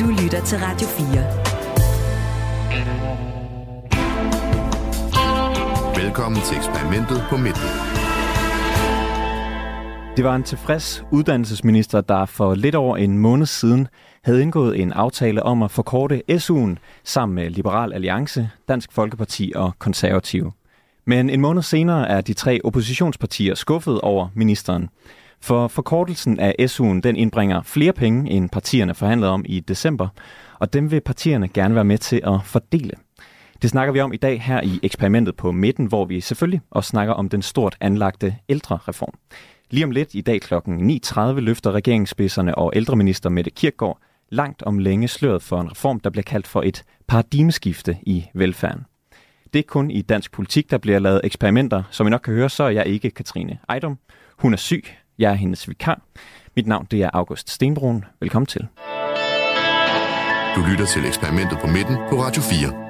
Du 0.00 0.06
lytter 0.06 0.44
til 0.44 0.58
Radio 0.58 0.88
4. 0.88 1.06
Velkommen 6.04 6.40
til 6.42 6.56
eksperimentet 6.56 7.22
på 7.30 7.36
midten. 7.36 7.68
Det 10.16 10.24
var 10.24 10.36
en 10.36 10.42
tilfreds 10.42 11.04
uddannelsesminister, 11.12 12.00
der 12.00 12.26
for 12.26 12.54
lidt 12.54 12.74
over 12.74 12.96
en 12.96 13.18
måned 13.18 13.46
siden 13.46 13.88
havde 14.24 14.42
indgået 14.42 14.80
en 14.80 14.92
aftale 14.92 15.42
om 15.42 15.62
at 15.62 15.70
forkorte 15.70 16.22
SU'en 16.30 16.76
sammen 17.04 17.34
med 17.34 17.50
Liberal 17.50 17.92
Alliance, 17.92 18.50
Dansk 18.68 18.92
Folkeparti 18.92 19.52
og 19.56 19.72
Konservative. 19.78 20.52
Men 21.04 21.30
en 21.30 21.40
måned 21.40 21.62
senere 21.62 22.08
er 22.08 22.20
de 22.20 22.32
tre 22.32 22.60
oppositionspartier 22.64 23.54
skuffet 23.54 24.00
over 24.00 24.28
ministeren. 24.34 24.88
For 25.40 25.68
forkortelsen 25.68 26.40
af 26.40 26.54
SU'en 26.60 27.00
den 27.00 27.16
indbringer 27.16 27.62
flere 27.62 27.92
penge, 27.92 28.30
end 28.30 28.50
partierne 28.50 28.94
forhandlede 28.94 29.30
om 29.30 29.44
i 29.48 29.60
december, 29.60 30.08
og 30.58 30.72
dem 30.72 30.90
vil 30.90 31.00
partierne 31.00 31.48
gerne 31.48 31.74
være 31.74 31.84
med 31.84 31.98
til 31.98 32.20
at 32.24 32.40
fordele. 32.44 32.92
Det 33.62 33.70
snakker 33.70 33.92
vi 33.92 34.00
om 34.00 34.12
i 34.12 34.16
dag 34.16 34.42
her 34.42 34.60
i 34.62 34.80
eksperimentet 34.82 35.36
på 35.36 35.52
midten, 35.52 35.86
hvor 35.86 36.04
vi 36.04 36.20
selvfølgelig 36.20 36.60
også 36.70 36.88
snakker 36.88 37.14
om 37.14 37.28
den 37.28 37.42
stort 37.42 37.76
anlagte 37.80 38.36
ældrereform. 38.48 39.14
Lige 39.70 39.84
om 39.84 39.90
lidt 39.90 40.14
i 40.14 40.20
dag 40.20 40.40
kl. 40.40 40.54
9.30 40.54 41.20
løfter 41.20 41.72
regeringsspidserne 41.72 42.54
og 42.54 42.72
ældreminister 42.76 43.30
Mette 43.30 43.50
Kirkgaard 43.50 43.98
langt 44.30 44.62
om 44.62 44.78
længe 44.78 45.08
sløret 45.08 45.42
for 45.42 45.60
en 45.60 45.70
reform, 45.70 46.00
der 46.00 46.10
bliver 46.10 46.22
kaldt 46.22 46.46
for 46.46 46.62
et 46.62 46.84
paradigmeskifte 47.06 47.96
i 48.02 48.26
velfærden. 48.34 48.84
Det 49.52 49.58
er 49.58 49.62
kun 49.62 49.90
i 49.90 50.02
dansk 50.02 50.32
politik, 50.32 50.70
der 50.70 50.78
bliver 50.78 50.98
lavet 50.98 51.20
eksperimenter. 51.24 51.82
Som 51.90 52.06
I 52.06 52.10
nok 52.10 52.20
kan 52.20 52.34
høre, 52.34 52.48
så 52.48 52.64
er 52.64 52.70
jeg 52.70 52.86
ikke 52.86 53.10
Katrine 53.10 53.58
Ejdom. 53.68 53.98
Hun 54.38 54.52
er 54.52 54.56
syg. 54.56 54.84
Jeg 55.18 55.30
er 55.30 55.34
hendes 55.34 55.68
vikar. 55.68 56.00
Mit 56.56 56.66
navn 56.66 56.86
det 56.90 57.02
er 57.02 57.10
August 57.12 57.50
Stenbrun. 57.50 58.04
Velkommen 58.20 58.46
til. 58.46 58.60
Du 60.56 60.60
lytter 60.70 60.86
til 60.86 61.06
eksperimentet 61.06 61.58
på 61.60 61.66
midten 61.66 61.96
på 62.10 62.16
Radio 62.22 62.42
4. 62.42 62.88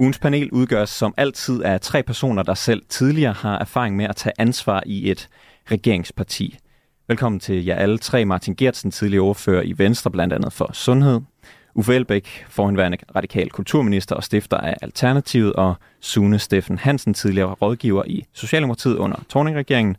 Ugens 0.00 0.18
panel 0.18 0.50
udgøres 0.50 0.90
som 0.90 1.14
altid 1.16 1.62
af 1.62 1.80
tre 1.80 2.02
personer, 2.02 2.42
der 2.42 2.54
selv 2.54 2.82
tidligere 2.88 3.32
har 3.32 3.58
erfaring 3.58 3.96
med 3.96 4.04
at 4.04 4.16
tage 4.16 4.32
ansvar 4.38 4.82
i 4.86 5.10
et 5.10 5.28
regeringsparti. 5.70 6.58
Velkommen 7.08 7.40
til 7.40 7.64
jer 7.64 7.76
alle 7.76 7.98
tre. 7.98 8.24
Martin 8.24 8.54
Gertsen, 8.56 8.90
tidligere 8.90 9.24
ordfører 9.24 9.62
i 9.62 9.74
Venstre, 9.78 10.10
blandt 10.10 10.32
andet 10.32 10.52
for 10.52 10.70
Sundhed. 10.72 11.20
Uffe 11.76 11.94
Elbæk, 11.94 12.44
forhenværende 12.48 12.98
radikal 13.16 13.50
kulturminister 13.50 14.16
og 14.16 14.24
stifter 14.24 14.56
af 14.56 14.76
Alternativet, 14.82 15.52
og 15.52 15.74
Sune 16.00 16.38
Steffen 16.38 16.78
Hansen, 16.78 17.14
tidligere 17.14 17.52
rådgiver 17.52 18.02
i 18.06 18.24
Socialdemokratiet 18.32 18.96
under 18.96 19.16
Torning-regeringen, 19.28 19.96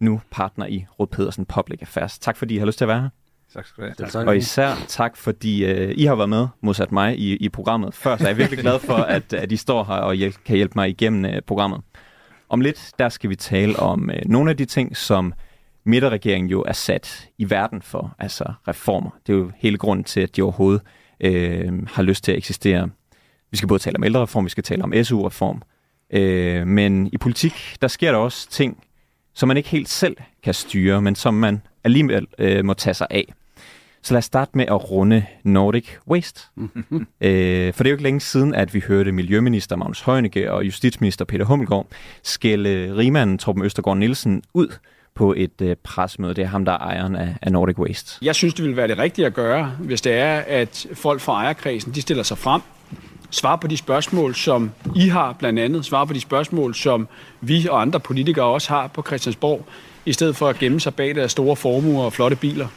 nu 0.00 0.20
partner 0.30 0.66
i 0.66 0.86
Rød 0.90 1.06
Pedersen 1.06 1.44
Public 1.44 1.78
Affairs. 1.82 2.18
Tak 2.18 2.36
fordi 2.36 2.54
I 2.54 2.58
har 2.58 2.66
lyst 2.66 2.78
til 2.78 2.84
at 2.84 2.88
være 2.88 3.00
her. 3.00 3.08
Tak 3.54 3.66
skal 3.66 3.84
du 3.84 3.90
have. 3.98 4.08
Tak. 4.08 4.26
Og 4.26 4.36
især 4.36 4.74
tak, 4.88 5.16
fordi 5.16 5.64
uh, 5.64 5.90
I 5.90 6.04
har 6.04 6.14
været 6.14 6.28
med, 6.28 6.46
modsat 6.60 6.92
mig, 6.92 7.18
i, 7.18 7.36
i 7.36 7.48
programmet 7.48 7.94
før, 7.94 8.16
så 8.16 8.24
jeg 8.24 8.30
er 8.30 8.34
virkelig 8.36 8.60
glad 8.60 8.78
for, 8.78 8.96
at, 9.16 9.32
at 9.32 9.52
I 9.52 9.56
står 9.56 9.84
her 9.84 9.94
og 9.94 10.14
hjælp, 10.14 10.36
kan 10.44 10.56
hjælpe 10.56 10.72
mig 10.76 10.88
igennem 10.88 11.24
uh, 11.24 11.40
programmet. 11.46 11.80
Om 12.48 12.60
lidt, 12.60 12.90
der 12.98 13.08
skal 13.08 13.30
vi 13.30 13.36
tale 13.36 13.78
om 13.78 14.02
uh, 14.02 14.30
nogle 14.30 14.50
af 14.50 14.56
de 14.56 14.64
ting, 14.64 14.96
som 14.96 15.32
midterregeringen 15.84 16.50
jo 16.50 16.62
er 16.62 16.72
sat 16.72 17.28
i 17.38 17.50
verden 17.50 17.82
for, 17.82 18.14
altså 18.18 18.44
reformer. 18.68 19.10
Det 19.26 19.32
er 19.32 19.36
jo 19.36 19.50
hele 19.56 19.78
grunden 19.78 20.04
til, 20.04 20.20
at 20.20 20.36
de 20.36 20.42
overhovedet 20.42 20.82
øh, 21.20 21.86
har 21.86 22.02
lyst 22.02 22.24
til 22.24 22.32
at 22.32 22.38
eksistere. 22.38 22.88
Vi 23.50 23.56
skal 23.56 23.68
både 23.68 23.82
tale 23.82 23.96
om 23.96 24.04
ældrereform, 24.04 24.44
vi 24.44 24.50
skal 24.50 24.64
tale 24.64 24.84
om 24.84 24.92
SU-reform. 25.02 25.62
Øh, 26.10 26.66
men 26.66 27.06
i 27.12 27.18
politik, 27.18 27.76
der 27.82 27.88
sker 27.88 28.12
der 28.12 28.18
også 28.18 28.50
ting, 28.50 28.84
som 29.34 29.48
man 29.48 29.56
ikke 29.56 29.68
helt 29.68 29.88
selv 29.88 30.16
kan 30.42 30.54
styre, 30.54 31.02
men 31.02 31.14
som 31.14 31.34
man 31.34 31.62
alligevel 31.84 32.26
øh, 32.38 32.64
må 32.64 32.74
tage 32.74 32.94
sig 32.94 33.06
af. 33.10 33.34
Så 34.02 34.14
lad 34.14 34.18
os 34.18 34.24
starte 34.24 34.50
med 34.54 34.66
at 34.66 34.90
runde 34.90 35.24
Nordic 35.42 35.88
Waste. 36.08 36.40
øh, 37.20 37.72
for 37.72 37.82
det 37.82 37.86
er 37.86 37.90
jo 37.90 37.94
ikke 37.94 38.02
længe 38.02 38.20
siden, 38.20 38.54
at 38.54 38.74
vi 38.74 38.80
hørte 38.80 39.12
Miljøminister 39.12 39.76
Magnus 39.76 40.00
Heunicke 40.00 40.52
og 40.52 40.66
Justitsminister 40.66 41.24
Peter 41.24 41.44
Hummelgaard 41.44 41.86
skælde 42.22 42.96
rigmanden 42.96 43.38
Torben 43.38 43.64
Østergaard 43.64 43.98
Nielsen 43.98 44.42
ud 44.54 44.68
på 45.18 45.34
et 45.36 45.60
øh, 45.62 45.76
presmøde. 45.76 46.34
Det 46.34 46.42
er 46.44 46.48
ham, 46.48 46.64
der 46.64 46.72
er 46.72 46.78
ejeren 46.78 47.16
af, 47.16 47.36
af 47.42 47.52
Nordic 47.52 47.78
Waste. 47.78 48.18
Jeg 48.22 48.34
synes, 48.34 48.54
det 48.54 48.64
vil 48.64 48.76
være 48.76 48.88
det 48.88 48.98
rigtige 48.98 49.26
at 49.26 49.34
gøre, 49.34 49.72
hvis 49.78 50.00
det 50.00 50.12
er, 50.12 50.42
at 50.46 50.86
folk 50.94 51.20
fra 51.20 51.32
ejerkredsen 51.32 51.92
de 51.92 52.02
stiller 52.02 52.22
sig 52.22 52.38
frem, 52.38 52.60
svarer 53.30 53.56
på 53.56 53.66
de 53.66 53.76
spørgsmål, 53.76 54.34
som 54.34 54.70
I 54.96 55.08
har 55.08 55.36
blandt 55.38 55.58
andet, 55.58 55.84
svarer 55.84 56.04
på 56.04 56.12
de 56.12 56.20
spørgsmål, 56.20 56.74
som 56.74 57.08
vi 57.40 57.68
og 57.70 57.80
andre 57.80 58.00
politikere 58.00 58.44
også 58.44 58.68
har 58.68 58.86
på 58.86 59.02
Christiansborg, 59.02 59.66
i 60.06 60.12
stedet 60.12 60.36
for 60.36 60.48
at 60.48 60.58
gemme 60.58 60.80
sig 60.80 60.94
bag 60.94 61.14
deres 61.14 61.32
store 61.32 61.56
formuer 61.56 62.04
og 62.04 62.12
flotte 62.12 62.36
biler. 62.36 62.68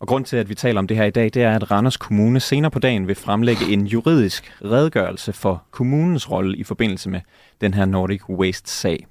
Og 0.00 0.08
grund 0.08 0.24
til, 0.24 0.36
at 0.36 0.48
vi 0.48 0.54
taler 0.54 0.78
om 0.78 0.86
det 0.86 0.96
her 0.96 1.04
i 1.04 1.10
dag, 1.10 1.24
det 1.24 1.42
er, 1.42 1.54
at 1.54 1.70
Randers 1.70 1.96
Kommune 1.96 2.40
senere 2.40 2.70
på 2.70 2.78
dagen 2.78 3.08
vil 3.08 3.14
fremlægge 3.14 3.72
en 3.72 3.86
juridisk 3.86 4.52
redegørelse 4.64 5.32
for 5.32 5.62
kommunens 5.70 6.30
rolle 6.30 6.56
i 6.56 6.64
forbindelse 6.64 7.10
med 7.10 7.20
den 7.60 7.74
her 7.74 7.84
Nordic 7.84 8.28
Waste-sag. 8.28 9.06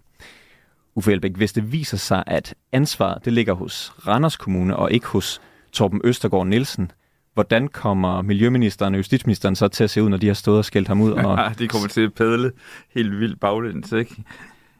Uffe 0.97 1.11
Elbæk, 1.11 1.35
hvis 1.35 1.53
det 1.53 1.71
viser 1.71 1.97
sig, 1.97 2.23
at 2.27 2.55
ansvaret 2.71 3.25
det 3.25 3.33
ligger 3.33 3.53
hos 3.53 3.93
Randers 4.07 4.35
Kommune 4.35 4.75
og 4.75 4.91
ikke 4.91 5.07
hos 5.07 5.41
Torben 5.71 6.01
Østergaard 6.03 6.47
Nielsen, 6.47 6.91
hvordan 7.33 7.67
kommer 7.67 8.21
Miljøministeren 8.21 8.93
og 8.93 8.97
Justitsministeren 8.97 9.55
så 9.55 9.67
til 9.67 9.83
at 9.83 9.89
se 9.89 10.03
ud, 10.03 10.09
når 10.09 10.17
de 10.17 10.27
har 10.27 10.33
stået 10.33 10.57
og 10.57 10.65
skældt 10.65 10.87
ham 10.87 11.01
ud? 11.01 11.11
Og... 11.11 11.37
Ja, 11.37 11.43
ah, 11.47 11.59
de 11.59 11.67
kommer 11.67 11.87
til 11.87 12.01
at 12.01 12.13
padle 12.13 12.51
helt 12.93 13.19
vildt 13.19 13.39
baglæns, 13.39 13.91
ikke? 13.91 14.15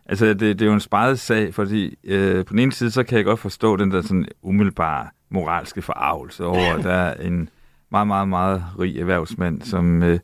Altså, 0.05 0.25
det, 0.25 0.39
det 0.39 0.61
er 0.61 0.65
jo 0.65 0.73
en 0.73 0.79
sparet 0.79 1.19
sag, 1.19 1.53
fordi 1.53 1.95
øh, 2.03 2.45
på 2.45 2.51
den 2.51 2.59
ene 2.59 2.71
side, 2.71 2.91
så 2.91 3.03
kan 3.03 3.17
jeg 3.17 3.25
godt 3.25 3.39
forstå 3.39 3.75
den 3.75 3.91
der 3.91 4.01
sådan 4.01 4.27
umiddelbare 4.41 5.07
moralske 5.29 5.81
forarvelse 5.81 6.45
over, 6.45 6.73
at 6.73 6.83
der 6.83 6.93
er 6.93 7.13
en 7.13 7.49
meget, 7.91 8.07
meget, 8.07 8.27
meget 8.27 8.63
rig 8.79 8.99
erhvervsmand, 8.99 9.61
som 9.61 10.03
øh, 10.03 10.19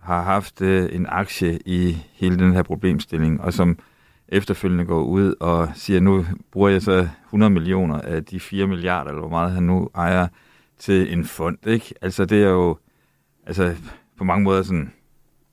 har 0.00 0.22
haft 0.22 0.62
øh, 0.62 0.88
en 0.92 1.06
aktie 1.08 1.58
i 1.66 1.96
hele 2.12 2.38
den 2.38 2.52
her 2.52 2.62
problemstilling, 2.62 3.40
og 3.40 3.52
som 3.52 3.78
efterfølgende 4.28 4.84
går 4.84 5.02
ud 5.02 5.34
og 5.40 5.68
siger, 5.74 6.00
nu 6.00 6.26
bruger 6.52 6.68
jeg 6.68 6.82
så 6.82 7.08
100 7.26 7.50
millioner 7.50 8.00
af 8.00 8.24
de 8.24 8.40
4 8.40 8.66
milliarder, 8.66 9.10
eller 9.10 9.20
hvor 9.20 9.30
meget 9.30 9.52
han 9.52 9.62
nu 9.62 9.88
ejer, 9.94 10.28
til 10.78 11.12
en 11.12 11.24
fond, 11.24 11.58
ikke? 11.66 11.94
Altså, 12.02 12.24
det 12.24 12.42
er 12.42 12.48
jo 12.48 12.78
altså, 13.46 13.74
på 14.18 14.24
mange 14.24 14.44
måder 14.44 14.62
sådan, 14.62 14.92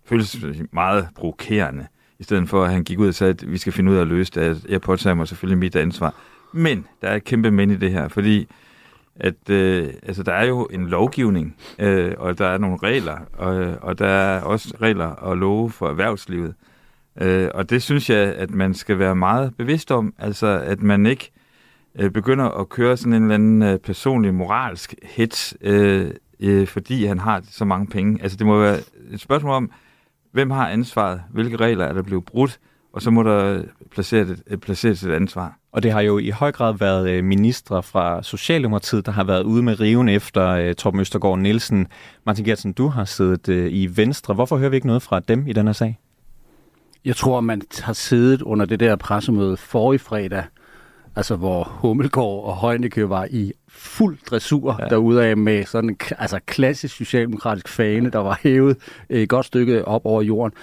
føles 0.06 0.38
meget 0.72 1.08
provokerende, 1.16 1.88
i 2.20 2.24
stedet 2.24 2.50
for 2.50 2.64
at 2.64 2.72
han 2.72 2.84
gik 2.84 3.00
ud 3.00 3.08
og 3.08 3.14
sagde, 3.14 3.32
at 3.32 3.52
vi 3.52 3.58
skal 3.58 3.74
finde 3.74 3.92
ud 3.92 3.98
af 3.98 4.02
at 4.02 4.08
løse 4.08 4.32
det. 4.36 4.42
Altså, 4.42 4.66
jeg 4.70 4.82
påtager 4.82 5.14
mig 5.14 5.28
selvfølgelig 5.28 5.58
mit 5.58 5.76
ansvar. 5.76 6.16
Men 6.54 6.88
der 7.02 7.08
er 7.08 7.16
et 7.16 7.24
kæmpe 7.24 7.52
men 7.52 7.72
i 7.72 7.76
det 7.76 7.92
her, 7.92 8.08
fordi 8.08 8.48
at 9.16 9.50
øh, 9.50 9.94
altså, 10.04 10.24
der 10.24 10.34
er 10.34 10.46
jo 10.46 10.66
en 10.72 10.88
lovgivning, 10.88 11.56
øh, 11.80 12.14
og 12.18 12.38
der 12.38 12.48
er 12.48 12.58
nogle 12.58 12.78
regler, 12.84 13.18
og, 13.34 13.78
og 13.82 14.00
der 14.00 14.08
er 14.08 14.42
også 14.42 14.78
regler 14.82 15.06
og 15.06 15.38
love 15.38 15.72
for 15.72 15.90
erhvervslivet. 15.90 16.56
Øh, 17.22 17.50
og 17.54 17.70
det 17.70 17.84
synes 17.84 18.10
jeg, 18.10 18.36
at 18.36 18.52
man 18.52 18.74
skal 18.74 19.00
være 19.00 19.16
meget 19.16 19.56
bevidst 19.58 19.92
om, 19.92 20.14
altså 20.20 20.48
at 20.48 20.82
man 20.82 21.06
ikke 21.06 21.32
øh, 22.00 22.12
begynder 22.12 22.46
at 22.46 22.70
køre 22.70 22.98
sådan 22.98 23.14
en 23.14 23.22
eller 23.22 23.36
anden 23.36 23.64
øh, 23.64 23.80
personlig 23.80 24.34
moralsk 24.34 24.96
hits, 25.04 25.58
øh, 25.62 26.12
øh, 26.40 26.68
fordi 26.68 27.06
han 27.06 27.20
har 27.20 27.42
så 27.50 27.66
mange 27.66 27.88
penge. 27.88 28.24
Altså 28.24 28.38
det 28.38 28.48
må 28.48 28.60
være 28.60 28.78
et 29.12 29.22
spørgsmål 29.22 29.52
om, 29.52 29.72
hvem 30.32 30.52
har 30.52 30.70
ansvaret, 30.70 31.22
hvilke 31.32 31.58
regler 31.58 31.86
er 31.86 31.94
der 31.94 32.02
blevet 32.02 32.26
brudt, 32.26 32.60
og 32.94 33.02
så 33.02 33.12
må 33.12 33.24
der 33.24 33.64
placeres 33.92 34.30
et, 34.30 34.44
øh, 34.48 34.58
placeres 34.58 35.04
et 35.04 35.12
ansvar. 35.12 35.58
Og 35.72 35.84
det 35.84 35.92
har 35.92 36.02
jo 36.02 36.18
i 36.18 36.30
høj 36.30 36.52
grad 36.52 36.78
været 36.80 37.10
øh, 37.10 37.24
ministre 37.24 37.84
fra 37.84 38.24
Socialdemokratiet, 38.24 39.06
der 39.06 39.12
har 39.12 39.24
været 39.24 39.44
ude 39.44 39.64
med 39.64 39.80
riven 39.80 40.10
efter 40.10 40.70
uh, 40.70 40.74
Torben 40.74 41.00
Østergaard 41.00 41.40
Nielsen. 41.40 41.88
Martin 42.26 42.46
Gertsen, 42.46 42.74
du 42.74 42.88
har 42.88 43.06
siddet 43.06 43.50
uh, 43.50 43.74
i 43.74 43.90
Venstre. 43.96 44.34
Hvorfor 44.34 44.58
hører 44.58 44.70
vi 44.70 44.76
ikke 44.76 44.88
noget 44.88 45.02
fra 45.02 45.20
dem 45.20 45.48
i 45.48 45.54
den 45.54 45.66
her 45.66 45.74
sag? 45.74 46.00
Jeg 47.06 47.16
tror, 47.16 47.42
man 47.42 47.62
har 47.80 47.94
siddet 47.94 48.42
under 48.42 48.66
det 48.66 48.80
der 48.80 48.96
pressemøde 48.96 49.58
forrige 49.58 50.00
fredag, 50.00 50.44
altså 51.16 51.36
hvor 51.36 51.64
Hummelgaard 51.64 52.44
og 52.44 52.54
Højneke 52.54 53.10
var 53.10 53.28
i 53.32 53.54
fuld 53.68 54.18
dressur 54.30 54.78
ja. 54.80 54.86
derude 54.86 55.26
af 55.26 55.38
med 55.38 55.66
sådan 55.66 55.90
en 55.90 55.98
altså 56.18 56.40
klassisk 56.46 56.96
socialdemokratisk 56.96 57.68
fane, 57.68 58.10
der 58.10 58.20
var 58.20 58.40
hævet 58.44 58.78
et 59.10 59.30
godt 59.30 59.46
stykke 59.46 59.86
op 59.86 60.06
over 60.06 60.22
jorden. 60.22 60.58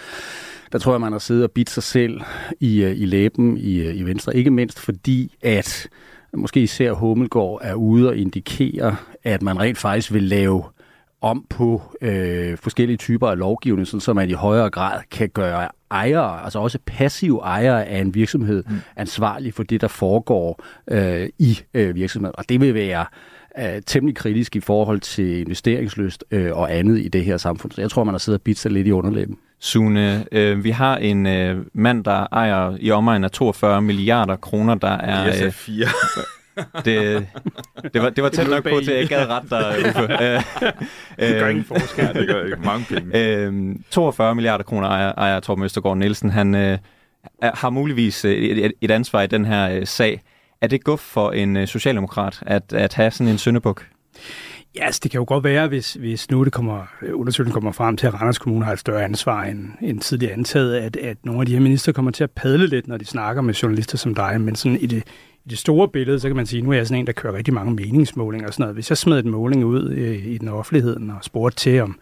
Der 0.72 0.78
tror 0.78 0.92
jeg, 0.92 1.00
man 1.00 1.12
har 1.12 1.18
siddet 1.18 1.44
og 1.44 1.50
bidt 1.50 1.70
sig 1.70 1.82
selv 1.82 2.20
i, 2.60 2.82
øh, 2.82 3.00
i 3.00 3.06
læben 3.06 3.56
i, 3.56 3.74
øh, 3.80 3.96
i 3.96 4.02
Venstre. 4.02 4.36
Ikke 4.36 4.50
mindst 4.50 4.80
fordi, 4.80 5.36
at 5.42 5.88
måske 6.34 6.60
især 6.60 6.92
Hummelgaard 6.92 7.58
er 7.62 7.74
ude 7.74 8.08
og 8.08 8.16
indikere, 8.16 8.96
at 9.24 9.42
man 9.42 9.60
rent 9.60 9.78
faktisk 9.78 10.12
vil 10.12 10.22
lave 10.22 10.64
om 11.22 11.46
på 11.50 11.82
øh, 12.00 12.58
forskellige 12.58 12.96
typer 12.96 13.28
af 13.28 13.38
lovgivning, 13.38 13.86
sådan, 13.86 14.00
så 14.00 14.12
man 14.12 14.30
i 14.30 14.32
højere 14.32 14.70
grad 14.70 15.00
kan 15.10 15.28
gøre 15.28 15.68
ejere, 15.90 16.44
altså 16.44 16.58
også 16.58 16.78
passive 16.86 17.40
ejere 17.40 17.86
af 17.86 18.00
en 18.00 18.14
virksomhed, 18.14 18.64
mm. 18.68 18.76
ansvarlige 18.96 19.52
for 19.52 19.62
det, 19.62 19.80
der 19.80 19.88
foregår 19.88 20.64
øh, 20.90 21.28
i 21.38 21.60
øh, 21.74 21.94
virksomheden. 21.94 22.34
Og 22.38 22.48
det 22.48 22.60
vil 22.60 22.74
være 22.74 23.04
øh, 23.58 23.82
temmelig 23.86 24.16
kritisk 24.16 24.56
i 24.56 24.60
forhold 24.60 25.00
til 25.00 25.40
investeringsløst 25.40 26.24
øh, 26.30 26.56
og 26.56 26.74
andet 26.74 26.98
i 26.98 27.08
det 27.08 27.24
her 27.24 27.36
samfund. 27.36 27.72
Så 27.72 27.80
jeg 27.80 27.90
tror, 27.90 28.04
man 28.04 28.14
har 28.14 28.18
siddet 28.18 28.38
og 28.38 28.42
bidt 28.42 28.58
sig 28.58 28.70
lidt 28.70 28.86
i 28.86 28.92
underlæben. 28.92 29.38
Sune, 29.60 30.26
øh, 30.32 30.64
vi 30.64 30.70
har 30.70 30.96
en 30.96 31.26
øh, 31.26 31.64
mand, 31.72 32.04
der 32.04 32.26
ejer 32.32 32.76
i 32.80 32.90
omegn 32.90 33.24
af 33.24 33.30
42 33.30 33.82
milliarder 33.82 34.36
kroner, 34.36 34.74
der 34.74 34.88
er... 34.88 35.44
Øh, 35.46 35.52
fire. 35.52 35.86
Det, 36.84 37.26
det, 37.94 38.02
var, 38.02 38.10
det 38.10 38.22
var 38.24 38.28
tæt 38.28 38.48
nok 38.50 38.62
på, 38.62 38.80
til 38.84 38.90
at 38.90 38.94
jeg 38.94 39.02
ikke 39.02 39.14
gad 39.14 39.28
ret 39.28 39.50
dig, 39.50 39.78
Uffe. 39.88 40.06
det 41.26 41.40
gør 41.40 41.48
ingen 41.48 41.64
forskel. 41.64 42.14
det 42.14 42.28
gør 42.28 42.44
ikke 42.44 42.56
mange 42.64 42.86
penge. 42.88 43.36
Øh, 43.36 43.76
42 43.90 44.34
milliarder 44.34 44.64
kroner 44.64 44.88
ejer, 44.88 45.12
ejer 45.16 45.40
Torben 45.40 45.64
Østergaard 45.64 45.98
Nielsen. 45.98 46.30
Han 46.30 46.54
øh, 46.54 46.78
har 47.42 47.70
muligvis 47.70 48.24
øh, 48.24 48.32
et, 48.32 48.72
et 48.80 48.90
ansvar 48.90 49.22
i 49.22 49.26
den 49.26 49.44
her 49.44 49.70
øh, 49.70 49.86
sag. 49.86 50.22
Er 50.60 50.66
det 50.66 50.84
guf 50.84 51.00
for 51.00 51.30
en 51.30 51.56
øh, 51.56 51.66
socialdemokrat 51.66 52.42
at, 52.46 52.72
at 52.72 52.94
have 52.94 53.10
sådan 53.10 53.28
en 53.28 53.38
syndebuk? 53.38 53.86
Ja, 54.76 54.84
altså, 54.84 55.00
det 55.02 55.10
kan 55.10 55.18
jo 55.18 55.24
godt 55.28 55.44
være, 55.44 55.68
hvis, 55.68 55.94
hvis 55.94 56.30
nu 56.30 56.44
det 56.44 56.52
kommer, 56.52 56.86
undersøgelsen 57.12 57.52
kommer 57.52 57.72
frem 57.72 57.96
til, 57.96 58.06
at 58.06 58.14
Randers 58.14 58.38
Kommune 58.38 58.64
har 58.64 58.72
et 58.72 58.78
større 58.78 59.04
ansvar 59.04 59.42
end, 59.42 59.68
end 59.80 60.00
tidligere 60.00 60.32
antaget, 60.32 60.76
at, 60.76 60.96
at 60.96 61.16
nogle 61.24 61.40
af 61.40 61.46
de 61.46 61.52
her 61.52 61.60
minister 61.60 61.92
kommer 61.92 62.10
til 62.10 62.24
at 62.24 62.30
padle 62.30 62.66
lidt, 62.66 62.88
når 62.88 62.96
de 62.96 63.04
snakker 63.04 63.42
med 63.42 63.54
journalister 63.54 63.98
som 63.98 64.14
dig. 64.14 64.40
Men 64.40 64.56
sådan 64.56 64.78
i 64.80 64.86
det, 64.86 65.02
i 65.44 65.48
det 65.48 65.58
store 65.58 65.88
billede, 65.88 66.20
så 66.20 66.28
kan 66.28 66.36
man 66.36 66.46
sige, 66.46 66.62
nu 66.62 66.70
er 66.70 66.76
jeg 66.76 66.86
sådan 66.86 67.00
en, 67.00 67.06
der 67.06 67.12
kører 67.12 67.34
rigtig 67.34 67.54
mange 67.54 67.74
meningsmålinger 67.74 68.48
og 68.48 68.54
sådan 68.54 68.62
noget. 68.62 68.76
Hvis 68.76 68.90
jeg 68.90 68.98
smed 68.98 69.18
et 69.18 69.24
måling 69.24 69.64
ud 69.64 69.90
øh, 69.90 70.26
i 70.26 70.38
den 70.38 70.48
offentligheden 70.48 71.10
og 71.10 71.24
spurgte 71.24 71.56
til, 71.56 71.80
om, 71.80 71.98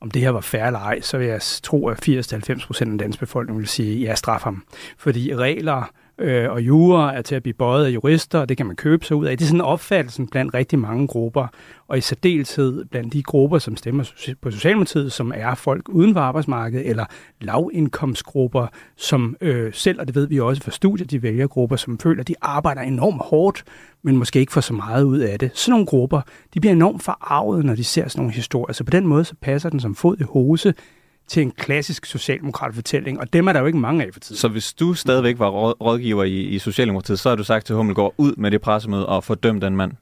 om 0.00 0.10
det 0.10 0.22
her 0.22 0.30
var 0.30 0.40
fair 0.40 0.64
eller 0.64 0.78
ej, 0.80 1.00
så 1.00 1.18
vil 1.18 1.26
jeg 1.26 1.40
tro, 1.62 1.88
at 1.88 2.08
80-90 2.08 2.66
procent 2.66 2.80
af 2.80 2.86
den 2.86 2.96
danske 2.96 3.20
befolkning 3.20 3.58
vil 3.58 3.68
sige, 3.68 4.00
ja, 4.00 4.14
straf 4.14 4.42
ham. 4.42 4.64
Fordi 4.98 5.34
regler 5.34 5.90
øh, 6.20 6.50
og 6.50 6.60
jura 6.62 7.16
er 7.16 7.22
til 7.22 7.34
at 7.34 7.42
blive 7.42 7.54
bøjet 7.54 7.86
af 7.86 7.90
jurister, 7.90 8.38
og 8.38 8.48
det 8.48 8.56
kan 8.56 8.66
man 8.66 8.76
købe 8.76 9.04
sig 9.04 9.16
ud 9.16 9.26
af. 9.26 9.38
Det 9.38 9.44
er 9.44 9.48
sådan 9.48 9.60
en 9.60 9.64
opfattelse 9.64 10.26
blandt 10.30 10.54
rigtig 10.54 10.78
mange 10.78 11.06
grupper, 11.06 11.46
og 11.88 11.98
i 11.98 12.00
særdeleshed 12.00 12.84
blandt 12.84 13.12
de 13.12 13.22
grupper, 13.22 13.58
som 13.58 13.76
stemmer 13.76 14.12
på 14.42 14.50
Socialdemokratiet, 14.50 15.12
som 15.12 15.32
er 15.36 15.54
folk 15.54 15.88
uden 15.88 16.14
for 16.14 16.20
arbejdsmarkedet, 16.20 16.88
eller 16.88 17.04
lavindkomstgrupper, 17.40 18.66
som 18.96 19.36
øh, 19.40 19.72
selv, 19.72 20.00
og 20.00 20.06
det 20.06 20.14
ved 20.14 20.26
vi 20.26 20.40
også 20.40 20.62
fra 20.62 20.70
studiet, 20.70 21.10
de 21.10 21.22
vælger 21.22 21.46
grupper, 21.46 21.76
som 21.76 21.98
føler, 21.98 22.20
at 22.20 22.28
de 22.28 22.34
arbejder 22.40 22.80
enormt 22.82 23.22
hårdt, 23.24 23.64
men 24.02 24.16
måske 24.16 24.40
ikke 24.40 24.52
får 24.52 24.60
så 24.60 24.74
meget 24.74 25.04
ud 25.04 25.18
af 25.18 25.38
det. 25.38 25.50
Sådan 25.54 25.70
nogle 25.70 25.86
grupper, 25.86 26.20
de 26.54 26.60
bliver 26.60 26.72
enormt 26.72 27.02
forarvet, 27.02 27.64
når 27.64 27.74
de 27.74 27.84
ser 27.84 28.08
sådan 28.08 28.20
nogle 28.20 28.34
historier. 28.34 28.72
Så 28.72 28.84
på 28.84 28.90
den 28.90 29.06
måde, 29.06 29.24
så 29.24 29.34
passer 29.40 29.70
den 29.70 29.80
som 29.80 29.94
fod 29.94 30.16
i 30.20 30.22
hose 30.22 30.74
til 31.30 31.42
en 31.42 31.50
klassisk 31.50 32.06
socialdemokrat 32.06 32.74
fortælling, 32.74 33.20
og 33.20 33.32
dem 33.32 33.48
er 33.48 33.52
der 33.52 33.60
jo 33.60 33.66
ikke 33.66 33.78
mange 33.78 34.04
af 34.04 34.08
for 34.12 34.20
tiden. 34.20 34.36
Så 34.38 34.48
hvis 34.48 34.72
du 34.72 34.94
stadigvæk 34.94 35.38
var 35.38 35.50
rådgiver 35.72 36.24
i, 36.24 36.40
i 36.40 36.58
Socialdemokratiet, 36.58 37.18
så 37.18 37.28
har 37.28 37.36
du 37.36 37.44
sagt 37.44 37.66
til 37.66 37.74
Hummelgaard, 37.74 38.14
ud 38.18 38.34
med 38.36 38.50
det 38.50 38.60
pressemøde 38.60 39.06
og 39.06 39.24
fordøm 39.24 39.60
den 39.60 39.76
mand? 39.76 39.92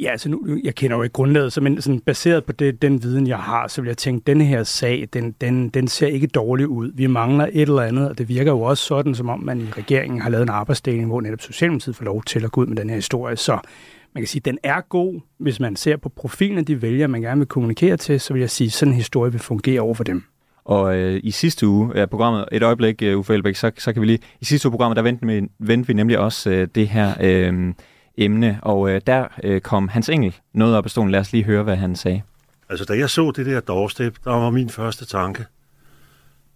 Ja, 0.00 0.10
altså 0.10 0.28
nu, 0.28 0.58
jeg 0.64 0.74
kender 0.74 0.96
jo 0.96 1.02
ikke 1.02 1.12
grundlaget, 1.12 1.52
så 1.52 1.60
men 1.60 1.82
sådan 1.82 2.00
baseret 2.00 2.44
på 2.44 2.52
det, 2.52 2.82
den 2.82 3.02
viden, 3.02 3.26
jeg 3.26 3.38
har, 3.38 3.68
så 3.68 3.80
vil 3.82 3.88
jeg 3.88 3.96
tænke, 3.96 4.24
denne 4.26 4.44
her 4.44 4.62
sag, 4.62 5.08
den, 5.12 5.34
den, 5.40 5.68
den 5.68 5.88
ser 5.88 6.06
ikke 6.06 6.26
dårlig 6.26 6.68
ud. 6.68 6.90
Vi 6.94 7.06
mangler 7.06 7.48
et 7.52 7.62
eller 7.62 7.82
andet, 7.82 8.08
og 8.08 8.18
det 8.18 8.28
virker 8.28 8.52
jo 8.52 8.60
også 8.60 8.84
sådan, 8.84 9.14
som 9.14 9.28
om 9.28 9.40
man 9.40 9.60
i 9.60 9.66
regeringen 9.76 10.20
har 10.20 10.30
lavet 10.30 10.42
en 10.42 10.48
arbejdsdeling, 10.48 11.06
hvor 11.06 11.20
netop 11.20 11.40
Socialdemokratiet 11.40 11.96
får 11.96 12.04
lov 12.04 12.22
til 12.22 12.44
at 12.44 12.52
gå 12.52 12.60
ud 12.60 12.66
med 12.66 12.76
den 12.76 12.88
her 12.88 12.96
historie. 12.96 13.36
Så 13.36 13.58
man 14.14 14.22
kan 14.22 14.28
sige, 14.28 14.40
at 14.40 14.44
den 14.44 14.58
er 14.62 14.80
god, 14.80 15.20
hvis 15.38 15.60
man 15.60 15.76
ser 15.76 15.96
på 15.96 16.08
profilen 16.08 16.58
af 16.58 16.64
de 16.64 16.82
vælgere, 16.82 17.08
man 17.08 17.20
gerne 17.20 17.38
vil 17.38 17.48
kommunikere 17.48 17.96
til, 17.96 18.20
så 18.20 18.32
vil 18.32 18.40
jeg 18.40 18.50
sige, 18.50 18.66
at 18.66 18.72
sådan 18.72 18.92
en 18.92 18.96
historie 18.96 19.32
vil 19.32 19.40
fungere 19.40 19.80
over 19.80 19.94
for 19.94 20.04
dem. 20.04 20.24
Og 20.64 20.96
øh, 20.96 21.20
i 21.22 21.30
sidste 21.30 21.66
uge 21.68 21.96
af 21.96 22.10
programmet, 22.10 22.44
et 22.52 22.62
øjeblik, 22.62 23.02
uh, 23.02 23.18
Uffe 23.18 23.34
Elbæk, 23.34 23.56
så, 23.56 23.70
så 23.78 23.92
kan 23.92 24.02
vi 24.02 24.06
lige... 24.06 24.18
I 24.40 24.44
sidste 24.44 24.68
uge 24.68 24.72
programmet, 24.72 24.96
der 24.96 25.02
vendte 25.02 25.26
vi, 25.26 25.48
vendte 25.58 25.86
vi 25.86 25.92
nemlig 25.92 26.18
også 26.18 26.50
øh, 26.50 26.68
det 26.74 26.88
her 26.88 27.14
øh, 27.20 27.74
emne, 28.16 28.58
og 28.62 28.90
øh, 28.90 29.00
der 29.06 29.26
øh, 29.44 29.60
kom 29.60 29.88
Hans 29.88 30.08
Engel 30.08 30.34
noget 30.52 30.76
op 30.76 30.84
af 30.84 30.90
stolen. 30.90 31.10
Lad 31.10 31.20
os 31.20 31.32
lige 31.32 31.44
høre, 31.44 31.62
hvad 31.62 31.76
han 31.76 31.96
sagde. 31.96 32.22
Altså, 32.68 32.84
da 32.84 32.96
jeg 32.98 33.10
så 33.10 33.30
det 33.30 33.46
der 33.46 33.60
doorstep, 33.60 34.16
der 34.24 34.30
var 34.30 34.50
min 34.50 34.70
første 34.70 35.04
tanke. 35.04 35.44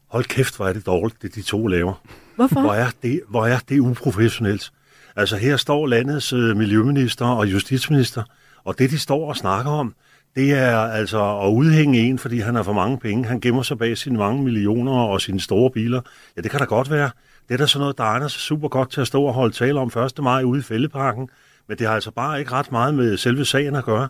Hold 0.09 0.25
kæft, 0.25 0.57
hvor 0.57 0.67
er 0.67 0.73
det 0.73 0.87
dårligt, 0.87 1.23
det 1.23 1.35
de 1.35 1.43
to 1.43 1.67
laver. 1.67 2.03
Hvorfor? 2.37 2.61
Hvor 2.61 2.75
er 2.75 2.91
det, 3.03 3.21
hvor 3.29 3.47
er 3.47 3.59
det 3.69 3.79
uprofessionelt. 3.79 4.71
Altså, 5.17 5.37
her 5.37 5.57
står 5.57 5.87
landets 5.87 6.33
øh, 6.33 6.57
miljøminister 6.57 7.27
og 7.27 7.53
justitsminister, 7.53 8.23
og 8.65 8.79
det, 8.79 8.91
de 8.91 8.99
står 8.99 9.29
og 9.29 9.37
snakker 9.37 9.71
om, 9.71 9.95
det 10.37 10.53
er 10.53 10.77
altså 10.79 11.39
at 11.39 11.51
udhænge 11.51 11.99
en, 11.99 12.19
fordi 12.19 12.39
han 12.39 12.55
har 12.55 12.63
for 12.63 12.73
mange 12.73 12.99
penge. 12.99 13.25
Han 13.25 13.41
gemmer 13.41 13.63
sig 13.63 13.79
bag 13.79 13.99
sine 13.99 14.19
mange 14.19 14.43
millioner 14.45 14.93
og 14.93 15.21
sine 15.21 15.41
store 15.41 15.71
biler. 15.71 16.01
Ja, 16.37 16.43
det 16.43 16.51
kan 16.51 16.61
da 16.61 16.65
godt 16.65 16.91
være. 16.91 17.11
Det 17.49 17.55
er 17.55 17.59
da 17.59 17.67
sådan 17.67 17.81
noget, 17.81 17.99
der 17.99 18.05
egner 18.05 18.29
sig 18.29 18.41
super 18.41 18.69
godt 18.69 18.91
til 18.91 19.01
at 19.01 19.07
stå 19.07 19.23
og 19.23 19.35
holde 19.35 19.55
tale 19.55 19.81
om 19.81 19.93
1. 20.19 20.23
maj 20.23 20.43
ude 20.43 20.61
i 20.61 20.63
Fældeparken. 20.63 21.29
Men 21.69 21.79
det 21.79 21.87
har 21.87 21.95
altså 21.95 22.11
bare 22.11 22.39
ikke 22.39 22.53
ret 22.53 22.73
meget 22.73 22.95
med 22.95 23.17
selve 23.17 23.45
sagen 23.45 23.75
at 23.75 23.85
gøre. 23.85 24.09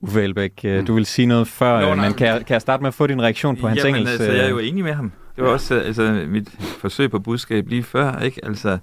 Uffe 0.00 0.22
Elbæk, 0.22 0.52
øh, 0.64 0.86
du 0.86 0.94
vil 0.94 1.06
sige 1.06 1.26
noget 1.26 1.48
før, 1.48 1.80
Nå, 1.80 2.02
men 2.02 2.14
kan 2.14 2.26
jeg, 2.26 2.46
kan 2.46 2.54
jeg 2.54 2.60
starte 2.60 2.82
med 2.82 2.88
at 2.88 2.94
få 2.94 3.06
din 3.06 3.22
reaktion 3.22 3.56
på 3.56 3.68
hans 3.68 3.78
Jamen, 3.78 3.94
engelsk? 3.94 4.12
altså, 4.20 4.32
jeg 4.32 4.44
er 4.44 4.48
jo 4.48 4.58
enig 4.58 4.84
med 4.84 4.92
ham. 4.92 5.12
Det 5.36 5.44
var 5.44 5.48
ja. 5.48 5.54
også 5.54 5.80
altså, 5.80 6.24
mit 6.28 6.48
forsøg 6.80 7.10
på 7.10 7.18
budskab 7.18 7.68
lige 7.68 7.82
før, 7.82 8.18
ikke? 8.18 8.44
Altså, 8.44 8.78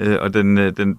øh, 0.00 0.16
og 0.20 0.34
den, 0.34 0.56
den, 0.56 0.98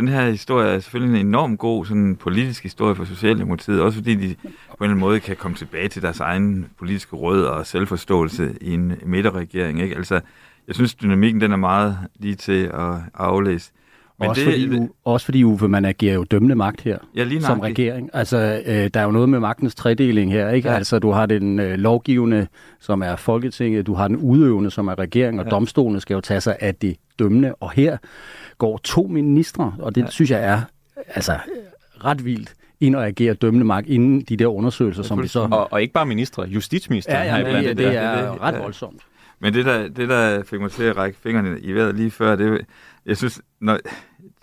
den 0.00 0.08
her 0.08 0.30
historie 0.30 0.68
er 0.68 0.80
selvfølgelig 0.80 1.20
en 1.20 1.26
enorm 1.26 1.56
god 1.56 1.86
sådan, 1.86 2.16
politisk 2.16 2.62
historie 2.62 2.94
for 2.94 3.04
Socialdemokratiet, 3.04 3.80
også 3.80 3.98
fordi 3.98 4.14
de 4.14 4.34
på 4.34 4.46
en 4.46 4.50
eller 4.50 4.84
anden 4.84 4.98
måde 4.98 5.20
kan 5.20 5.36
komme 5.36 5.56
tilbage 5.56 5.88
til 5.88 6.02
deres 6.02 6.20
egen 6.20 6.66
politiske 6.78 7.16
råd 7.16 7.42
og 7.42 7.66
selvforståelse 7.66 8.54
i 8.60 8.74
en 8.74 8.92
midterregering. 9.06 9.80
Ikke? 9.80 9.96
Altså, 9.96 10.20
jeg 10.66 10.74
synes, 10.74 10.94
dynamikken 10.94 11.40
den 11.40 11.52
er 11.52 11.56
meget 11.56 11.98
lige 12.18 12.34
til 12.34 12.64
at 12.74 12.94
aflæse. 13.14 13.72
Men 14.20 14.28
også, 14.28 14.40
det, 14.40 14.52
fordi, 14.52 14.68
det, 14.68 14.88
også 15.04 15.24
fordi, 15.24 15.44
Uffe, 15.44 15.68
man 15.68 15.84
agerer 15.84 16.14
jo 16.14 16.24
dømmende 16.24 16.54
magt 16.54 16.80
her 16.80 16.98
ja, 17.16 17.24
lige 17.24 17.42
som 17.42 17.60
regering. 17.60 18.10
Altså, 18.12 18.62
øh, 18.66 18.90
der 18.94 19.00
er 19.00 19.04
jo 19.04 19.10
noget 19.10 19.28
med 19.28 19.40
magtens 19.40 19.74
tredeling 19.74 20.32
her, 20.32 20.50
ikke? 20.50 20.68
Ja. 20.68 20.74
Altså, 20.74 20.98
du 20.98 21.10
har 21.10 21.26
den 21.26 21.58
øh, 21.58 21.78
lovgivende, 21.78 22.46
som 22.80 23.02
er 23.02 23.16
Folketinget, 23.16 23.86
du 23.86 23.94
har 23.94 24.08
den 24.08 24.16
udøvende, 24.16 24.70
som 24.70 24.88
er 24.88 24.98
regering, 24.98 25.40
og 25.40 25.46
ja. 25.46 25.50
domstolene 25.50 26.00
skal 26.00 26.14
jo 26.14 26.20
tage 26.20 26.40
sig 26.40 26.56
af 26.60 26.74
det 26.74 26.96
dømmende. 27.18 27.54
Og 27.54 27.70
her 27.70 27.96
går 28.58 28.80
to 28.84 29.02
ministre, 29.02 29.74
og 29.78 29.94
det 29.94 30.02
ja. 30.02 30.10
synes 30.10 30.30
jeg 30.30 30.44
er 30.44 30.60
altså 31.14 31.38
ret 32.04 32.24
vildt 32.24 32.54
ind 32.80 32.96
og 32.96 33.06
agere 33.06 33.34
dømmende 33.34 33.66
magt 33.66 33.86
inden 33.86 34.20
de 34.20 34.36
der 34.36 34.46
undersøgelser, 34.46 35.02
som 35.02 35.22
vi 35.22 35.28
så... 35.28 35.48
Og, 35.50 35.72
og 35.72 35.82
ikke 35.82 35.94
bare 35.94 36.06
ministre, 36.06 36.42
justitsminister. 36.42 37.22
Ja, 37.22 37.36
ja, 37.36 37.56
det, 37.56 37.64
det, 37.64 37.78
det 37.78 37.96
er 37.96 38.32
det, 38.32 38.40
ret 38.40 38.58
voldsomt. 38.58 39.02
Men 39.40 39.54
det 39.54 39.64
der, 39.64 39.88
det, 39.88 40.08
der 40.08 40.42
fik 40.42 40.60
mig 40.60 40.70
til 40.70 40.82
at 40.82 40.96
række 40.96 41.18
fingrene 41.22 41.60
i 41.60 41.72
vejret 41.72 41.94
lige 41.94 42.10
før, 42.10 42.36
det, 42.36 42.66
jeg 43.06 43.16
synes, 43.16 43.42
når, 43.60 43.78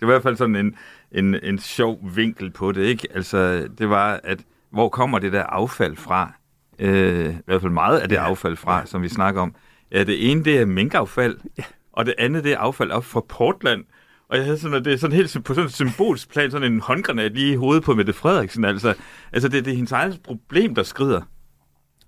var 0.00 0.06
i 0.06 0.12
hvert 0.12 0.22
fald 0.22 0.36
sådan 0.36 0.56
en, 0.56 0.76
en, 1.12 1.34
en 1.42 1.58
sjov 1.58 2.00
vinkel 2.14 2.50
på 2.50 2.72
det, 2.72 2.82
ikke? 2.82 3.08
Altså, 3.14 3.68
det 3.78 3.88
var, 3.88 4.20
at 4.24 4.40
hvor 4.70 4.88
kommer 4.88 5.18
det 5.18 5.32
der 5.32 5.42
affald 5.42 5.96
fra? 5.96 6.32
Øh, 6.78 7.34
I 7.34 7.38
hvert 7.46 7.60
fald 7.60 7.72
meget 7.72 7.98
af 7.98 8.08
det 8.08 8.16
affald 8.16 8.56
fra, 8.56 8.86
som 8.86 9.02
vi 9.02 9.08
snakker 9.08 9.42
om. 9.42 9.54
Ja, 9.92 10.04
det 10.04 10.30
ene, 10.30 10.44
det 10.44 10.58
er 10.58 10.64
minkaffald, 10.64 11.36
og 11.92 12.06
det 12.06 12.14
andet, 12.18 12.44
det 12.44 12.52
er 12.52 12.58
affald 12.58 12.90
op 12.90 13.04
fra 13.04 13.20
Portland. 13.28 13.84
Og 14.28 14.36
jeg 14.36 14.44
havde 14.44 14.58
sådan, 14.58 14.76
at 14.76 14.84
det 14.84 14.92
er 14.92 14.96
sådan 14.96 15.16
helt 15.16 15.44
på 15.44 15.54
sådan 15.54 15.66
et 15.66 15.74
symbolsk 15.74 16.30
plan, 16.30 16.50
sådan 16.50 16.72
en 16.72 16.80
håndgranat 16.80 17.32
lige 17.34 17.52
i 17.52 17.56
hovedet 17.56 17.84
på 17.84 17.94
Mette 17.94 18.12
Frederiksen. 18.12 18.64
Altså, 18.64 18.94
altså 19.32 19.48
det, 19.48 19.64
det 19.64 19.70
er 19.70 19.76
hendes 19.76 19.92
eget 19.92 20.20
problem, 20.24 20.74
der 20.74 20.82
skrider. 20.82 21.20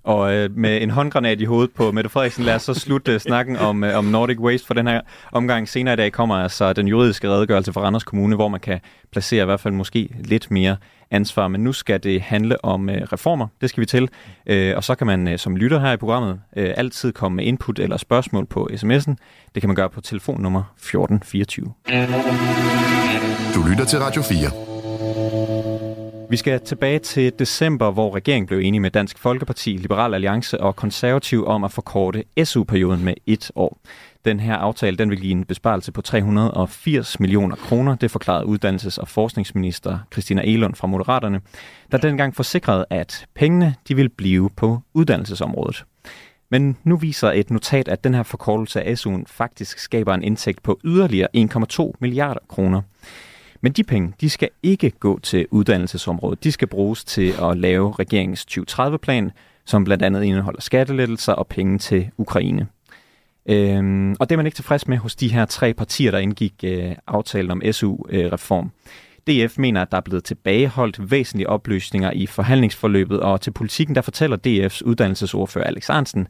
Og 0.04 0.34
øh, 0.34 0.50
med 0.56 0.82
en 0.82 0.90
håndgranat 0.90 1.40
i 1.40 1.44
hovedet 1.44 1.70
på 1.74 1.92
Mette 1.92 2.10
Frederiksen, 2.10 2.44
lad 2.44 2.54
os 2.54 2.62
så 2.62 2.74
slutte 2.74 3.12
øh, 3.12 3.20
snakken 3.20 3.56
om, 3.56 3.84
øh, 3.84 3.98
om 3.98 4.04
Nordic 4.04 4.38
Waste 4.38 4.66
for 4.66 4.74
den 4.74 4.86
her 4.86 5.00
omgang. 5.32 5.68
Senere 5.68 5.94
i 5.94 5.96
dag 5.96 6.12
kommer 6.12 6.34
altså 6.34 6.72
den 6.72 6.88
juridiske 6.88 7.28
redegørelse 7.28 7.72
for 7.72 7.80
Randers 7.80 8.04
Kommune, 8.04 8.36
hvor 8.36 8.48
man 8.48 8.60
kan 8.60 8.80
placere 9.12 9.42
i 9.42 9.44
hvert 9.44 9.60
fald 9.60 9.74
måske 9.74 10.08
lidt 10.24 10.50
mere 10.50 10.76
ansvar. 11.10 11.48
Men 11.48 11.64
nu 11.64 11.72
skal 11.72 12.02
det 12.02 12.20
handle 12.20 12.64
om 12.64 12.90
øh, 12.90 13.02
reformer. 13.12 13.46
Det 13.60 13.70
skal 13.70 13.80
vi 13.80 13.86
til. 13.86 14.08
Øh, 14.46 14.76
og 14.76 14.84
så 14.84 14.94
kan 14.94 15.06
man 15.06 15.28
øh, 15.28 15.38
som 15.38 15.56
lytter 15.56 15.80
her 15.80 15.92
i 15.92 15.96
programmet 15.96 16.40
øh, 16.56 16.74
altid 16.76 17.12
komme 17.12 17.36
med 17.36 17.44
input 17.44 17.78
eller 17.78 17.96
spørgsmål 17.96 18.46
på 18.46 18.68
sms'en. 18.72 19.14
Det 19.54 19.62
kan 19.62 19.68
man 19.68 19.76
gøre 19.76 19.90
på 19.90 20.00
telefonnummer 20.00 20.62
1424. 20.76 21.72
Du 23.54 23.68
lytter 23.70 23.84
til 23.84 23.98
Radio 23.98 24.22
4. 24.22 24.67
Vi 26.30 26.36
skal 26.36 26.60
tilbage 26.60 26.98
til 26.98 27.32
december, 27.38 27.90
hvor 27.90 28.14
regeringen 28.14 28.46
blev 28.46 28.58
enige 28.58 28.80
med 28.80 28.90
Dansk 28.90 29.18
Folkeparti, 29.18 29.70
Liberal 29.70 30.14
Alliance 30.14 30.60
og 30.60 30.76
Konservativ 30.76 31.46
om 31.46 31.64
at 31.64 31.72
forkorte 31.72 32.24
SU-perioden 32.44 33.04
med 33.04 33.14
et 33.26 33.50
år. 33.54 33.78
Den 34.24 34.40
her 34.40 34.54
aftale 34.54 34.96
den 34.96 35.10
vil 35.10 35.20
give 35.20 35.32
en 35.32 35.44
besparelse 35.44 35.92
på 35.92 36.00
380 36.02 37.20
millioner 37.20 37.56
kroner, 37.56 37.94
det 37.94 38.10
forklarede 38.10 38.46
uddannelses- 38.46 39.00
og 39.00 39.08
forskningsminister 39.08 39.98
Christina 40.12 40.42
Elund 40.44 40.74
fra 40.74 40.86
Moderaterne, 40.86 41.40
der 41.92 41.98
dengang 41.98 42.36
forsikrede, 42.36 42.84
at 42.90 43.26
pengene 43.34 43.74
de 43.88 43.96
vil 43.96 44.08
blive 44.08 44.50
på 44.50 44.80
uddannelsesområdet. 44.94 45.84
Men 46.50 46.76
nu 46.84 46.96
viser 46.96 47.30
et 47.30 47.50
notat, 47.50 47.88
at 47.88 48.04
den 48.04 48.14
her 48.14 48.22
forkortelse 48.22 48.82
af 48.82 48.94
SU'en 48.94 49.22
faktisk 49.26 49.78
skaber 49.78 50.14
en 50.14 50.22
indtægt 50.22 50.62
på 50.62 50.80
yderligere 50.84 51.28
1,2 51.36 51.92
milliarder 52.00 52.40
kroner. 52.48 52.82
Men 53.60 53.72
de 53.72 53.84
penge, 53.84 54.12
de 54.20 54.30
skal 54.30 54.48
ikke 54.62 54.90
gå 54.90 55.18
til 55.18 55.46
uddannelsesområdet. 55.50 56.44
De 56.44 56.52
skal 56.52 56.68
bruges 56.68 57.04
til 57.04 57.34
at 57.42 57.58
lave 57.58 57.94
regeringens 57.98 58.46
2030-plan, 58.50 59.30
som 59.64 59.84
blandt 59.84 60.04
andet 60.04 60.22
indeholder 60.22 60.60
skattelettelser 60.60 61.32
og 61.32 61.46
penge 61.46 61.78
til 61.78 62.10
Ukraine. 62.16 62.66
Øhm, 63.46 64.16
og 64.20 64.28
det 64.28 64.34
er 64.34 64.36
man 64.36 64.46
ikke 64.46 64.56
tilfreds 64.56 64.88
med 64.88 64.96
hos 64.96 65.16
de 65.16 65.32
her 65.32 65.44
tre 65.44 65.74
partier, 65.74 66.10
der 66.10 66.18
indgik 66.18 66.54
øh, 66.64 66.96
aftalen 67.06 67.50
om 67.50 67.62
SU-reform. 67.72 68.66
Øh, 68.66 68.92
DF 69.28 69.58
mener, 69.58 69.82
at 69.82 69.90
der 69.90 69.96
er 69.96 70.00
blevet 70.00 70.24
tilbageholdt 70.24 71.10
væsentlige 71.10 71.48
opløsninger 71.48 72.10
i 72.10 72.26
forhandlingsforløbet, 72.26 73.20
og 73.20 73.40
til 73.40 73.50
politikken 73.50 73.94
der 73.94 74.02
fortæller 74.02 74.36
DF's 74.46 74.84
uddannelsesordfører 74.84 75.64
Alex 75.64 75.90
Arnsen, 75.90 76.28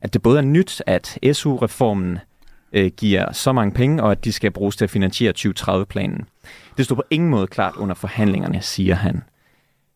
at 0.00 0.12
det 0.12 0.22
både 0.22 0.38
er 0.38 0.42
nyt, 0.42 0.82
at 0.86 1.18
SU-reformen 1.32 2.18
øh, 2.72 2.90
giver 2.96 3.32
så 3.32 3.52
mange 3.52 3.72
penge, 3.72 4.02
og 4.02 4.12
at 4.12 4.24
de 4.24 4.32
skal 4.32 4.50
bruges 4.50 4.76
til 4.76 4.84
at 4.84 4.90
finansiere 4.90 5.32
2030-planen. 5.38 6.24
Det 6.76 6.84
stod 6.84 6.96
på 6.96 7.04
ingen 7.10 7.30
måde 7.30 7.46
klart 7.46 7.76
under 7.76 7.94
forhandlingerne, 7.94 8.62
siger 8.62 8.94
han. 8.94 9.22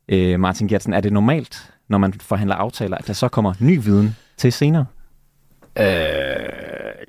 Øh, 0.09 0.41
Martin 0.41 0.69
Gertsen, 0.69 0.93
er 0.93 1.01
det 1.01 1.13
normalt, 1.13 1.73
når 1.89 1.99
man 1.99 2.13
forhandler 2.13 2.57
aftaler, 2.57 2.97
at 2.97 3.07
der 3.07 3.13
så 3.13 3.29
kommer 3.29 3.55
ny 3.61 3.81
viden 3.83 4.17
til 4.37 4.53
senere? 4.53 4.87
Øh, 5.79 5.85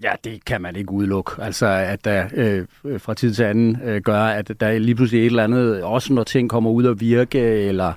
ja, 0.03 0.11
det 0.23 0.45
kan 0.45 0.61
man 0.61 0.75
ikke 0.75 0.91
udelukke. 0.91 1.31
Altså, 1.41 1.65
at 1.67 2.05
der 2.05 2.25
øh, 2.33 2.65
fra 2.97 3.13
tid 3.13 3.33
til 3.33 3.43
anden 3.43 3.81
øh, 3.83 4.01
gør, 4.01 4.23
at 4.23 4.51
der 4.59 4.79
lige 4.79 4.95
pludselig 4.95 5.21
et 5.21 5.25
eller 5.25 5.43
andet, 5.43 5.83
også 5.83 6.13
når 6.13 6.23
ting 6.23 6.49
kommer 6.49 6.69
ud 6.69 6.85
at 6.85 6.99
virke, 6.99 7.39
eller 7.39 7.93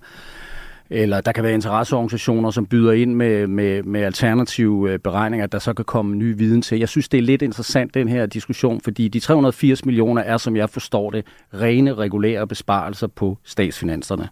eller 0.91 1.21
der 1.21 1.33
kan 1.33 1.45
være 1.45 1.55
interesseorganisationer, 1.55 2.51
som 2.51 2.67
byder 2.67 2.93
ind 2.93 3.15
med, 3.15 3.47
med, 3.47 3.83
med 3.83 4.01
alternative 4.01 4.93
øh, 4.93 4.99
beregninger, 4.99 5.45
at 5.45 5.53
der 5.53 5.59
så 5.59 5.73
kan 5.73 5.85
komme 5.85 6.17
ny 6.17 6.37
viden 6.37 6.63
til. 6.63 6.79
Jeg 6.79 6.89
synes, 6.89 7.09
det 7.09 7.19
er 7.19 7.23
lidt 7.23 7.43
interessant, 7.43 7.95
den 7.95 8.09
her 8.09 8.27
diskussion, 8.27 8.81
fordi 8.81 9.09
de 9.09 9.21
380 9.21 9.85
millioner 9.85 10.23
er, 10.23 10.37
som 10.37 10.57
jeg 10.57 10.71
forstår 10.71 11.11
det, 11.11 11.25
rene 11.55 11.95
regulære 11.95 12.47
besparelser 12.47 13.07
på 13.07 13.39
statsfinanserne. 13.45 14.29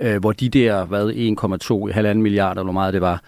Øh, 0.00 0.16
hvor 0.20 0.32
de 0.32 0.48
der, 0.48 0.84
hvad, 0.84 1.10
1,2, 1.92 2.08
1,5 2.08 2.14
milliarder, 2.14 2.60
eller 2.60 2.62
hvor 2.62 2.72
meget 2.72 2.94
det 2.94 3.00
var, 3.00 3.22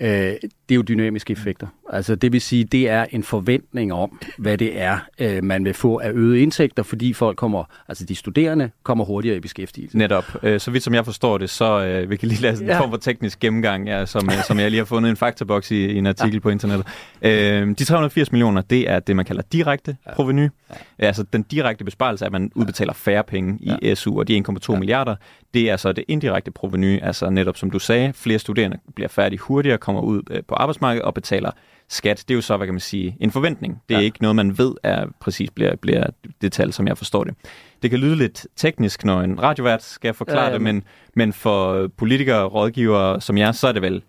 øh, 0.00 0.08
det 0.08 0.70
er 0.70 0.74
jo 0.74 0.82
dynamiske 0.82 1.32
effekter. 1.32 1.66
Altså 1.92 2.14
det 2.14 2.32
vil 2.32 2.40
sige, 2.40 2.64
det 2.64 2.88
er 2.88 3.06
en 3.10 3.22
forventning 3.22 3.92
om, 3.92 4.20
hvad 4.38 4.58
det 4.58 4.80
er, 4.80 4.98
øh, 5.18 5.44
man 5.44 5.64
vil 5.64 5.74
få 5.74 5.98
af 5.98 6.10
øgede 6.12 6.40
indtægter, 6.40 6.82
fordi 6.82 7.12
folk 7.12 7.36
kommer, 7.36 7.64
altså 7.88 8.04
de 8.04 8.14
studerende 8.14 8.70
kommer 8.82 9.04
hurtigere 9.04 9.36
i 9.36 9.40
beskæftigelse. 9.40 9.98
Netop. 9.98 10.24
Øh, 10.42 10.60
så 10.60 10.70
vidt 10.70 10.84
som 10.84 10.94
jeg 10.94 11.04
forstår 11.04 11.38
det, 11.38 11.50
så 11.50 11.84
øh, 11.84 12.10
vi 12.10 12.16
kan 12.16 12.28
lige 12.28 12.42
lade 12.42 12.62
en 12.62 12.66
ja. 12.66 12.80
form 12.80 12.90
for 12.90 12.96
teknisk 12.96 13.40
gennemgang, 13.40 13.88
ja, 13.88 14.06
som, 14.06 14.26
øh, 14.26 14.44
som 14.44 14.58
jeg 14.58 14.70
lige 14.70 14.78
har 14.78 14.84
fundet 14.84 15.10
en 15.10 15.16
faktaboks 15.16 15.70
i, 15.70 15.86
i 15.86 15.96
en 15.96 16.06
artikel 16.06 16.34
ja. 16.34 16.40
på 16.40 16.50
internettet. 16.50 16.86
Øh, 17.22 17.68
de 17.78 17.84
380 17.84 18.32
millioner, 18.32 18.62
det 18.62 18.90
er 18.90 19.00
det, 19.00 19.16
man 19.16 19.24
kalder 19.24 19.42
direkte 19.52 19.96
ja. 20.06 20.14
proveny. 20.14 20.48
Ja. 20.70 20.74
Altså 20.98 21.22
den 21.22 21.42
direkte 21.42 21.84
besparelse 21.84 22.24
er, 22.24 22.26
at 22.26 22.32
man 22.32 22.52
udbetaler 22.54 22.92
færre 22.92 23.24
penge 23.24 23.58
i 23.60 23.72
ja. 23.82 23.94
SU, 23.94 24.18
og 24.18 24.28
de 24.28 24.44
1,2 24.48 24.72
ja. 24.72 24.78
milliarder, 24.78 25.16
det 25.54 25.70
er 25.70 25.76
så 25.76 25.92
det 25.92 26.04
indirekte 26.08 26.50
proveny, 26.50 27.02
altså 27.02 27.30
netop 27.30 27.56
som 27.56 27.70
du 27.70 27.78
sagde, 27.78 28.12
flere 28.12 28.38
studerende 28.38 28.78
bliver 28.94 29.08
færdige 29.08 29.38
hurtigere, 29.38 29.78
kommer 29.78 30.02
ud 30.02 30.22
øh, 30.30 30.42
på 30.48 30.54
arbejdsmarkedet 30.54 31.04
og 31.04 31.14
betaler 31.14 31.50
skat, 31.88 32.24
det 32.28 32.34
er 32.34 32.36
jo 32.36 32.40
så, 32.40 32.56
hvad 32.56 32.66
kan 32.66 32.74
man 32.74 32.80
sige, 32.80 33.16
en 33.20 33.30
forventning. 33.30 33.82
Det 33.88 33.94
er 33.94 33.98
ja. 33.98 34.04
ikke 34.04 34.22
noget, 34.22 34.36
man 34.36 34.58
ved 34.58 34.74
er 34.82 35.06
præcis 35.20 35.50
bliver, 35.50 35.76
bliver 35.76 36.06
det 36.40 36.52
tal, 36.52 36.72
som 36.72 36.88
jeg 36.88 36.98
forstår 36.98 37.24
det. 37.24 37.34
Det 37.82 37.90
kan 37.90 37.98
lyde 37.98 38.16
lidt 38.16 38.46
teknisk, 38.56 39.04
når 39.04 39.20
en 39.20 39.42
radiovært 39.42 39.82
skal 39.82 40.14
forklare 40.14 40.40
ja, 40.40 40.46
ja. 40.46 40.52
det, 40.52 40.62
men, 40.62 40.84
men 41.14 41.32
for 41.32 41.88
politikere 41.96 42.42
og 42.42 42.54
rådgivere 42.54 43.20
som 43.20 43.38
jeg, 43.38 43.54
så 43.54 43.68
er 43.68 43.72
det 43.72 43.82
vel 43.82 44.02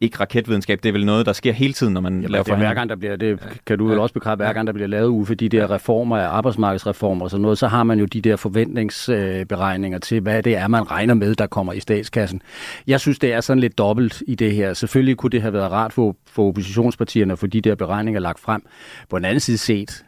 ikke 0.00 0.20
raketvidenskab, 0.20 0.80
det 0.82 0.88
er 0.88 0.92
vel 0.92 1.06
noget, 1.06 1.26
der 1.26 1.32
sker 1.32 1.52
hele 1.52 1.72
tiden, 1.72 1.92
når 1.92 2.00
man 2.00 2.12
Jamen, 2.12 2.30
laver 2.30 2.44
det 2.44 2.56
hver 2.56 2.74
gang, 2.74 2.88
der 2.88 2.96
bliver, 2.96 3.16
det 3.16 3.60
kan 3.66 3.78
du 3.78 3.86
vel 3.86 3.98
også 3.98 4.12
bekræfte, 4.12 4.44
hver 4.44 4.52
gang 4.52 4.66
der 4.66 4.72
bliver 4.72 4.86
lavet 4.86 5.26
for 5.26 5.34
de 5.34 5.48
der 5.48 5.70
reformer, 5.70 6.18
arbejdsmarkedsreformer 6.18 7.24
og 7.24 7.30
sådan 7.30 7.42
noget, 7.42 7.58
så 7.58 7.68
har 7.68 7.84
man 7.84 7.98
jo 7.98 8.04
de 8.04 8.20
der 8.20 8.36
forventningsberegninger 8.36 9.98
til, 9.98 10.20
hvad 10.20 10.42
det 10.42 10.56
er, 10.56 10.68
man 10.68 10.90
regner 10.90 11.14
med, 11.14 11.34
der 11.34 11.46
kommer 11.46 11.72
i 11.72 11.80
statskassen. 11.80 12.42
Jeg 12.86 13.00
synes, 13.00 13.18
det 13.18 13.32
er 13.32 13.40
sådan 13.40 13.60
lidt 13.60 13.78
dobbelt 13.78 14.22
i 14.26 14.34
det 14.34 14.54
her. 14.54 14.74
Selvfølgelig 14.74 15.16
kunne 15.16 15.30
det 15.30 15.42
have 15.42 15.52
været 15.52 15.72
rart 15.72 15.92
for, 15.92 16.16
for 16.26 16.48
oppositionspartierne 16.48 17.32
at 17.32 17.38
få 17.38 17.46
de 17.46 17.60
der 17.60 17.74
beregninger 17.74 18.20
lagt 18.20 18.40
frem. 18.40 18.62
På 19.10 19.18
den 19.18 19.24
anden 19.24 19.40
side 19.40 19.58
set, 19.58 20.04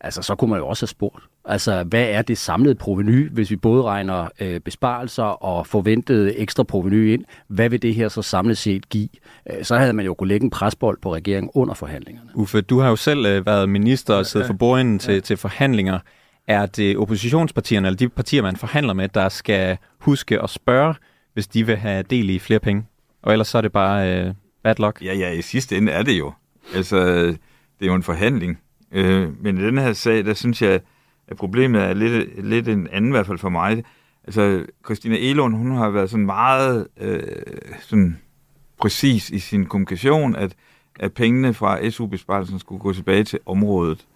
altså 0.00 0.22
så 0.22 0.34
kunne 0.34 0.50
man 0.50 0.58
jo 0.58 0.66
også 0.66 0.82
have 0.82 0.88
spurgt. 0.88 1.24
Altså, 1.50 1.82
hvad 1.82 2.04
er 2.10 2.22
det 2.22 2.38
samlede 2.38 2.74
proveny, 2.74 3.30
hvis 3.30 3.50
vi 3.50 3.56
både 3.56 3.82
regner 3.82 4.28
øh, 4.40 4.60
besparelser 4.60 5.22
og 5.22 5.66
forventet 5.66 6.42
ekstra 6.42 6.62
proveny 6.62 7.12
ind? 7.12 7.24
Hvad 7.48 7.68
vil 7.68 7.82
det 7.82 7.94
her 7.94 8.08
så 8.08 8.22
samlet 8.22 8.58
set 8.58 8.88
give? 8.88 9.08
Øh, 9.50 9.64
så 9.64 9.76
havde 9.76 9.92
man 9.92 10.04
jo 10.04 10.14
kunne 10.14 10.28
lægge 10.28 10.44
en 10.44 10.50
presbold 10.50 10.98
på 11.02 11.14
regeringen 11.14 11.50
under 11.54 11.74
forhandlingerne. 11.74 12.30
Uffe, 12.34 12.60
du 12.60 12.80
har 12.80 12.88
jo 12.88 12.96
selv 12.96 13.26
øh, 13.26 13.46
været 13.46 13.68
minister 13.68 14.14
og 14.14 14.26
siddet 14.26 14.46
ja, 14.46 14.50
for 14.50 14.54
bordenden 14.54 14.98
til, 14.98 15.14
ja. 15.14 15.20
til 15.20 15.36
forhandlinger. 15.36 15.98
Er 16.46 16.66
det 16.66 16.96
oppositionspartierne, 16.96 17.88
eller 17.88 17.96
de 17.96 18.08
partier, 18.08 18.42
man 18.42 18.56
forhandler 18.56 18.92
med, 18.92 19.08
der 19.08 19.28
skal 19.28 19.76
huske 19.98 20.42
at 20.42 20.50
spørge, 20.50 20.94
hvis 21.34 21.46
de 21.46 21.66
vil 21.66 21.76
have 21.76 22.02
del 22.02 22.30
i 22.30 22.38
flere 22.38 22.60
penge? 22.60 22.86
Og 23.22 23.32
ellers 23.32 23.48
så 23.48 23.58
er 23.58 23.62
det 23.62 23.72
bare 23.72 24.26
øh, 24.26 24.34
bad 24.64 24.74
luck? 24.78 25.02
Ja, 25.04 25.14
ja, 25.14 25.30
i 25.30 25.42
sidste 25.42 25.76
ende 25.76 25.92
er 25.92 26.02
det 26.02 26.18
jo. 26.18 26.32
Altså, 26.74 27.06
det 27.26 27.36
er 27.80 27.86
jo 27.86 27.94
en 27.94 28.02
forhandling. 28.02 28.58
Øh, 28.92 29.42
men 29.42 29.58
i 29.58 29.62
den 29.62 29.78
her 29.78 29.92
sag, 29.92 30.24
der 30.24 30.34
synes 30.34 30.62
jeg, 30.62 30.80
at 31.30 31.36
problemet 31.36 31.82
er 31.82 31.94
lidt, 31.94 32.44
lidt 32.44 32.68
en 32.68 32.88
anden, 32.92 33.10
i 33.10 33.14
hvert 33.14 33.26
fald 33.26 33.38
for 33.38 33.48
mig. 33.48 33.84
Altså, 34.24 34.66
Christina 34.84 35.16
Elon, 35.18 35.52
hun 35.52 35.70
har 35.76 35.90
været 35.90 36.10
sådan 36.10 36.26
meget 36.26 36.86
øh, 37.00 37.22
sådan 37.80 38.18
præcis 38.80 39.30
i 39.30 39.38
sin 39.38 39.66
kommunikation, 39.66 40.36
at, 40.36 40.54
at 41.00 41.12
pengene 41.12 41.54
fra 41.54 41.90
SU-besparelsen 41.90 42.58
skulle 42.58 42.80
gå 42.80 42.92
tilbage 42.92 43.24
til 43.24 43.38
området. 43.46 44.06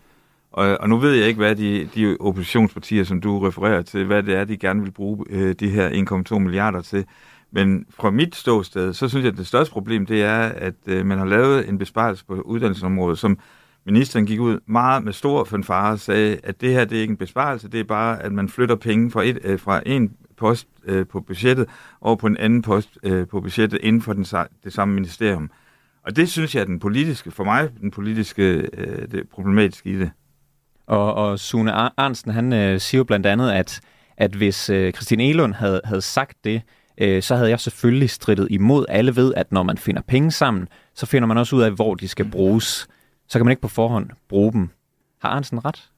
Og, 0.53 0.79
og 0.81 0.89
nu 0.89 0.97
ved 0.97 1.13
jeg 1.13 1.29
ikke, 1.29 1.39
hvad 1.39 1.57
de, 1.57 1.89
de 1.95 2.17
oppositionspartier, 2.21 3.05
som 3.05 3.21
du 3.21 3.39
refererer 3.39 3.83
til, 3.83 4.05
hvad 4.05 4.23
det 4.23 4.35
er, 4.35 4.45
de 4.45 4.57
gerne 4.57 4.83
vil 4.83 4.91
bruge 4.91 5.25
øh, 5.31 5.55
de 5.61 5.69
her 5.69 6.25
1,2 6.33 6.39
milliarder 6.39 6.81
til. 6.81 7.05
Men 7.51 7.87
fra 7.91 8.11
mit 8.11 8.37
ståsted, 8.37 8.93
så 8.93 9.09
synes 9.09 9.25
jeg, 9.25 9.33
at 9.33 9.39
det 9.39 9.47
største 9.47 9.73
problem, 9.73 10.07
det 10.07 10.23
er, 10.23 10.41
at 10.41 10.75
øh, 10.87 11.07
man 11.07 11.19
har 11.19 11.25
lavet 11.25 11.69
en 11.69 11.79
besparelse 11.79 12.25
på 12.25 12.35
uddannelsesområdet, 12.35 13.19
som 13.19 13.39
ministeren 13.87 14.27
gik 14.27 14.41
ud 14.41 14.61
meget 14.67 15.05
med 15.05 15.13
stor 15.13 15.45
fanfare 15.45 15.93
og 15.93 16.01
sagde, 16.01 16.39
at 16.43 16.61
det 16.61 16.73
her 16.73 16.85
det 16.85 16.99
er 16.99 17.03
ikke 17.03 17.13
en 17.13 17.17
besparelse, 17.17 17.69
det 17.69 17.81
er 17.81 17.85
bare, 17.85 18.23
at 18.23 18.33
man 18.33 18.49
flytter 18.49 18.77
penge 18.77 19.11
fra, 19.11 19.23
et, 19.25 19.39
øh, 19.45 19.61
fra 19.61 19.83
en 19.87 20.13
post 20.37 20.69
øh, 20.85 21.07
på 21.07 21.21
budgettet 21.21 21.67
over 22.01 22.17
på 22.17 22.27
en 22.27 22.37
anden 22.37 22.63
post 22.63 22.99
øh, 23.03 23.27
på 23.27 23.41
budgettet 23.41 23.81
inden 23.83 24.03
for 24.03 24.13
den, 24.13 24.27
det 24.65 24.73
samme 24.73 24.95
ministerium. 24.95 25.51
Og 26.05 26.17
det 26.17 26.31
synes 26.31 26.55
jeg 26.55 26.61
er 26.61 26.65
den 26.65 26.81
politiske, 26.81 27.31
for 27.31 27.45
mig 27.45 27.69
den 27.81 27.91
politiske 27.91 28.69
øh, 28.73 29.09
det 29.11 29.29
problematiske 29.29 29.91
i 29.91 29.99
det. 29.99 30.11
Og, 30.87 31.15
og 31.15 31.39
Sune 31.39 31.73
Arnsen, 31.73 32.31
han 32.31 32.53
øh, 32.53 32.81
siger 32.81 32.99
jo 32.99 33.05
blandt 33.05 33.27
andet, 33.27 33.51
at, 33.51 33.81
at 34.17 34.35
hvis 34.35 34.71
øh, 34.71 34.93
Christine 34.93 35.29
Elund 35.29 35.55
havde, 35.55 35.81
havde 35.85 36.03
sagt 36.03 36.45
det, 36.45 36.63
øh, 36.99 37.23
så 37.23 37.37
havde 37.37 37.51
jeg 37.51 37.61
selvfølgelig 37.61 38.11
strittet 38.11 38.49
imod. 38.51 38.85
Alle 38.89 39.17
ved, 39.17 39.35
at 39.37 39.53
når 39.53 39.63
man 39.63 39.79
finder 39.79 40.03
penge 40.09 40.31
sammen, 40.31 40.69
så 40.95 41.07
finder 41.07 41.27
man 41.27 41.39
også 41.39 41.57
ud 41.57 41.63
af, 41.63 41.71
hvor 41.71 41.95
de 41.95 42.09
skal 42.09 42.31
bruges 42.31 42.89
så 43.29 43.39
kan 43.39 43.47
man 43.47 43.53
ikke 43.53 43.63
på 43.63 43.69
forhånd 43.69 44.11
bruge 44.29 44.53
dem. 44.53 44.69
Har 45.23 45.29
Arnsen 45.29 45.65
ret? 45.65 45.91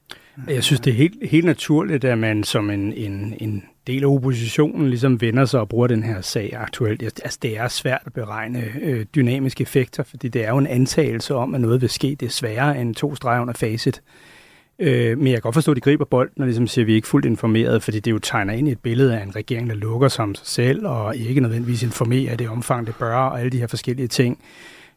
Jeg 0.48 0.64
synes, 0.64 0.80
det 0.80 0.90
er 0.90 0.94
helt, 0.94 1.30
helt 1.30 1.44
naturligt, 1.44 2.04
at 2.04 2.18
man 2.18 2.44
som 2.44 2.70
en, 2.70 2.92
en, 2.92 3.34
en 3.40 3.64
del 3.86 4.02
af 4.02 4.08
oppositionen 4.08 4.88
ligesom 4.88 5.20
vender 5.20 5.44
sig 5.44 5.60
og 5.60 5.68
bruger 5.68 5.86
den 5.86 6.02
her 6.02 6.20
sag 6.20 6.52
aktuelt. 6.56 7.02
Altså, 7.02 7.38
det 7.42 7.58
er 7.58 7.68
svært 7.68 8.02
at 8.06 8.12
beregne 8.12 8.64
øh, 8.82 9.06
dynamiske 9.14 9.62
effekter, 9.62 10.02
fordi 10.02 10.28
det 10.28 10.44
er 10.44 10.48
jo 10.48 10.58
en 10.58 10.66
antagelse 10.66 11.34
om, 11.34 11.54
at 11.54 11.60
noget 11.60 11.80
vil 11.80 11.88
ske. 11.88 12.16
Det 12.20 12.26
er 12.26 12.30
sværere 12.30 12.80
end 12.80 12.94
to 12.94 13.14
streger 13.14 13.40
under 13.40 13.54
facit. 13.54 14.02
Øh, 14.78 15.18
men 15.18 15.26
jeg 15.26 15.34
kan 15.34 15.40
godt 15.40 15.54
forstå, 15.54 15.72
at 15.72 15.76
de 15.76 15.80
griber 15.80 16.04
bolden 16.04 16.42
og 16.42 16.46
ligesom 16.46 16.66
siger, 16.66 16.82
at 16.82 16.86
vi 16.86 16.92
er 16.92 16.96
ikke 16.96 17.08
fuldt 17.08 17.26
informeret, 17.26 17.82
fordi 17.82 18.00
det 18.00 18.10
jo 18.10 18.18
tegner 18.18 18.54
ind 18.54 18.68
i 18.68 18.72
et 18.72 18.80
billede 18.80 19.18
af 19.18 19.22
en 19.22 19.36
regering, 19.36 19.70
der 19.70 19.76
lukker 19.76 20.08
sig 20.08 20.22
om 20.22 20.34
sig 20.34 20.46
selv 20.46 20.86
og 20.86 21.16
ikke 21.16 21.40
nødvendigvis 21.40 21.82
informerer 21.82 22.32
i 22.32 22.36
det 22.36 22.48
omfang, 22.48 22.86
det 22.86 22.94
bør, 22.98 23.16
og 23.16 23.40
alle 23.40 23.50
de 23.50 23.58
her 23.58 23.66
forskellige 23.66 24.08
ting. 24.08 24.38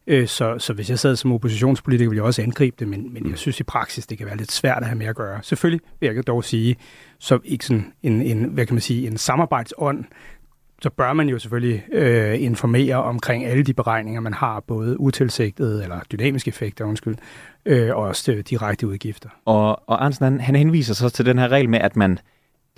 Øh, 0.08 0.28
så, 0.28 0.60
så 0.60 0.74
hvis 0.74 0.90
jeg 0.90 1.00
sad 1.00 1.16
som 1.16 1.32
oppositionspolitiker, 1.32 2.10
ville 2.10 2.20
jeg 2.20 2.26
også 2.26 2.42
angribe 2.42 2.76
det, 2.80 2.88
men, 2.88 3.14
men 3.14 3.30
jeg 3.30 3.38
synes 3.38 3.60
i 3.60 3.64
praksis, 3.64 4.08
det 4.08 4.18
kan 4.18 4.28
være 4.28 4.38
lidt 4.38 4.52
svært 4.52 4.78
at 4.78 4.86
have 4.86 4.98
med 4.98 5.06
at 5.06 5.16
gøre. 5.16 5.40
Selvfølgelig 5.44 5.82
vil 6.00 6.16
jeg 6.16 6.28
dog 6.28 6.44
sige, 6.44 6.76
så 7.20 7.40
ikke 7.44 7.66
sådan 7.66 7.94
en, 8.04 8.22
en 8.22 8.44
hvad 8.44 8.66
kan 8.66 8.74
man 8.74 8.82
sige, 8.82 9.08
en 9.08 9.18
samarbejdsånd, 9.18 10.06
så 10.82 10.90
bør 10.90 11.14
man 11.14 11.30
jo 11.30 11.40
selvfølgelig 11.40 11.84
øh, 11.92 12.42
informere 12.42 12.96
omkring 12.96 13.46
alle 13.46 13.64
de 13.64 13.74
beregninger, 13.74 14.22
man 14.22 14.34
har, 14.34 14.60
både 14.60 15.00
utilsigtede 15.00 15.84
eller 15.84 16.00
dynamiske 16.12 16.50
effekter, 16.50 16.86
undskyld, 16.86 17.16
øh, 17.66 17.96
og 17.96 18.04
også 18.04 18.44
direkte 18.50 18.88
udgifter. 18.88 19.30
Og, 19.46 19.90
og 19.90 20.06
Arnsen, 20.06 20.24
han, 20.24 20.40
han 20.40 20.56
henviser 20.56 20.94
så 20.94 21.10
til 21.10 21.26
den 21.26 21.38
her 21.38 21.48
regel 21.48 21.70
med, 21.70 21.80
at 21.80 21.96
man 21.96 22.20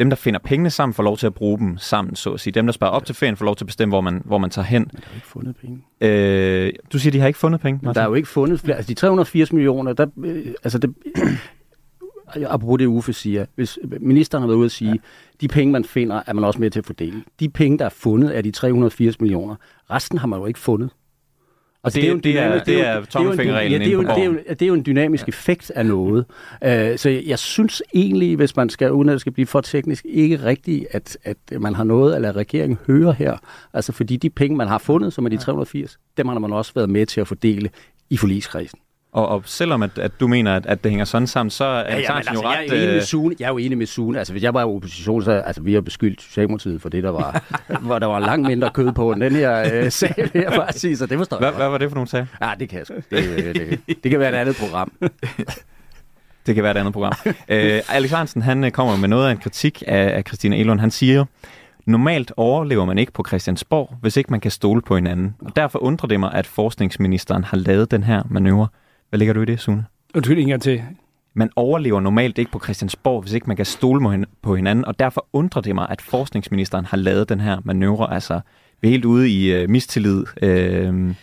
dem, 0.01 0.09
der 0.09 0.17
finder 0.17 0.39
pengene 0.39 0.69
sammen, 0.69 0.93
får 0.93 1.03
lov 1.03 1.17
til 1.17 1.27
at 1.27 1.33
bruge 1.33 1.59
dem 1.59 1.77
sammen, 1.77 2.15
så 2.15 2.33
at 2.33 2.39
sige. 2.39 2.53
Dem, 2.53 2.65
der 2.65 2.73
sparer 2.73 2.91
op 2.91 3.05
til 3.05 3.15
ferien, 3.15 3.37
får 3.37 3.45
lov 3.45 3.55
til 3.55 3.63
at 3.63 3.67
bestemme, 3.67 3.91
hvor 3.91 4.01
man, 4.01 4.21
hvor 4.25 4.37
man 4.37 4.49
tager 4.49 4.65
hen. 4.65 4.81
Men 4.81 5.01
der 5.01 5.07
er 5.07 5.11
jo 5.11 5.15
ikke 5.15 5.27
fundet 5.27 5.55
penge. 5.55 5.83
Øh, 6.01 6.73
du 6.93 6.99
siger, 6.99 7.11
de 7.11 7.19
har 7.19 7.27
ikke 7.27 7.39
fundet 7.39 7.61
penge, 7.61 7.79
Martin? 7.83 7.95
Der 7.95 8.01
er 8.01 8.07
jo 8.09 8.13
ikke 8.13 8.27
fundet 8.27 8.59
flere. 8.59 8.77
Altså, 8.77 8.89
de 8.89 8.93
380 8.93 9.53
millioner, 9.53 9.93
der, 9.93 10.05
øh, 10.17 10.45
altså 10.63 10.77
det, 10.77 10.95
apropos 12.49 12.79
det 12.79 12.85
Uffe 12.85 13.13
siger, 13.13 13.45
hvis 13.55 13.79
ministeren 13.99 14.41
har 14.41 14.47
været 14.47 14.57
ude 14.57 14.65
at 14.65 14.71
sige, 14.71 14.91
ja. 14.91 14.97
de 15.41 15.47
penge, 15.47 15.71
man 15.71 15.85
finder, 15.85 16.21
er 16.27 16.33
man 16.33 16.43
også 16.43 16.59
med 16.59 16.71
til 16.71 16.79
at 16.79 16.85
fordele. 16.85 17.23
De 17.39 17.49
penge, 17.49 17.77
der 17.77 17.85
er 17.85 17.89
fundet, 17.89 18.37
er 18.37 18.41
de 18.41 18.51
380 18.51 19.19
millioner. 19.19 19.55
Resten 19.89 20.17
har 20.17 20.27
man 20.27 20.39
jo 20.39 20.45
ikke 20.45 20.59
fundet. 20.59 20.89
Og 21.83 21.93
det, 21.93 22.01
det, 22.01 22.09
er 22.09 22.11
jo 22.11 22.17
det, 22.17 22.39
er, 22.39 22.63
det 22.63 22.87
er 22.87 23.05
tommelfingerreglen 23.05 23.81
ja, 23.81 23.85
det, 23.85 23.93
er 23.93 23.97
jo, 23.97 24.01
det, 24.01 24.17
er 24.17 24.25
jo, 24.25 24.37
det 24.49 24.61
er 24.61 24.67
jo 24.67 24.73
en 24.73 24.85
dynamisk 24.85 25.27
ja. 25.27 25.29
effekt 25.29 25.71
af 25.75 25.85
noget. 25.85 26.25
Uh, 26.61 26.97
så 26.97 27.09
jeg, 27.09 27.23
jeg 27.25 27.39
synes 27.39 27.83
egentlig, 27.93 28.35
hvis 28.35 28.55
man 28.55 28.69
skal, 28.69 28.91
uden 28.91 29.09
at 29.09 29.13
det 29.13 29.21
skal 29.21 29.31
blive 29.31 29.47
for 29.47 29.61
teknisk, 29.61 30.05
ikke 30.09 30.43
rigtigt, 30.43 30.87
at, 30.91 31.17
at 31.23 31.37
man 31.59 31.75
har 31.75 31.83
noget 31.83 32.15
at 32.15 32.21
lade 32.21 32.33
regeringen 32.33 32.77
høre 32.87 33.13
her. 33.13 33.37
Altså 33.73 33.91
fordi 33.91 34.17
de 34.17 34.29
penge, 34.29 34.57
man 34.57 34.67
har 34.67 34.77
fundet, 34.77 35.13
som 35.13 35.25
er 35.25 35.29
de 35.29 35.37
380, 35.37 35.97
dem 36.17 36.27
har 36.27 36.39
man 36.39 36.53
også 36.53 36.71
været 36.75 36.89
med 36.89 37.05
til 37.05 37.21
at 37.21 37.27
fordele 37.27 37.69
i 38.09 38.17
forligskredsen. 38.17 38.79
Og, 39.13 39.27
og 39.27 39.43
selvom 39.45 39.83
at, 39.83 39.97
at 39.97 40.11
du 40.19 40.27
mener, 40.27 40.55
at, 40.55 40.65
at 40.65 40.83
det 40.83 40.91
hænger 40.91 41.05
sådan 41.05 41.27
sammen, 41.27 41.49
så 41.49 41.65
er 41.65 41.95
ja, 41.95 41.99
ja, 41.99 42.17
altså, 42.17 42.33
jo 42.33 42.41
ret... 42.41 42.55
Jeg 42.55 42.67
er, 42.67 42.73
enig 42.73 42.87
med 42.87 42.95
øh, 42.95 43.01
Sune, 43.01 43.35
jeg 43.39 43.45
er 43.45 43.49
jo 43.49 43.57
enig 43.57 43.77
med 43.77 43.85
Sune. 43.85 44.17
Altså, 44.17 44.33
hvis 44.33 44.43
jeg 44.43 44.53
var 44.53 44.61
i 44.61 44.63
opposition, 44.63 45.23
så 45.23 45.31
altså, 45.31 45.61
vi 45.61 45.73
har 45.73 45.81
beskyldt 45.81 46.21
Socialdemokratiet 46.21 46.81
for 46.81 46.89
det, 46.89 47.03
der 47.03 47.09
var, 47.09 47.43
hvor 47.87 47.99
der 47.99 48.07
var 48.07 48.19
langt 48.19 48.47
mindre 48.47 48.69
kød 48.69 48.91
på 48.91 49.11
end 49.11 49.21
den 49.21 49.35
her 49.35 49.73
øh, 49.73 49.91
sag, 50.01 50.13
vil 50.17 50.41
jeg 50.41 50.51
bare 50.55 50.73
sige. 50.73 50.97
Så 50.97 51.05
det 51.05 51.17
forstår 51.17 51.37
hvad, 51.37 51.47
jeg. 51.47 51.57
Hvad 51.57 51.69
var 51.69 51.77
det 51.77 51.89
for 51.89 51.95
nogle 51.95 52.07
sager? 52.07 52.25
Ja, 52.41 52.51
det 52.59 52.69
kan 52.69 52.79
jeg 52.79 52.87
sgu. 52.87 52.95
Det, 52.95 53.55
det, 53.55 53.79
det, 53.87 54.03
det 54.03 54.11
kan 54.11 54.19
være 54.19 54.29
et 54.29 54.35
andet 54.35 54.55
program. 54.55 54.91
Det 56.45 56.55
kan 56.55 56.63
være 56.63 56.71
et 56.71 56.77
andet 56.77 56.93
program. 56.93 57.13
øh, 57.25 57.81
Alex 57.89 58.11
Hansen, 58.11 58.41
han 58.41 58.63
øh, 58.63 58.71
kommer 58.71 58.97
med 58.97 59.09
noget 59.09 59.27
af 59.27 59.31
en 59.31 59.37
kritik 59.37 59.83
af, 59.87 60.17
af 60.17 60.23
Christina 60.27 60.57
Elund. 60.57 60.79
Han 60.79 60.91
siger, 60.91 61.25
normalt 61.85 62.31
overlever 62.37 62.85
man 62.85 62.97
ikke 62.97 63.11
på 63.11 63.23
Christiansborg, 63.27 63.95
hvis 64.01 64.17
ikke 64.17 64.31
man 64.31 64.39
kan 64.39 64.51
stole 64.51 64.81
på 64.81 64.95
hinanden. 64.95 65.35
Og 65.45 65.55
derfor 65.55 65.83
undrer 65.83 66.07
det 66.07 66.19
mig, 66.19 66.33
at 66.33 66.47
forskningsministeren 66.47 67.43
har 67.43 67.57
lavet 67.57 67.91
den 67.91 68.03
her 68.03 68.23
manøvre. 68.29 68.67
Hvad 69.11 69.17
ligger 69.17 69.33
du 69.33 69.41
i 69.41 69.45
det, 69.45 69.59
Sune? 69.59 69.85
Undskyld 70.15 70.39
en 70.39 70.47
gang 70.47 70.61
til. 70.61 70.83
Man 71.33 71.49
overlever 71.55 71.99
normalt 71.99 72.37
ikke 72.37 72.51
på 72.51 72.59
Christiansborg, 72.59 73.21
hvis 73.21 73.33
ikke 73.33 73.47
man 73.47 73.57
kan 73.57 73.65
stole 73.65 74.25
på 74.41 74.55
hinanden, 74.55 74.85
og 74.85 74.99
derfor 74.99 75.27
undrer 75.33 75.61
det 75.61 75.75
mig, 75.75 75.87
at 75.89 76.01
forskningsministeren 76.01 76.85
har 76.85 76.97
lavet 76.97 77.29
den 77.29 77.39
her 77.39 77.61
manøvre. 77.65 78.13
Altså, 78.13 78.39
vi 78.81 78.87
er 78.87 78.91
helt 78.91 79.05
ude 79.05 79.29
i 79.29 79.53
øh, 79.53 79.69
mistillid. 79.69 80.25
Øh, 80.41 81.13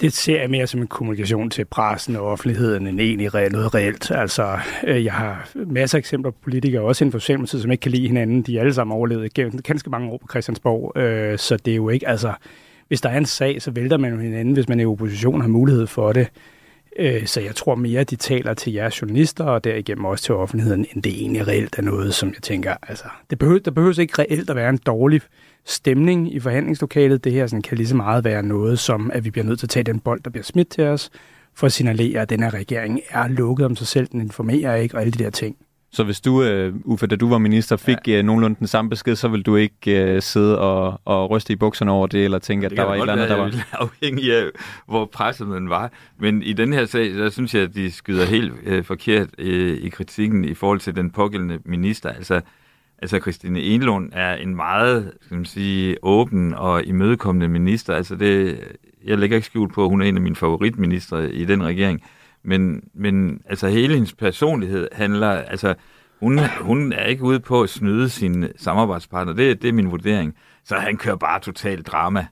det 0.00 0.12
ser 0.12 0.40
jeg 0.40 0.50
mere 0.50 0.66
som 0.66 0.80
en 0.80 0.86
kommunikation 0.86 1.50
til 1.50 1.64
pressen 1.64 2.16
og 2.16 2.22
offentligheden 2.22 2.86
end 2.86 3.00
egentlig 3.00 3.34
reelt, 3.34 3.52
noget 3.52 3.74
reelt. 3.74 4.10
Altså, 4.10 4.58
øh, 4.86 5.04
jeg 5.04 5.12
har 5.12 5.50
masser 5.54 5.98
af 5.98 6.00
eksempler 6.00 6.30
på 6.30 6.38
politikere, 6.42 6.82
også 6.82 7.04
inden 7.04 7.12
for 7.12 7.18
Socialdemokratiet, 7.18 7.62
som 7.62 7.70
ikke 7.70 7.82
kan 7.82 7.92
lide 7.92 8.06
hinanden. 8.06 8.42
De 8.42 8.56
er 8.56 8.60
alle 8.60 8.74
sammen 8.74 8.96
overlevet 8.96 9.34
gennem 9.34 9.62
ganske 9.62 9.90
mange 9.90 10.10
år 10.10 10.18
på 10.18 10.26
Christiansborg, 10.30 10.98
øh, 10.98 11.38
så 11.38 11.56
det 11.56 11.72
er 11.72 11.76
jo 11.76 11.88
ikke, 11.88 12.08
altså, 12.08 12.32
hvis 12.88 13.00
der 13.00 13.08
er 13.08 13.18
en 13.18 13.26
sag, 13.26 13.62
så 13.62 13.70
vælter 13.70 13.96
man 13.96 14.12
jo 14.12 14.18
hinanden, 14.18 14.54
hvis 14.54 14.68
man 14.68 14.80
i 14.80 14.84
opposition 14.84 15.40
har 15.40 15.48
mulighed 15.48 15.86
for 15.86 16.12
det. 16.12 16.28
Øh, 16.98 17.26
så 17.26 17.40
jeg 17.40 17.54
tror 17.54 17.74
mere, 17.74 18.00
at 18.00 18.10
de 18.10 18.16
taler 18.16 18.54
til 18.54 18.72
jeres 18.72 19.02
journalister, 19.02 19.44
og 19.44 19.64
derigennem 19.64 20.04
også 20.04 20.24
til 20.24 20.34
offentligheden, 20.34 20.86
end 20.94 21.02
det 21.02 21.20
egentlig 21.20 21.48
reelt 21.48 21.78
er 21.78 21.82
noget, 21.82 22.14
som 22.14 22.28
jeg 22.28 22.42
tænker, 22.42 22.74
altså, 22.88 23.04
det 23.30 23.38
behøver, 23.38 23.58
der 23.58 23.70
behøver 23.70 24.00
ikke 24.00 24.18
reelt 24.18 24.50
at 24.50 24.56
være 24.56 24.70
en 24.70 24.78
dårlig 24.86 25.20
stemning 25.64 26.34
i 26.34 26.40
forhandlingslokalet. 26.40 27.24
Det 27.24 27.32
her 27.32 27.46
sådan, 27.46 27.62
kan 27.62 27.76
lige 27.76 27.86
så 27.86 27.96
meget 27.96 28.24
være 28.24 28.42
noget, 28.42 28.78
som 28.78 29.10
at 29.14 29.24
vi 29.24 29.30
bliver 29.30 29.44
nødt 29.44 29.58
til 29.58 29.66
at 29.66 29.70
tage 29.70 29.84
den 29.84 30.00
bold, 30.00 30.20
der 30.20 30.30
bliver 30.30 30.44
smidt 30.44 30.68
til 30.68 30.84
os, 30.84 31.10
for 31.54 31.66
at 31.66 31.72
signalere, 31.72 32.20
at 32.20 32.30
den 32.30 32.42
her 32.42 32.54
regering 32.54 33.00
er 33.10 33.28
lukket 33.28 33.66
om 33.66 33.76
sig 33.76 33.86
selv, 33.86 34.06
den 34.06 34.20
informerer 34.20 34.74
ikke, 34.74 34.94
og 34.94 35.00
alle 35.00 35.12
de 35.12 35.24
der 35.24 35.30
ting. 35.30 35.56
Så 35.92 36.04
hvis 36.04 36.20
du, 36.20 36.42
uh, 36.42 36.74
Uffe, 36.84 37.06
da 37.06 37.16
du 37.16 37.28
var 37.28 37.38
minister, 37.38 37.76
fik 37.76 37.96
ja. 38.06 38.18
uh, 38.18 38.24
nogenlunde 38.24 38.56
den 38.58 38.66
samme 38.66 38.88
besked, 38.90 39.16
så 39.16 39.28
ville 39.28 39.42
du 39.42 39.56
ikke 39.56 40.14
uh, 40.14 40.22
sidde 40.22 40.58
og, 40.58 41.00
og 41.04 41.30
ryste 41.30 41.52
i 41.52 41.56
bukserne 41.56 41.90
over 41.90 42.06
det, 42.06 42.24
eller 42.24 42.38
tænke, 42.38 42.64
det 42.64 42.72
at 42.72 42.76
der 42.76 42.84
var 42.84 42.94
et 42.94 43.00
eller 43.00 43.12
andet, 43.12 43.28
der 43.28 43.36
var... 43.36 43.68
afhængig 43.72 44.36
af, 44.36 44.44
hvor 44.88 45.04
presset 45.04 45.48
man 45.48 45.70
var. 45.70 45.92
Men 46.18 46.42
i 46.42 46.52
den 46.52 46.72
her 46.72 46.86
sag, 46.86 47.14
der 47.14 47.30
synes 47.30 47.54
jeg, 47.54 47.62
at 47.62 47.74
de 47.74 47.92
skyder 47.92 48.26
helt 48.26 48.52
uh, 48.66 48.84
forkert 48.84 49.28
uh, 49.38 49.46
i 49.46 49.88
kritikken 49.88 50.44
i 50.44 50.54
forhold 50.54 50.80
til 50.80 50.96
den 50.96 51.10
pågældende 51.10 51.58
minister. 51.64 52.08
Altså, 52.08 52.40
Altså, 53.02 53.18
Christine 53.18 53.60
Enlund 53.60 54.10
er 54.12 54.34
en 54.34 54.56
meget, 54.56 55.12
skal 55.22 55.34
man 55.34 55.44
sige, 55.44 55.96
åben 56.02 56.54
og 56.54 56.84
imødekommende 56.84 57.48
minister. 57.48 57.94
Altså, 57.94 58.16
det, 58.16 58.60
jeg 59.04 59.18
lægger 59.18 59.36
ikke 59.36 59.46
skjult 59.46 59.74
på, 59.74 59.84
at 59.84 59.90
hun 59.90 60.02
er 60.02 60.06
en 60.06 60.16
af 60.16 60.22
mine 60.22 60.36
favoritministre 60.36 61.32
i 61.32 61.44
den 61.44 61.64
regering. 61.64 62.02
Men, 62.44 62.84
men 62.94 63.40
altså, 63.46 63.68
hele 63.68 63.94
hendes 63.94 64.14
personlighed 64.14 64.88
handler, 64.92 65.28
altså, 65.28 65.74
hun, 66.20 66.40
hun 66.60 66.92
er 66.92 67.04
ikke 67.04 67.24
ude 67.24 67.40
på 67.40 67.62
at 67.62 67.70
snyde 67.70 68.08
sine 68.08 68.48
samarbejdspartner. 68.56 69.32
Det, 69.34 69.62
det 69.62 69.68
er 69.68 69.72
min 69.72 69.90
vurdering. 69.90 70.34
Så 70.64 70.76
han 70.76 70.96
kører 70.96 71.16
bare 71.16 71.40
totalt 71.40 71.86
drama. 71.86 72.26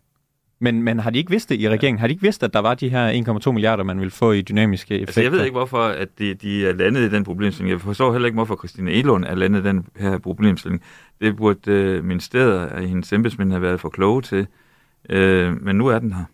Men, 0.62 0.82
men 0.82 0.98
har 0.98 1.10
de 1.10 1.18
ikke 1.18 1.30
vidst 1.30 1.48
det 1.48 1.60
i 1.60 1.68
regeringen? 1.68 1.98
Har 1.98 2.06
de 2.06 2.12
ikke 2.12 2.22
vidst, 2.22 2.42
at 2.42 2.54
der 2.54 2.60
var 2.60 2.74
de 2.74 2.88
her 2.88 3.40
1,2 3.46 3.52
milliarder, 3.52 3.84
man 3.84 3.98
ville 3.98 4.10
få 4.10 4.32
i 4.32 4.42
dynamiske 4.42 4.94
effekter? 4.94 5.08
Altså, 5.08 5.22
jeg 5.22 5.32
ved 5.32 5.44
ikke, 5.44 5.56
hvorfor 5.56 5.82
at 5.82 6.08
de, 6.18 6.34
de 6.34 6.66
er 6.66 6.72
landet 6.72 7.00
i 7.00 7.10
den 7.10 7.24
problemstilling. 7.24 7.72
Jeg 7.72 7.80
forstår 7.80 8.12
heller 8.12 8.26
ikke, 8.26 8.36
hvorfor 8.36 8.56
Christine 8.56 8.90
Elund 8.92 9.24
er 9.24 9.34
landet 9.34 9.60
i 9.60 9.62
den 9.62 9.86
her 9.96 10.18
problemstilling. 10.18 10.82
Det 11.20 11.36
burde 11.36 11.72
øh, 11.72 12.04
ministeriet 12.04 12.70
og 12.70 12.80
hendes 12.80 13.12
embedsmænd 13.12 13.50
have 13.50 13.62
været 13.62 13.80
for 13.80 13.88
kloge 13.88 14.22
til. 14.22 14.46
Øh, 15.10 15.62
men 15.62 15.76
nu 15.76 15.86
er 15.86 15.98
den 15.98 16.12
her. 16.12 16.24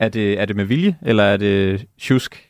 Er 0.00 0.08
det, 0.08 0.40
er 0.40 0.44
det 0.44 0.56
med 0.56 0.64
vilje, 0.64 0.96
eller 1.02 1.22
er 1.22 1.36
det 1.36 1.86
tjusk? 1.98 2.48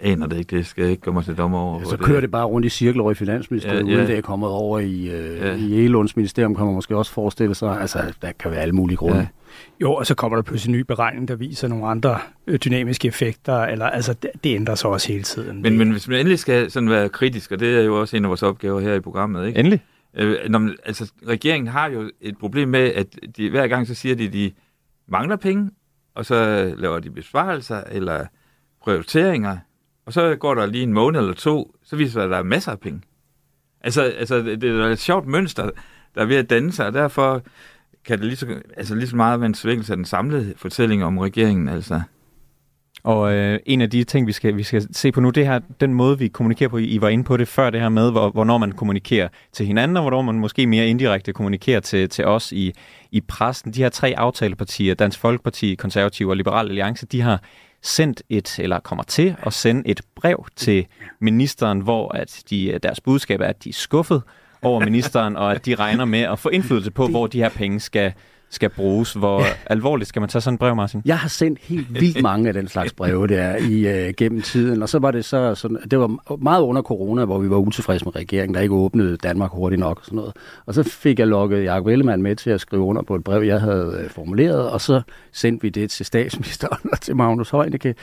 aner 0.00 0.26
det 0.26 0.38
ikke, 0.38 0.56
det 0.56 0.66
skal 0.66 0.82
jeg 0.82 0.90
ikke 0.90 1.00
komme 1.00 1.22
til 1.22 1.34
dommer 1.34 1.58
over. 1.58 1.78
Ja, 1.78 1.84
så 1.84 1.96
kører 1.96 2.16
det... 2.16 2.22
det 2.22 2.30
bare 2.30 2.44
rundt 2.44 2.66
i 2.66 2.68
cirkel 2.68 3.00
over 3.00 3.10
i 3.10 3.14
Finansministeriet, 3.14 3.86
ja, 3.86 3.90
ja. 3.90 3.96
uden 3.96 4.06
det 4.06 4.16
er 4.16 4.20
kommet 4.20 4.48
over 4.48 4.78
i, 4.78 5.08
øh, 5.08 5.38
ja. 5.38 5.54
i 5.54 5.84
Elunds 5.84 6.16
ministerium, 6.16 6.56
kan 6.56 6.64
man 6.64 6.74
måske 6.74 6.96
også 6.96 7.12
forestille 7.12 7.54
sig. 7.54 7.80
Altså, 7.80 8.14
der 8.22 8.32
kan 8.32 8.50
være 8.50 8.60
alle 8.60 8.74
mulige 8.74 8.96
grunde. 8.96 9.18
Ja. 9.18 9.26
Jo, 9.80 9.94
og 9.94 10.06
så 10.06 10.14
kommer 10.14 10.36
der 10.36 10.42
pludselig 10.42 10.74
en 10.74 10.78
ny 10.78 10.84
beregning, 10.84 11.28
der 11.28 11.36
viser 11.36 11.68
nogle 11.68 11.86
andre 11.86 12.18
øh, 12.46 12.58
dynamiske 12.58 13.08
effekter, 13.08 13.62
eller 13.62 13.86
altså, 13.86 14.12
det, 14.12 14.30
det 14.44 14.54
ændrer 14.54 14.74
sig 14.74 14.90
også 14.90 15.08
hele 15.08 15.24
tiden. 15.24 15.62
Men, 15.62 15.78
men 15.78 15.90
hvis 15.90 16.08
man 16.08 16.18
endelig 16.18 16.38
skal 16.38 16.70
sådan 16.70 16.90
være 16.90 17.08
kritisk, 17.08 17.52
og 17.52 17.60
det 17.60 17.78
er 17.78 17.82
jo 17.82 18.00
også 18.00 18.16
en 18.16 18.24
af 18.24 18.28
vores 18.28 18.42
opgaver 18.42 18.80
her 18.80 18.94
i 18.94 19.00
programmet, 19.00 19.46
ikke? 19.46 19.58
Endelig? 19.58 19.80
Øh, 20.16 20.36
når 20.48 20.58
man, 20.58 20.76
altså, 20.84 21.12
regeringen 21.28 21.68
har 21.68 21.90
jo 21.90 22.10
et 22.20 22.38
problem 22.38 22.68
med, 22.68 22.80
at 22.80 23.06
de, 23.36 23.50
hver 23.50 23.66
gang 23.66 23.86
så 23.86 23.94
siger 23.94 24.14
de, 24.14 24.26
at 24.26 24.32
de 24.32 24.50
mangler 25.08 25.36
penge, 25.36 25.70
og 26.18 26.26
så 26.26 26.74
laver 26.76 26.98
de 26.98 27.10
besvarelser 27.10 27.82
eller 27.90 28.26
prioriteringer, 28.82 29.58
og 30.06 30.12
så 30.12 30.36
går 30.36 30.54
der 30.54 30.66
lige 30.66 30.82
en 30.82 30.92
måned 30.92 31.20
eller 31.20 31.34
to, 31.34 31.76
så 31.84 31.96
viser 31.96 32.20
det, 32.20 32.24
at 32.24 32.30
der 32.30 32.36
er 32.36 32.42
masser 32.42 32.72
af 32.72 32.80
penge. 32.80 33.02
Altså, 33.80 34.02
altså 34.02 34.38
det, 34.38 34.60
det 34.60 34.70
er 34.70 34.86
et 34.86 34.98
sjovt 34.98 35.26
mønster, 35.26 35.70
der 36.14 36.20
er 36.20 36.24
ved 36.24 36.36
at 36.36 36.50
danne 36.50 36.72
sig, 36.72 36.86
og 36.86 36.92
derfor 36.92 37.42
kan 38.04 38.18
det 38.18 38.26
lige 38.26 38.36
så, 38.36 38.62
altså 38.76 38.94
lige 38.94 39.08
så 39.08 39.16
meget 39.16 39.40
være 39.40 39.46
en 39.46 39.54
svækkelse 39.54 39.92
af 39.92 39.96
den 39.96 40.04
samlede 40.04 40.54
fortælling 40.56 41.04
om 41.04 41.18
regeringen. 41.18 41.68
Altså. 41.68 42.02
Og 43.02 43.32
øh, 43.32 43.58
en 43.66 43.80
af 43.80 43.90
de 43.90 44.04
ting, 44.04 44.26
vi 44.26 44.32
skal, 44.32 44.56
vi 44.56 44.62
skal 44.62 44.86
se 44.92 45.12
på 45.12 45.20
nu, 45.20 45.30
det 45.30 45.46
her, 45.46 45.60
den 45.80 45.94
måde, 45.94 46.18
vi 46.18 46.28
kommunikerer 46.28 46.68
på, 46.68 46.78
I 46.78 46.98
var 47.00 47.08
inde 47.08 47.24
på 47.24 47.36
det 47.36 47.48
før 47.48 47.70
det 47.70 47.80
her 47.80 47.88
med, 47.88 48.10
hvor, 48.10 48.30
hvornår 48.30 48.58
man 48.58 48.72
kommunikerer 48.72 49.28
til 49.52 49.66
hinanden, 49.66 49.96
og 49.96 50.02
hvornår 50.02 50.22
man 50.22 50.34
måske 50.34 50.66
mere 50.66 50.86
indirekte 50.86 51.32
kommunikerer 51.32 51.80
til, 51.80 52.08
til 52.08 52.24
os 52.24 52.52
i, 52.52 52.72
i 53.10 53.20
pressen. 53.20 53.74
De 53.74 53.82
her 53.82 53.88
tre 53.88 54.14
aftalepartier, 54.16 54.94
Dansk 54.94 55.18
Folkeparti, 55.18 55.74
Konservative 55.74 56.30
og 56.30 56.36
Liberal 56.36 56.68
Alliance, 56.68 57.06
de 57.06 57.20
har 57.20 57.42
sendt 57.82 58.22
et, 58.28 58.58
eller 58.58 58.80
kommer 58.80 59.04
til 59.04 59.36
at 59.46 59.52
sende 59.52 59.82
et 59.88 60.00
brev 60.16 60.46
til 60.56 60.86
ministeren, 61.20 61.80
hvor 61.80 62.14
at 62.14 62.42
de, 62.50 62.78
deres 62.82 63.00
budskab 63.00 63.40
er, 63.40 63.46
at 63.46 63.64
de 63.64 63.68
er 63.68 63.72
skuffet 63.72 64.22
over 64.62 64.80
ministeren, 64.80 65.36
og 65.36 65.52
at 65.52 65.66
de 65.66 65.74
regner 65.74 66.04
med 66.04 66.20
at 66.20 66.38
få 66.38 66.48
indflydelse 66.48 66.90
på, 66.90 67.06
hvor 67.06 67.26
de 67.26 67.38
her 67.38 67.48
penge 67.48 67.80
skal, 67.80 68.12
skal 68.50 68.70
bruges. 68.70 69.12
Hvor 69.12 69.40
ja. 69.40 69.46
alvorligt 69.66 70.08
skal 70.08 70.20
man 70.20 70.28
tage 70.28 70.42
sådan 70.42 70.54
et 70.54 70.60
brev, 70.60 70.76
Martin? 70.76 71.02
Jeg 71.04 71.18
har 71.18 71.28
sendt 71.28 71.58
helt 71.62 71.94
vildt 71.94 72.22
mange 72.22 72.48
af 72.48 72.54
den 72.54 72.68
slags 72.68 72.92
breve 72.92 73.26
der 73.26 73.56
i 73.56 74.08
uh, 74.08 74.14
gennem 74.14 74.42
tiden, 74.42 74.82
og 74.82 74.88
så 74.88 74.98
var 74.98 75.10
det 75.10 75.24
så 75.24 75.54
sådan, 75.54 75.78
det 75.90 75.98
var 75.98 76.36
meget 76.36 76.62
under 76.62 76.82
corona, 76.82 77.24
hvor 77.24 77.38
vi 77.38 77.50
var 77.50 77.56
utilfredse 77.56 78.04
med 78.04 78.16
regeringen, 78.16 78.54
der 78.54 78.60
ikke 78.60 78.74
åbnede 78.74 79.16
Danmark 79.16 79.50
hurtigt 79.50 79.80
nok 79.80 79.98
og 79.98 80.04
sådan 80.04 80.16
noget. 80.16 80.36
Og 80.66 80.74
så 80.74 80.82
fik 80.82 81.18
jeg 81.18 81.26
lukket 81.26 81.64
Jacob 81.64 81.86
Ellemann 81.86 82.22
med 82.22 82.36
til 82.36 82.50
at 82.50 82.60
skrive 82.60 82.82
under 82.82 83.02
på 83.02 83.14
et 83.14 83.24
brev, 83.24 83.42
jeg 83.42 83.60
havde 83.60 84.00
uh, 84.04 84.10
formuleret, 84.10 84.70
og 84.70 84.80
så 84.80 85.02
sendte 85.32 85.62
vi 85.62 85.68
det 85.68 85.90
til 85.90 86.06
statsministeren 86.06 86.90
og 86.92 87.00
til 87.00 87.16
Magnus 87.16 87.50
Heunicke. 87.50 87.94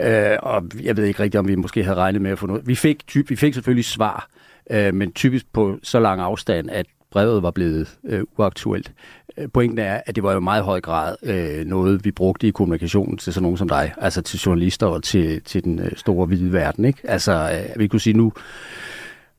Uh, 0.00 0.06
og 0.42 0.62
jeg 0.82 0.96
ved 0.96 1.04
ikke 1.04 1.22
rigtigt, 1.22 1.38
om 1.38 1.48
vi 1.48 1.54
måske 1.54 1.84
havde 1.84 1.96
regnet 1.96 2.22
med 2.22 2.30
at 2.30 2.38
få 2.38 2.46
noget. 2.46 2.66
Vi 2.66 2.74
fik, 2.74 3.06
typ, 3.06 3.30
vi 3.30 3.36
fik 3.36 3.54
selvfølgelig 3.54 3.84
svar, 3.84 4.28
uh, 4.70 4.94
men 4.94 5.12
typisk 5.12 5.52
på 5.52 5.78
så 5.82 6.00
lang 6.00 6.20
afstand, 6.20 6.70
at 6.70 6.86
brevet 7.10 7.42
var 7.42 7.50
blevet 7.50 7.98
øh, 8.04 8.22
uaktuelt. 8.38 8.92
Øh, 9.38 9.48
pointen 9.48 9.78
er, 9.78 10.00
at 10.06 10.16
det 10.16 10.22
var 10.22 10.32
jo 10.32 10.40
meget 10.40 10.64
høj 10.64 10.80
grad 10.80 11.16
øh, 11.22 11.66
noget, 11.66 12.04
vi 12.04 12.10
brugte 12.10 12.46
i 12.46 12.50
kommunikationen 12.50 13.18
til 13.18 13.32
sådan 13.32 13.42
nogen 13.42 13.56
som 13.56 13.68
dig, 13.68 13.94
altså 13.98 14.22
til 14.22 14.38
journalister 14.38 14.86
og 14.86 15.02
til, 15.02 15.42
til 15.42 15.64
den 15.64 15.78
øh, 15.78 15.92
store 15.96 16.26
hvide 16.26 16.52
verden. 16.52 16.84
Ikke? 16.84 17.00
Altså, 17.04 17.32
øh, 17.32 17.80
vi 17.80 17.88
kunne 17.88 18.00
sige, 18.00 18.16
nu 18.16 18.32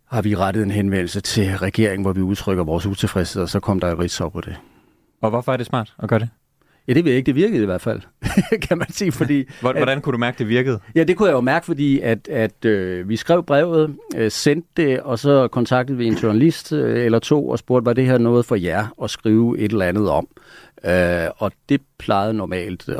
har 0.05 0.21
vi 0.21 0.35
rettet 0.35 0.63
en 0.63 0.71
henvendelse 0.71 1.21
til 1.21 1.57
regeringen, 1.57 2.03
hvor 2.03 2.13
vi 2.13 2.21
udtrykker 2.21 2.63
vores 2.63 2.85
utilfredshed, 2.85 3.41
og 3.41 3.49
så 3.49 3.59
kom 3.59 3.79
der 3.79 3.91
et 3.91 3.99
rigs 3.99 4.21
op 4.21 4.33
på 4.33 4.41
det. 4.41 4.55
Og 5.21 5.29
hvorfor 5.29 5.53
er 5.53 5.57
det 5.57 5.65
smart 5.65 5.93
at 5.99 6.09
gøre 6.09 6.19
det? 6.19 6.29
Ja, 6.87 6.93
det 6.93 7.05
ved 7.05 7.11
jeg 7.11 7.17
ikke. 7.17 7.25
Det 7.25 7.35
virkede 7.35 7.63
i 7.63 7.65
hvert 7.65 7.81
fald, 7.81 8.01
kan 8.67 8.77
man 8.77 8.91
sige. 8.91 9.11
Fordi, 9.11 9.43
Hvordan 9.61 9.89
at, 9.89 10.03
kunne 10.03 10.13
du 10.13 10.17
mærke, 10.17 10.37
det 10.37 10.47
virkede? 10.47 10.79
Ja, 10.95 11.03
det 11.03 11.17
kunne 11.17 11.27
jeg 11.27 11.33
jo 11.33 11.41
mærke, 11.41 11.65
fordi 11.65 11.99
at, 11.99 12.27
at 12.27 12.65
øh, 12.65 13.09
vi 13.09 13.15
skrev 13.15 13.43
brevet, 13.43 13.95
øh, 14.15 14.31
sendte 14.31 14.67
det, 14.77 14.99
og 14.99 15.19
så 15.19 15.47
kontaktede 15.47 15.97
vi 15.97 16.07
en 16.07 16.13
journalist 16.13 16.73
øh, 16.73 17.05
eller 17.05 17.19
to 17.19 17.49
og 17.49 17.59
spurgte, 17.59 17.85
var 17.85 17.93
det 17.93 18.05
her 18.05 18.17
noget 18.17 18.45
for 18.45 18.55
jer 18.55 18.87
at 19.03 19.09
skrive 19.09 19.59
et 19.59 19.71
eller 19.71 19.85
andet 19.85 20.09
om? 20.09 20.27
Øh, 20.85 21.27
og 21.37 21.51
det 21.69 21.81
plejede 21.97 22.33
normalt 22.33 22.89
at, 22.89 22.95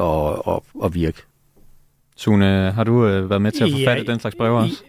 at, 0.48 0.60
at 0.84 0.96
virke. 0.96 1.22
Sune, 2.16 2.72
har 2.72 2.84
du 2.84 3.08
øh, 3.08 3.30
været 3.30 3.42
med 3.42 3.52
til 3.52 3.64
at 3.64 3.72
forfatte 3.72 4.04
ja, 4.08 4.12
den 4.12 4.20
slags 4.20 4.36
breve 4.36 4.58
også? 4.58 4.84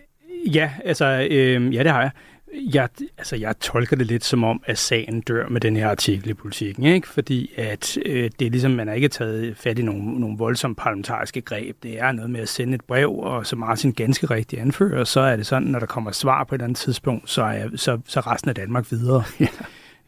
Ja, 0.47 0.71
altså, 0.85 1.29
øh, 1.31 1.75
ja, 1.75 1.83
det 1.83 1.91
har 1.91 2.01
jeg. 2.01 2.11
Jeg, 2.55 2.89
altså, 3.19 3.37
jeg 3.37 3.59
tolker 3.61 3.97
det 3.97 4.07
lidt 4.07 4.25
som 4.25 4.45
om, 4.45 4.63
at 4.67 4.79
sagen 4.79 5.21
dør 5.21 5.49
med 5.49 5.61
den 5.61 5.77
her 5.77 5.89
artikel 5.89 6.31
i 6.31 6.35
politikken, 6.35 6.87
ikke? 6.87 7.09
fordi 7.09 7.51
at 7.57 7.99
øh, 8.07 8.31
det 8.39 8.47
er 8.47 8.51
ligesom, 8.51 8.71
man 8.71 8.89
har 8.89 8.95
ikke 8.95 9.09
taget 9.09 9.57
fat 9.57 9.79
i 9.79 9.83
nogle, 9.83 10.21
nogle 10.21 10.39
voldsomme 10.39 10.75
parlamentariske 10.75 11.41
greb. 11.41 11.77
Det 11.83 12.01
er 12.01 12.13
noget 12.13 12.31
med 12.31 12.41
at 12.41 12.49
sende 12.49 12.75
et 12.75 12.85
brev, 12.85 13.19
og 13.19 13.47
som 13.47 13.59
Martin 13.59 13.93
ganske 13.93 14.27
rigtigt 14.27 14.63
anfører, 14.63 15.05
så 15.05 15.21
er 15.21 15.37
det 15.37 15.47
sådan, 15.47 15.69
når 15.69 15.79
der 15.79 15.87
kommer 15.87 16.13
svar 16.13 16.45
på 16.45 16.55
et 16.55 16.59
eller 16.59 16.65
andet 16.65 16.79
tidspunkt, 16.79 17.31
så 17.31 17.43
er 17.43 17.69
så, 17.77 18.01
så 18.07 18.21
resten 18.21 18.49
af 18.49 18.55
Danmark 18.55 18.91
videre. 18.91 19.23
Ja. 19.41 19.47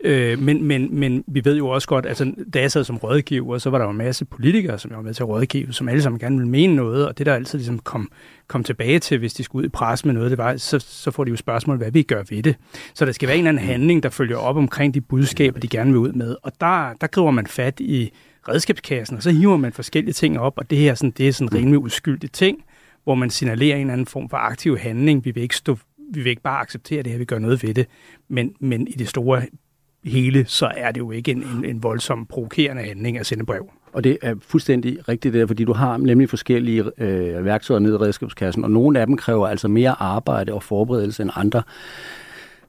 Øh, 0.04 0.38
men, 0.38 0.64
men, 0.64 1.00
men 1.00 1.24
vi 1.26 1.44
ved 1.44 1.56
jo 1.56 1.68
også 1.68 1.88
godt, 1.88 2.06
altså 2.06 2.32
da 2.54 2.60
jeg 2.60 2.72
sad 2.72 2.84
som 2.84 2.96
rådgiver, 2.96 3.58
så 3.58 3.70
var 3.70 3.78
der 3.78 3.84
jo 3.84 3.90
en 3.90 3.96
masse 3.96 4.24
politikere, 4.24 4.78
som 4.78 4.90
jeg 4.90 4.96
var 4.96 5.02
med 5.02 5.14
til 5.14 5.22
at 5.22 5.28
rådgive, 5.28 5.72
som 5.72 5.88
alle 5.88 6.02
sammen 6.02 6.18
gerne 6.18 6.36
ville 6.36 6.50
mene 6.50 6.74
noget, 6.74 7.08
og 7.08 7.18
det 7.18 7.26
der 7.26 7.34
altid 7.34 7.58
ligesom 7.58 7.78
kom, 7.78 8.10
kom 8.48 8.64
tilbage 8.64 8.98
til, 8.98 9.18
hvis 9.18 9.34
de 9.34 9.44
skulle 9.44 9.62
ud 9.62 9.66
i 9.66 9.68
pres 9.68 10.04
med 10.04 10.14
noget, 10.14 10.30
det 10.30 10.38
var, 10.38 10.56
så, 10.56 10.78
så 10.78 11.10
får 11.10 11.24
de 11.24 11.30
jo 11.30 11.36
spørgsmål, 11.36 11.76
hvad 11.76 11.90
vi 11.90 12.02
gør 12.02 12.22
ved 12.30 12.42
det. 12.42 12.56
Så 12.94 13.06
der 13.06 13.12
skal 13.12 13.28
være 13.28 13.36
en 13.36 13.46
eller 13.46 13.60
anden 13.60 13.70
handling, 13.70 14.02
der 14.02 14.08
følger 14.08 14.36
op 14.36 14.56
omkring 14.56 14.94
de 14.94 15.00
budskaber, 15.00 15.60
de 15.60 15.68
gerne 15.68 15.90
vil 15.90 15.98
ud 15.98 16.12
med. 16.12 16.36
Og 16.42 16.52
der, 16.60 16.92
der 17.00 17.06
griber 17.06 17.30
man 17.30 17.46
fat 17.46 17.80
i 17.80 18.12
redskabskassen, 18.48 19.16
og 19.16 19.22
så 19.22 19.30
hiver 19.30 19.56
man 19.56 19.72
forskellige 19.72 20.12
ting 20.12 20.38
op, 20.38 20.52
og 20.56 20.70
det 20.70 20.78
her 20.78 20.94
sådan, 20.94 21.10
det 21.10 21.28
er 21.28 21.32
sådan 21.32 21.48
en 21.48 21.54
rimelig 21.54 21.78
uskyldig 21.78 22.32
ting, 22.32 22.58
hvor 23.04 23.14
man 23.14 23.30
signalerer 23.30 23.76
en 23.76 23.80
eller 23.80 23.92
anden 23.92 24.06
form 24.06 24.28
for 24.28 24.36
aktiv 24.36 24.78
handling. 24.78 25.24
Vi 25.24 25.30
vil 25.30 25.42
ikke, 25.42 25.56
stå, 25.56 25.78
vi 26.12 26.20
vil 26.20 26.30
ikke 26.30 26.42
bare 26.42 26.60
acceptere 26.60 27.02
det 27.02 27.12
her, 27.12 27.18
vi 27.18 27.24
gør 27.24 27.38
noget 27.38 27.62
ved 27.62 27.74
det. 27.74 27.86
Men, 28.28 28.54
men 28.60 28.88
i 28.88 28.92
det 28.92 29.08
store 29.08 29.42
hele, 30.04 30.44
så 30.48 30.72
er 30.76 30.92
det 30.92 31.00
jo 31.00 31.10
ikke 31.10 31.30
en, 31.30 31.42
en, 31.42 31.64
en 31.64 31.82
voldsom 31.82 32.26
provokerende 32.26 32.82
handling 32.82 33.18
at 33.18 33.26
sende 33.26 33.46
brev. 33.46 33.70
Og 33.92 34.04
det 34.04 34.18
er 34.22 34.34
fuldstændig 34.40 35.08
rigtigt 35.08 35.34
der, 35.34 35.46
fordi 35.46 35.64
du 35.64 35.72
har 35.72 35.96
nemlig 35.96 36.30
forskellige 36.30 36.84
øh, 36.98 37.44
værktøjer 37.44 37.78
nede 37.78 37.94
i 37.94 37.96
redskabskassen, 37.96 38.64
og 38.64 38.70
nogle 38.70 39.00
af 39.00 39.06
dem 39.06 39.16
kræver 39.16 39.48
altså 39.48 39.68
mere 39.68 40.02
arbejde 40.02 40.52
og 40.54 40.62
forberedelse 40.62 41.22
end 41.22 41.30
andre. 41.34 41.62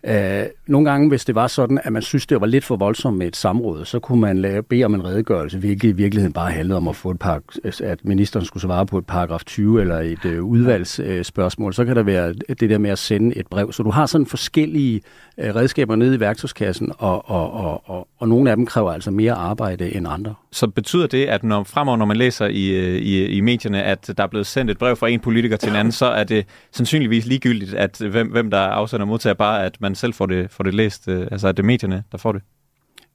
Øh, 0.08 0.46
nogle 0.68 0.90
gange, 0.90 1.10
hvis 1.10 1.26
det 1.26 1.36
var 1.36 1.48
sådan, 1.48 1.80
at 1.84 1.94
man 1.94 2.02
synes, 2.02 2.28
det 2.28 2.42
var 2.42 2.48
lidt 2.48 2.64
for 2.66 2.76
voldsomt 2.76 3.18
med 3.18 3.28
et 3.28 3.36
samråd, 3.36 3.86
så 3.86 4.00
kunne 4.00 4.22
man 4.22 4.38
lave, 4.38 4.64
bede 4.64 4.84
om 4.84 4.94
en 4.94 5.06
redegørelse, 5.06 5.58
hvilket 5.58 5.90
i 5.90 5.92
virkeligheden 5.92 6.34
bare 6.34 6.52
handlede 6.52 6.78
om 6.78 6.88
at 6.88 6.96
få 6.96 7.12
et 7.12 7.20
par, 7.20 7.42
at 7.84 8.00
ministeren 8.06 8.46
skulle 8.46 8.62
svare 8.62 8.86
på 8.86 8.98
et 8.98 9.06
paragraf 9.06 9.44
20 9.46 9.82
eller 9.82 10.00
et 10.00 10.26
øh, 10.26 10.44
udvalgsspørgsmål. 10.44 11.70
Øh, 11.70 11.74
så 11.74 11.86
kan 11.86 11.96
der 11.96 12.04
være 12.04 12.34
det 12.34 12.70
der 12.70 12.78
med 12.78 12.90
at 12.90 13.00
sende 13.00 13.38
et 13.38 13.48
brev. 13.48 13.72
Så 13.72 13.84
du 13.84 13.90
har 13.90 14.06
sådan 14.06 14.28
forskellige 14.28 15.02
øh, 15.38 15.56
redskaber 15.56 15.96
nede 15.96 16.16
i 16.16 16.20
værktøjskassen, 16.20 16.92
og, 16.98 17.30
og, 17.30 17.54
og, 17.54 17.90
og, 17.90 18.08
og 18.20 18.28
nogle 18.28 18.50
af 18.50 18.56
dem 18.56 18.66
kræver 18.66 18.92
altså 18.92 19.12
mere 19.12 19.34
arbejde 19.34 19.96
end 19.96 20.08
andre. 20.10 20.34
Så 20.52 20.68
betyder 20.68 21.08
det, 21.08 21.26
at 21.26 21.44
når, 21.44 21.64
fremover, 21.64 21.98
når 21.98 22.06
man 22.06 22.18
læser 22.18 22.46
i, 22.46 22.68
øh, 22.68 23.02
i, 23.02 23.26
i 23.26 23.42
medierne, 23.42 23.84
at 23.84 24.12
der 24.18 24.24
er 24.24 24.28
blevet 24.28 24.48
sendt 24.48 24.72
et 24.72 24.78
brev 24.78 24.96
fra 24.96 25.08
en 25.08 25.20
politiker 25.20 25.58
til 25.58 25.70
en 25.70 25.76
anden, 25.76 25.92
så 25.92 26.06
er 26.06 26.24
det 26.24 26.46
sandsynligvis 26.72 27.26
ligegyldigt, 27.26 27.74
at 27.74 27.98
hvem, 27.98 28.28
hvem 28.28 28.50
der 28.50 28.60
afsender 28.60 29.04
og 29.04 29.08
modtager, 29.08 29.34
bare 29.34 29.66
at 29.66 29.82
man 29.82 29.95
selv 29.96 30.14
får 30.14 30.26
det, 30.26 30.52
får 30.52 30.64
det 30.64 30.74
læst, 30.74 31.08
øh, 31.08 31.28
altså 31.32 31.48
at 31.48 31.58
det 31.58 31.64
er 31.64 31.68
medierne, 31.68 32.04
der 32.12 32.18
får 32.18 32.32
det? 32.32 32.42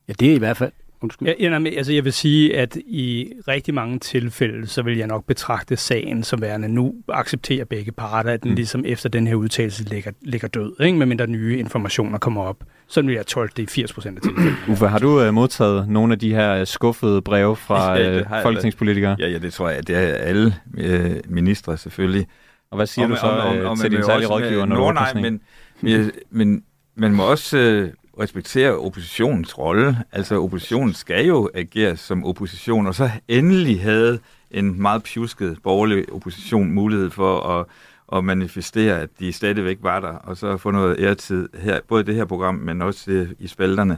Ja, 0.08 0.12
det 0.12 0.30
er 0.30 0.34
i 0.34 0.38
hvert 0.38 0.56
fald 0.56 0.72
Undskyld. 1.02 1.28
Ja, 1.28 1.34
ja, 1.40 1.58
nej, 1.58 1.74
altså 1.76 1.92
jeg 1.92 2.04
vil 2.04 2.12
sige, 2.12 2.56
at 2.56 2.76
i 2.76 3.32
rigtig 3.48 3.74
mange 3.74 3.98
tilfælde, 3.98 4.66
så 4.66 4.82
vil 4.82 4.98
jeg 4.98 5.06
nok 5.06 5.26
betragte 5.26 5.76
sagen 5.76 6.22
som 6.22 6.40
værende, 6.40 6.68
nu 6.68 6.94
accepterer 7.08 7.64
begge 7.64 7.92
parter, 7.92 8.30
at 8.30 8.42
den 8.42 8.50
mm. 8.50 8.54
ligesom 8.54 8.84
efter 8.86 9.08
den 9.08 9.26
her 9.26 9.34
udtalelse 9.34 9.84
ligger, 9.84 10.10
ligger 10.22 10.48
død, 10.48 10.72
ikke? 10.80 10.98
medmindre 10.98 11.26
nye 11.26 11.58
informationer 11.58 12.18
kommer 12.18 12.42
op. 12.42 12.56
Sådan 12.86 13.08
vil 13.08 13.14
jeg 13.14 13.26
tolke 13.26 13.52
det 13.56 13.62
i 13.62 13.66
80 13.66 13.92
procent 13.92 14.18
af 14.18 14.22
tilfælde. 14.22 14.56
Uffe, 14.72 14.88
har 14.88 14.98
du 14.98 15.26
uh, 15.26 15.34
modtaget 15.34 15.88
nogle 15.88 16.12
af 16.12 16.18
de 16.18 16.34
her 16.34 16.64
skuffede 16.64 17.22
breve 17.22 17.56
fra 17.56 17.94
ja, 17.98 18.20
uh, 18.20 18.42
folketingspolitikere? 18.42 19.16
Ja, 19.18 19.28
ja, 19.28 19.38
det 19.38 19.52
tror 19.52 19.68
jeg, 19.68 19.86
det 19.86 19.96
er 19.96 20.14
alle 20.14 20.54
uh, 20.78 21.32
ministre 21.32 21.78
selvfølgelig. 21.78 22.26
Og 22.70 22.76
hvad 22.76 22.86
siger 22.86 23.04
om, 23.04 23.10
du 23.10 23.16
så 23.16 23.26
om, 23.26 23.58
om, 23.58 23.66
om, 23.66 23.76
til 23.76 23.90
din 23.90 24.04
særlige 24.04 24.28
rådgiver? 24.28 24.66
Når 24.66 24.76
Nå, 24.76 24.92
nej, 24.92 25.14
men, 25.14 25.40
men, 25.80 26.10
men 26.30 26.62
man 27.00 27.12
må 27.14 27.30
også 27.30 27.58
øh, 27.58 27.90
respektere 28.20 28.78
oppositionens 28.78 29.58
rolle. 29.58 29.96
Altså 30.12 30.42
oppositionen 30.42 30.94
skal 30.94 31.26
jo 31.26 31.50
agere 31.54 31.96
som 31.96 32.24
opposition, 32.24 32.86
og 32.86 32.94
så 32.94 33.10
endelig 33.28 33.82
havde 33.82 34.18
en 34.50 34.82
meget 34.82 35.02
pjusket 35.02 35.58
borgerlig 35.62 36.12
opposition 36.12 36.72
mulighed 36.72 37.10
for 37.10 37.40
at, 37.40 37.66
at 38.18 38.24
manifestere, 38.24 39.00
at 39.00 39.08
de 39.20 39.32
stadigvæk 39.32 39.78
var 39.80 40.00
der, 40.00 40.08
og 40.08 40.36
så 40.36 40.56
få 40.56 40.70
noget 40.70 41.00
æretid 41.00 41.48
her, 41.58 41.80
både 41.88 42.02
i 42.02 42.06
det 42.06 42.14
her 42.14 42.24
program, 42.24 42.54
men 42.54 42.82
også 42.82 43.26
i 43.38 43.46
spalterne. 43.46 43.96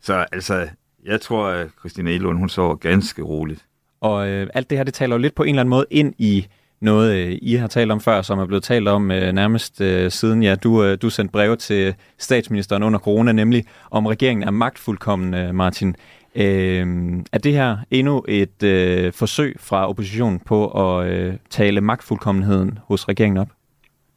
Så 0.00 0.26
altså, 0.32 0.68
jeg 1.04 1.20
tror, 1.20 1.46
at 1.46 1.68
Christina 1.78 2.10
Elund, 2.10 2.38
hun 2.38 2.48
så 2.48 2.74
ganske 2.74 3.22
roligt. 3.22 3.64
Og 4.00 4.28
øh, 4.28 4.46
alt 4.54 4.70
det 4.70 4.78
her, 4.78 4.84
det 4.84 4.94
taler 4.94 5.16
jo 5.16 5.20
lidt 5.20 5.34
på 5.34 5.42
en 5.42 5.48
eller 5.48 5.60
anden 5.60 5.70
måde 5.70 5.86
ind 5.90 6.14
i 6.18 6.46
noget, 6.84 7.14
øh, 7.14 7.38
I 7.42 7.54
har 7.54 7.66
talt 7.66 7.92
om 7.92 8.00
før, 8.00 8.22
som 8.22 8.38
er 8.38 8.46
blevet 8.46 8.62
talt 8.62 8.88
om 8.88 9.10
øh, 9.10 9.32
nærmest 9.32 9.80
øh, 9.80 10.10
siden 10.10 10.42
ja, 10.42 10.54
du, 10.54 10.84
øh, 10.84 10.98
du 11.02 11.10
sendte 11.10 11.32
breve 11.32 11.56
til 11.56 11.94
statsministeren 12.18 12.82
under 12.82 12.98
corona, 12.98 13.32
nemlig 13.32 13.64
om 13.90 14.06
regeringen 14.06 14.48
er 14.48 14.50
magtfuldkommen, 14.50 15.34
øh, 15.34 15.54
Martin. 15.54 15.96
Øh, 16.34 16.86
er 17.32 17.38
det 17.38 17.52
her 17.52 17.76
endnu 17.90 18.24
et 18.28 18.62
øh, 18.62 19.12
forsøg 19.12 19.56
fra 19.60 19.88
oppositionen 19.88 20.38
på 20.38 20.68
at 20.68 21.06
øh, 21.06 21.34
tale 21.50 21.80
magtfuldkommenheden 21.80 22.78
hos 22.84 23.08
regeringen 23.08 23.38
op? 23.38 23.48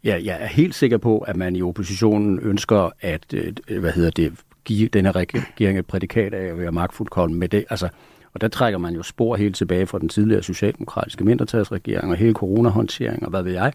Ja, 0.03 0.19
jeg 0.23 0.37
er 0.39 0.47
helt 0.47 0.75
sikker 0.75 0.97
på, 0.97 1.19
at 1.19 1.35
man 1.35 1.55
i 1.55 1.61
oppositionen 1.61 2.39
ønsker 2.39 2.89
at 3.01 3.33
øh, 3.33 3.79
hvad 3.79 3.91
hedder 3.91 4.11
det, 4.11 4.33
give 4.65 4.87
denne 4.87 5.11
regering 5.11 5.79
et 5.79 5.85
prædikat 5.85 6.33
af 6.33 6.45
at 6.45 6.59
være 6.59 6.71
magtfuldkommen 6.71 7.39
med 7.39 7.49
det. 7.49 7.65
Altså, 7.69 7.89
og 8.37 8.41
der 8.41 8.47
trækker 8.47 8.77
man 8.77 8.93
jo 8.93 9.03
spor 9.03 9.35
helt 9.35 9.55
tilbage 9.55 9.85
fra 9.85 9.99
den 9.99 10.09
tidligere 10.09 10.43
socialdemokratiske 10.43 11.23
mindretalsregering 11.23 12.11
og 12.11 12.17
hele 12.17 12.33
coronahåndtering 12.33 13.23
og 13.23 13.29
hvad 13.29 13.43
ved 13.43 13.51
jeg. 13.51 13.73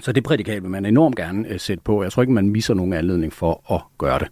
Så 0.00 0.12
det 0.12 0.24
prædikat 0.24 0.62
vil 0.62 0.70
man 0.70 0.86
enormt 0.86 1.16
gerne 1.16 1.48
uh, 1.50 1.56
sætte 1.60 1.82
på. 1.84 2.02
Jeg 2.02 2.12
tror 2.12 2.22
ikke, 2.22 2.32
man 2.32 2.48
misser 2.48 2.74
nogen 2.74 2.92
anledning 2.92 3.32
for 3.32 3.74
at 3.74 3.80
gøre 3.98 4.18
det. 4.18 4.28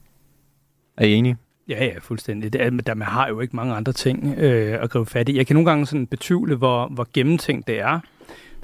Er 0.97 1.07
I 1.07 1.13
enige? 1.13 1.37
Ja, 1.69 1.85
ja, 1.85 1.99
fuldstændig. 1.99 2.53
Det 2.53 2.61
er, 2.61 2.71
der, 2.71 2.95
man 2.95 3.09
har 3.09 3.29
jo 3.29 3.41
ikke 3.41 3.57
mange 3.57 3.75
andre 3.75 3.93
ting 3.93 4.35
øh, 4.39 4.83
at 4.83 4.91
gribe 4.91 5.07
fat 5.07 5.29
i. 5.29 5.37
Jeg 5.37 5.47
kan 5.47 5.55
nogle 5.55 5.71
gange 5.71 5.87
sådan 5.87 6.07
betvivle, 6.07 6.57
hvor, 6.57 6.89
hvor 6.89 7.07
gennemtænkt 7.13 7.67
det 7.67 7.81
er. 7.81 8.01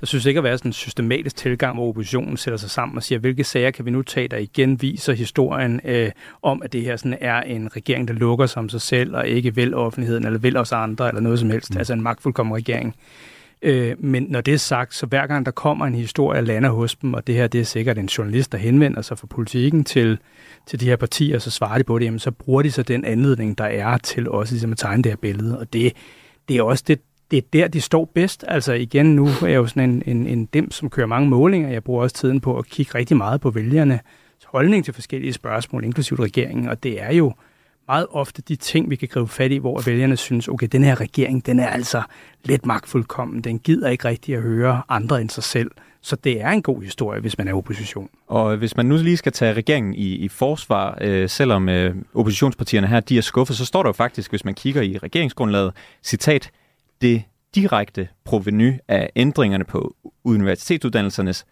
Der 0.01 0.07
synes 0.07 0.27
ikke 0.27 0.39
at 0.39 0.45
være 0.45 0.59
sådan 0.59 0.69
en 0.69 0.73
systematisk 0.73 1.37
tilgang, 1.37 1.75
hvor 1.75 1.89
oppositionen 1.89 2.37
sætter 2.37 2.59
sig 2.59 2.71
sammen 2.71 2.97
og 2.97 3.03
siger, 3.03 3.19
hvilke 3.19 3.45
sager 3.45 3.71
kan 3.71 3.85
vi 3.85 3.91
nu 3.91 4.03
tage, 4.03 4.29
der 4.29 4.37
igen 4.37 4.83
viser 4.83 5.13
historien 5.13 5.81
øh, 5.85 6.11
om, 6.43 6.63
at 6.63 6.73
det 6.73 6.83
her 6.83 6.97
sådan 6.97 7.19
er 7.21 7.41
en 7.41 7.77
regering, 7.77 8.09
der 8.09 8.15
lukker 8.15 8.47
sig 8.47 8.61
om 8.61 8.69
sig 8.69 8.81
selv 8.81 9.17
og 9.17 9.29
ikke 9.29 9.55
vil 9.55 9.75
offentligheden 9.75 10.27
eller 10.27 10.39
vil 10.39 10.57
os 10.57 10.73
andre 10.73 11.09
eller 11.09 11.21
noget 11.21 11.39
som 11.39 11.51
helst. 11.51 11.75
Mm. 11.75 11.79
Altså 11.79 11.93
en 11.93 12.03
magtfuldkommen 12.03 12.57
regering. 12.57 12.95
Øh, 13.63 13.97
men 13.99 14.27
når 14.29 14.41
det 14.41 14.55
er 14.55 14.59
sagt, 14.59 14.95
så 14.95 15.07
hver 15.07 15.27
gang 15.27 15.47
der 15.47 15.53
kommer 15.53 15.87
en 15.87 15.95
historie, 15.95 16.41
lander 16.41 16.71
hos 16.71 16.95
dem, 16.95 17.15
og 17.15 17.27
det 17.27 17.35
her 17.35 17.47
det 17.47 17.61
er 17.61 17.65
sikkert 17.65 17.99
en 17.99 18.07
journalist, 18.07 18.53
der 18.53 18.59
henvender 18.59 19.03
sig 19.03 19.19
fra 19.19 19.27
politikken 19.27 19.85
til, 19.85 20.19
til 20.67 20.81
de 20.81 20.85
her 20.85 20.97
partier, 20.97 21.39
så 21.39 21.51
svarer 21.51 21.79
de 21.79 21.85
på 21.85 21.99
det, 21.99 22.05
jamen, 22.05 22.19
så 22.19 22.31
bruger 22.31 22.63
de 22.63 22.71
så 22.71 22.83
den 22.83 23.05
anledning, 23.05 23.59
der 23.59 23.65
er 23.65 23.99
til 23.99 24.29
også 24.29 24.55
ligesom 24.55 24.73
at 24.73 24.79
tegne 24.79 25.03
det 25.03 25.13
her 25.13 25.17
billede. 25.17 25.59
Og 25.59 25.73
det, 25.73 25.93
det 26.49 26.57
er 26.57 26.63
også 26.63 26.85
det, 26.87 27.01
det 27.31 27.37
er 27.37 27.43
der, 27.53 27.69
de 27.69 27.81
står 27.81 28.05
bedst. 28.15 28.45
Altså 28.49 28.73
igen, 28.73 29.17
nu 29.17 29.27
er 29.27 29.47
jeg 29.47 29.57
jo 29.57 29.67
sådan 29.67 29.91
en, 29.91 30.03
en, 30.07 30.27
en 30.27 30.47
dem, 30.47 30.71
som 30.71 30.91
kører 30.91 31.07
mange 31.07 31.29
målinger. 31.29 31.69
Jeg 31.69 31.85
bruger 31.85 32.03
også 32.03 32.17
tiden 32.17 32.41
på 32.41 32.59
at 32.59 32.67
kigge 32.67 32.95
rigtig 32.95 33.17
meget 33.17 33.41
på 33.41 33.51
vælgerne 33.51 34.01
holdning 34.45 34.85
til 34.85 34.95
forskellige 34.95 35.33
spørgsmål, 35.33 35.85
inklusive 35.85 36.23
regeringen, 36.23 36.69
og 36.69 36.83
det 36.83 37.03
er 37.03 37.13
jo 37.13 37.33
meget 37.89 38.07
ofte 38.11 38.43
de 38.43 38.57
ting, 38.57 38.91
vi 38.91 38.97
kan 38.97 39.09
gribe 39.09 39.29
fat 39.29 39.53
i, 39.53 39.57
hvor 39.57 39.81
vælgerne 39.87 40.17
synes, 40.17 40.49
okay, 40.49 40.67
den 40.73 40.85
her 40.85 41.01
regering, 41.01 41.47
den 41.47 41.61
er 41.61 41.67
altså 41.67 42.03
lidt 42.45 42.67
magtfuldkommen, 42.67 43.41
den 43.41 43.59
gider 43.59 43.89
ikke 43.89 44.09
rigtig 44.09 44.35
at 44.35 44.43
høre 44.43 44.83
andre 44.89 45.21
end 45.21 45.31
sig 45.31 45.45
selv. 45.45 45.71
Så 46.03 46.17
det 46.17 46.41
er 46.41 46.49
en 46.49 46.63
god 46.63 46.83
historie, 46.83 47.21
hvis 47.21 47.39
man 47.39 47.49
er 47.49 47.55
opposition. 47.55 48.09
Og 48.27 48.57
hvis 48.57 48.77
man 48.77 48.87
nu 48.87 48.97
lige 48.97 49.17
skal 49.17 49.33
tage 49.33 49.53
regeringen 49.53 49.95
i, 49.95 50.15
i 50.15 50.29
forsvar, 50.29 50.99
øh, 51.01 51.29
selvom 51.29 51.69
øh, 51.69 51.95
oppositionspartierne 52.15 52.87
her 52.87 53.01
de 53.01 53.19
er 53.19 53.23
skuffet, 53.23 53.57
så 53.57 53.65
står 53.65 53.83
der 53.83 53.89
jo 53.89 53.93
faktisk, 53.93 54.31
hvis 54.31 54.45
man 54.45 54.55
kigger 54.55 54.83
i 54.83 54.99
regeringsgrundlaget, 54.99 55.73
citat, 56.03 56.51
det 57.01 57.23
direkte 57.55 58.09
proveny 58.25 58.73
af 58.89 59.11
ændringerne 59.17 59.65
på 59.65 59.97
universitetsuddannelsernes 60.25 61.47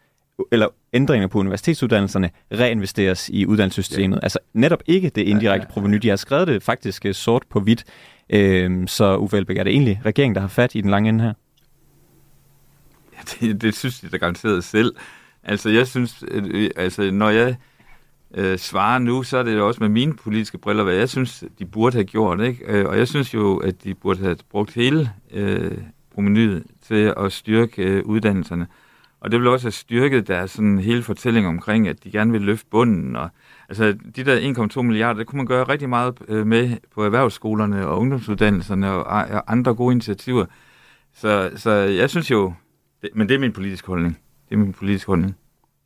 eller 0.53 0.69
ændringer 0.93 1.27
på 1.27 1.39
universitetsuddannelserne 1.39 2.31
reinvesteres 2.53 3.29
i 3.29 3.47
uddannelsessystemet. 3.47 4.17
Ja. 4.17 4.21
Altså 4.23 4.39
netop 4.53 4.83
ikke 4.87 5.09
det 5.09 5.23
indirekte 5.23 5.65
ja, 5.65 5.69
ja, 5.69 5.73
proveny. 5.73 5.97
De 5.97 6.09
har 6.09 6.17
skrevet 6.17 6.49
det 6.49 6.63
faktisk 6.63 7.07
øh, 7.07 7.15
sort 7.15 7.43
på 7.51 7.61
hvidt. 7.61 7.85
Øhm, 8.31 8.87
så 8.87 9.17
Uffe 9.17 9.37
Elbæk, 9.37 9.57
er 9.57 9.65
det 9.65 9.73
egentlig 9.73 10.01
regeringen, 10.05 10.35
der 10.35 10.41
har 10.41 10.49
fat 10.49 10.75
i 10.75 10.81
den 10.81 10.91
lange 10.91 11.09
ende 11.09 11.25
her? 11.25 11.33
Ja, 13.13 13.47
det, 13.47 13.63
det 13.63 13.75
synes 13.75 14.03
jeg 14.03 14.13
da 14.13 14.17
garanteret 14.17 14.65
selv. 14.65 14.95
Altså 15.43 15.71
jeg 15.71 15.87
synes, 15.87 16.25
øh, 16.29 16.71
altså 16.77 17.11
når 17.11 17.31
jeg 17.31 17.57
øh, 18.35 18.59
svarer 18.59 18.99
nu, 18.99 19.23
så 19.23 19.38
er 19.38 19.43
det 19.43 19.57
jo 19.57 19.67
også 19.67 19.81
med 19.81 19.88
mine 19.88 20.14
politiske 20.14 20.59
briller, 20.59 20.85
hvad 20.85 20.95
jeg 20.95 21.09
synes, 21.09 21.45
de 21.59 21.67
burde 21.67 21.95
have 21.95 22.05
gjort. 22.05 22.41
Ikke? 22.41 22.64
Øh, 22.67 22.88
og 22.88 22.99
jeg 22.99 23.09
synes 23.09 23.35
jo, 23.35 23.57
at 23.57 23.85
de 23.85 23.95
burde 23.95 24.21
have 24.21 24.37
brugt 24.51 24.75
hele 24.75 25.11
øh, 25.31 25.79
promenyet 26.14 26.64
til 26.83 27.14
at 27.17 27.33
styrke 27.33 27.83
øh, 27.83 28.05
uddannelserne. 28.05 28.67
Og 29.21 29.31
det 29.31 29.41
vil 29.41 29.49
også 29.49 29.64
have 29.64 29.73
styrket 29.73 30.29
deres 30.29 30.51
sådan 30.51 30.79
hele 30.79 31.03
fortælling 31.03 31.47
omkring, 31.47 31.88
at 31.88 32.05
de 32.05 32.11
gerne 32.11 32.33
vil 32.33 32.41
løfte 32.41 32.67
bunden. 32.71 33.17
Og, 33.17 33.31
altså 33.69 33.97
de 34.17 34.25
der 34.25 34.69
1,2 34.77 34.83
milliarder, 34.83 35.19
det 35.19 35.27
kunne 35.27 35.37
man 35.37 35.47
gøre 35.47 35.64
rigtig 35.64 35.88
meget 35.88 36.14
øh, 36.29 36.47
med 36.47 36.77
på 36.95 37.05
erhvervsskolerne 37.05 37.87
og 37.87 37.99
ungdomsuddannelserne 37.99 38.91
og, 38.91 39.05
og 39.05 39.53
andre 39.53 39.75
gode 39.75 39.93
initiativer. 39.93 40.47
Så, 41.14 41.51
så 41.57 41.71
jeg 41.71 42.11
synes 42.11 42.31
jo, 42.31 42.53
det, 43.03 43.11
men 43.14 43.29
det 43.29 43.35
er 43.35 43.38
min 43.38 43.53
politiske 43.53 43.87
holdning. 43.87 44.19
Det 44.49 44.55
er 44.55 44.59
min 44.59 44.73
politiske 44.73 45.07
holdning. 45.07 45.37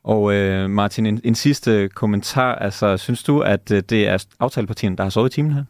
Og 0.03 0.33
øh, 0.33 0.69
Martin, 0.69 1.05
en, 1.05 1.21
en 1.23 1.35
sidste 1.35 1.89
kommentar. 1.89 2.55
Altså, 2.55 2.97
synes 2.97 3.23
du, 3.23 3.39
at 3.39 3.71
øh, 3.71 3.83
det 3.89 4.07
er 4.07 4.25
aftalepartierne, 4.39 4.97
der 4.97 5.03
har 5.03 5.09
sovet 5.09 5.29
i 5.29 5.35
timen 5.35 5.51
her? 5.51 5.63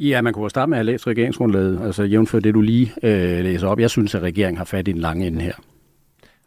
Ja, 0.00 0.22
man 0.22 0.32
kunne 0.32 0.50
starte 0.50 0.70
med 0.70 0.78
at 0.78 0.84
have 0.84 0.92
læst 0.92 1.06
regeringsgrundlaget, 1.06 1.80
altså 1.82 2.02
jævnfør 2.02 2.40
det, 2.40 2.54
du 2.54 2.60
lige 2.60 2.92
øh, 3.02 3.44
læser 3.44 3.68
op. 3.68 3.80
Jeg 3.80 3.90
synes, 3.90 4.14
at 4.14 4.22
regeringen 4.22 4.58
har 4.58 4.64
fat 4.64 4.88
i 4.88 4.92
den 4.92 5.00
lange 5.00 5.26
ende 5.26 5.40
her. 5.40 5.52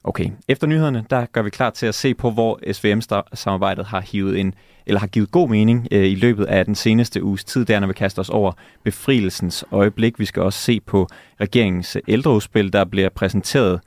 Okay. 0.03 0.29
Efter 0.47 0.67
nyhederne, 0.67 1.05
der 1.09 1.25
gør 1.25 1.41
vi 1.41 1.49
klar 1.49 1.69
til 1.69 1.85
at 1.85 1.95
se 1.95 2.13
på, 2.13 2.31
hvor 2.31 2.59
SVM-samarbejdet 2.71 3.85
har 3.85 4.01
hivet 4.01 4.39
en, 4.39 4.53
eller 4.85 4.99
har 4.99 5.07
givet 5.07 5.31
god 5.31 5.49
mening 5.49 5.87
øh, 5.91 6.05
i 6.05 6.15
løbet 6.15 6.45
af 6.45 6.65
den 6.65 6.75
seneste 6.75 7.23
uges 7.23 7.43
tid, 7.43 7.65
der 7.65 7.79
når 7.79 7.87
vi 7.87 7.93
kaster 7.93 8.21
os 8.21 8.29
over 8.29 8.51
befrielsens 8.83 9.65
øjeblik. 9.71 10.19
Vi 10.19 10.25
skal 10.25 10.41
også 10.41 10.59
se 10.59 10.79
på 10.79 11.07
regeringens 11.41 11.97
ældreudspil, 12.07 12.73
der 12.73 12.85
bliver 12.85 13.09
præsenteret 13.09 13.79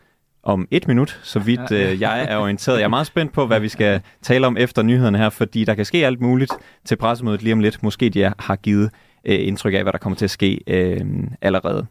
om 0.48 0.68
et 0.70 0.88
minut, 0.88 1.20
så 1.22 1.38
vidt 1.38 1.72
øh, 1.72 2.00
jeg 2.00 2.26
er 2.28 2.36
orienteret. 2.36 2.76
Jeg 2.78 2.84
er 2.84 2.88
meget 2.88 3.06
spændt 3.06 3.32
på, 3.32 3.46
hvad 3.46 3.60
vi 3.60 3.68
skal 3.68 4.00
tale 4.22 4.46
om 4.46 4.56
efter 4.56 4.82
nyhederne 4.82 5.18
her, 5.18 5.30
fordi 5.30 5.64
der 5.64 5.74
kan 5.74 5.84
ske 5.84 6.06
alt 6.06 6.20
muligt 6.20 6.52
til 6.84 6.96
pressemødet 6.96 7.42
lige 7.42 7.52
om 7.52 7.60
lidt. 7.60 7.82
Måske 7.82 8.08
de 8.10 8.32
har 8.38 8.56
givet 8.56 8.90
øh, 9.24 9.46
indtryk 9.46 9.74
af, 9.74 9.82
hvad 9.82 9.92
der 9.92 9.98
kommer 9.98 10.16
til 10.16 10.24
at 10.24 10.30
ske 10.30 10.60
øh, 10.66 11.00
allerede. 11.42 11.86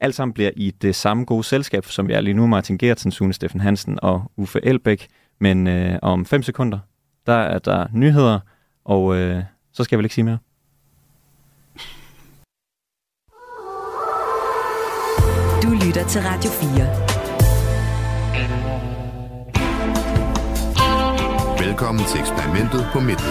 Alt 0.00 0.14
sammen 0.14 0.32
bliver 0.32 0.50
i 0.56 0.70
det 0.70 0.94
samme 0.94 1.24
gode 1.24 1.44
selskab, 1.44 1.84
som 1.84 2.08
vi 2.08 2.12
er 2.12 2.20
lige 2.20 2.34
nu, 2.34 2.46
Martin 2.46 2.78
Gertsen, 2.78 3.10
Sune 3.10 3.32
Steffen 3.32 3.60
Hansen 3.60 3.98
og 4.02 4.32
Uffe 4.36 4.60
Elbæk. 4.62 5.06
Men 5.40 5.66
øh, 5.66 5.98
om 6.02 6.26
5 6.26 6.42
sekunder, 6.42 6.78
der 7.26 7.32
er 7.32 7.58
der 7.58 7.86
nyheder, 7.94 8.40
og 8.84 9.16
øh, 9.16 9.42
så 9.72 9.84
skal 9.84 9.96
jeg 9.96 9.98
vel 9.98 10.04
ikke 10.04 10.14
sige 10.14 10.24
mere. 10.24 10.38
Du 15.62 15.86
lytter 15.86 16.04
til 16.08 16.20
Radio 16.20 16.50
4. 16.50 17.09
Velkommen 21.70 22.04
til 22.04 22.20
eksperimentet 22.20 22.86
på 22.92 23.00
midten. 23.00 23.30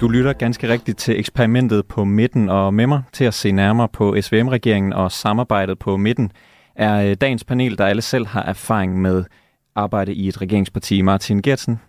Du 0.00 0.08
lytter 0.08 0.32
ganske 0.32 0.68
rigtigt 0.68 0.98
til 0.98 1.18
eksperimentet 1.18 1.86
på 1.86 2.04
midten, 2.04 2.48
og 2.48 2.74
med 2.74 2.86
mig 2.86 3.02
til 3.12 3.24
at 3.24 3.34
se 3.34 3.52
nærmere 3.52 3.88
på 3.88 4.16
SVM-regeringen 4.20 4.92
og 4.92 5.12
samarbejdet 5.12 5.78
på 5.78 5.96
midten 5.96 6.32
er 6.76 7.10
øh, 7.10 7.16
dagens 7.20 7.44
panel, 7.44 7.78
der 7.78 7.86
alle 7.86 8.02
selv 8.02 8.26
har 8.26 8.42
erfaring 8.42 9.00
med 9.00 9.24
arbejde 9.74 10.14
i 10.14 10.28
et 10.28 10.40
regeringsparti. 10.40 11.02
Martin 11.02 11.42
Gertsen, 11.42 11.80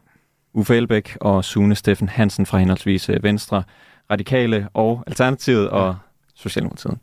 Uffe 0.54 0.78
Elbæk 0.78 1.18
og 1.22 1.46
Sune 1.46 1.76
Steffen 1.76 2.10
Hansen 2.10 2.46
fra 2.46 2.58
henholdsvis 2.58 3.10
øh, 3.10 3.24
Venstre, 3.24 3.64
Radikale 4.12 4.68
og 4.74 5.04
Alternativet 5.08 5.70
og 5.70 5.96
Socialdemokratiet. 6.36 6.98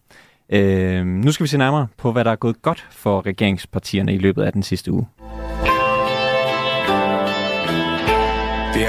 Øh, 0.48 1.06
nu 1.06 1.32
skal 1.32 1.44
vi 1.44 1.48
se 1.48 1.58
nærmere 1.58 1.86
på, 1.96 2.12
hvad 2.12 2.24
der 2.24 2.30
er 2.30 2.36
gået 2.36 2.62
godt 2.62 2.86
for 2.90 3.26
regeringspartierne 3.26 4.14
i 4.14 4.18
løbet 4.18 4.42
af 4.42 4.52
den 4.52 4.62
sidste 4.62 4.92
uge. 4.92 5.06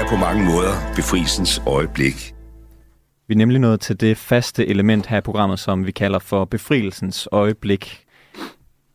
På 0.08 0.16
mange 0.16 0.44
måder 0.44 0.72
befrielsens 0.96 1.62
øjeblik. 1.66 2.34
Vi 3.28 3.34
er 3.34 3.38
nemlig 3.38 3.60
nået 3.60 3.80
til 3.80 4.00
det 4.00 4.16
faste 4.16 4.66
element 4.66 5.06
her 5.06 5.18
i 5.18 5.20
programmet, 5.20 5.58
som 5.58 5.86
vi 5.86 5.92
kalder 5.92 6.18
for 6.18 6.44
befrielsens 6.44 7.28
øjeblik. 7.32 8.04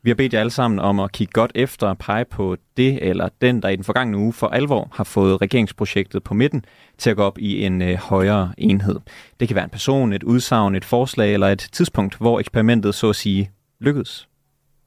Vi 0.03 0.09
har 0.09 0.15
bedt 0.15 0.33
jer 0.33 0.39
alle 0.39 0.51
sammen 0.51 0.79
om 0.79 0.99
at 0.99 1.11
kigge 1.11 1.31
godt 1.31 1.51
efter 1.55 1.87
og 1.87 1.97
pege 1.97 2.25
på 2.25 2.57
det 2.77 3.09
eller 3.09 3.29
den, 3.41 3.61
der 3.61 3.69
i 3.69 3.75
den 3.75 3.83
forgangne 3.83 4.17
uge 4.17 4.33
for 4.33 4.47
alvor 4.47 4.89
har 4.93 5.03
fået 5.03 5.41
regeringsprojektet 5.41 6.23
på 6.23 6.33
midten 6.33 6.65
til 6.97 7.09
at 7.09 7.15
gå 7.15 7.23
op 7.23 7.37
i 7.37 7.65
en 7.65 7.81
øh, 7.81 7.95
højere 7.95 8.53
enhed. 8.57 8.99
Det 9.39 9.47
kan 9.47 9.55
være 9.55 9.63
en 9.63 9.69
person, 9.69 10.13
et 10.13 10.23
udsagn, 10.23 10.75
et 10.75 10.85
forslag 10.85 11.33
eller 11.33 11.47
et 11.47 11.69
tidspunkt, 11.71 12.17
hvor 12.17 12.39
eksperimentet 12.39 12.95
så 12.95 13.09
at 13.09 13.15
sige 13.15 13.51
lykkedes. 13.79 14.27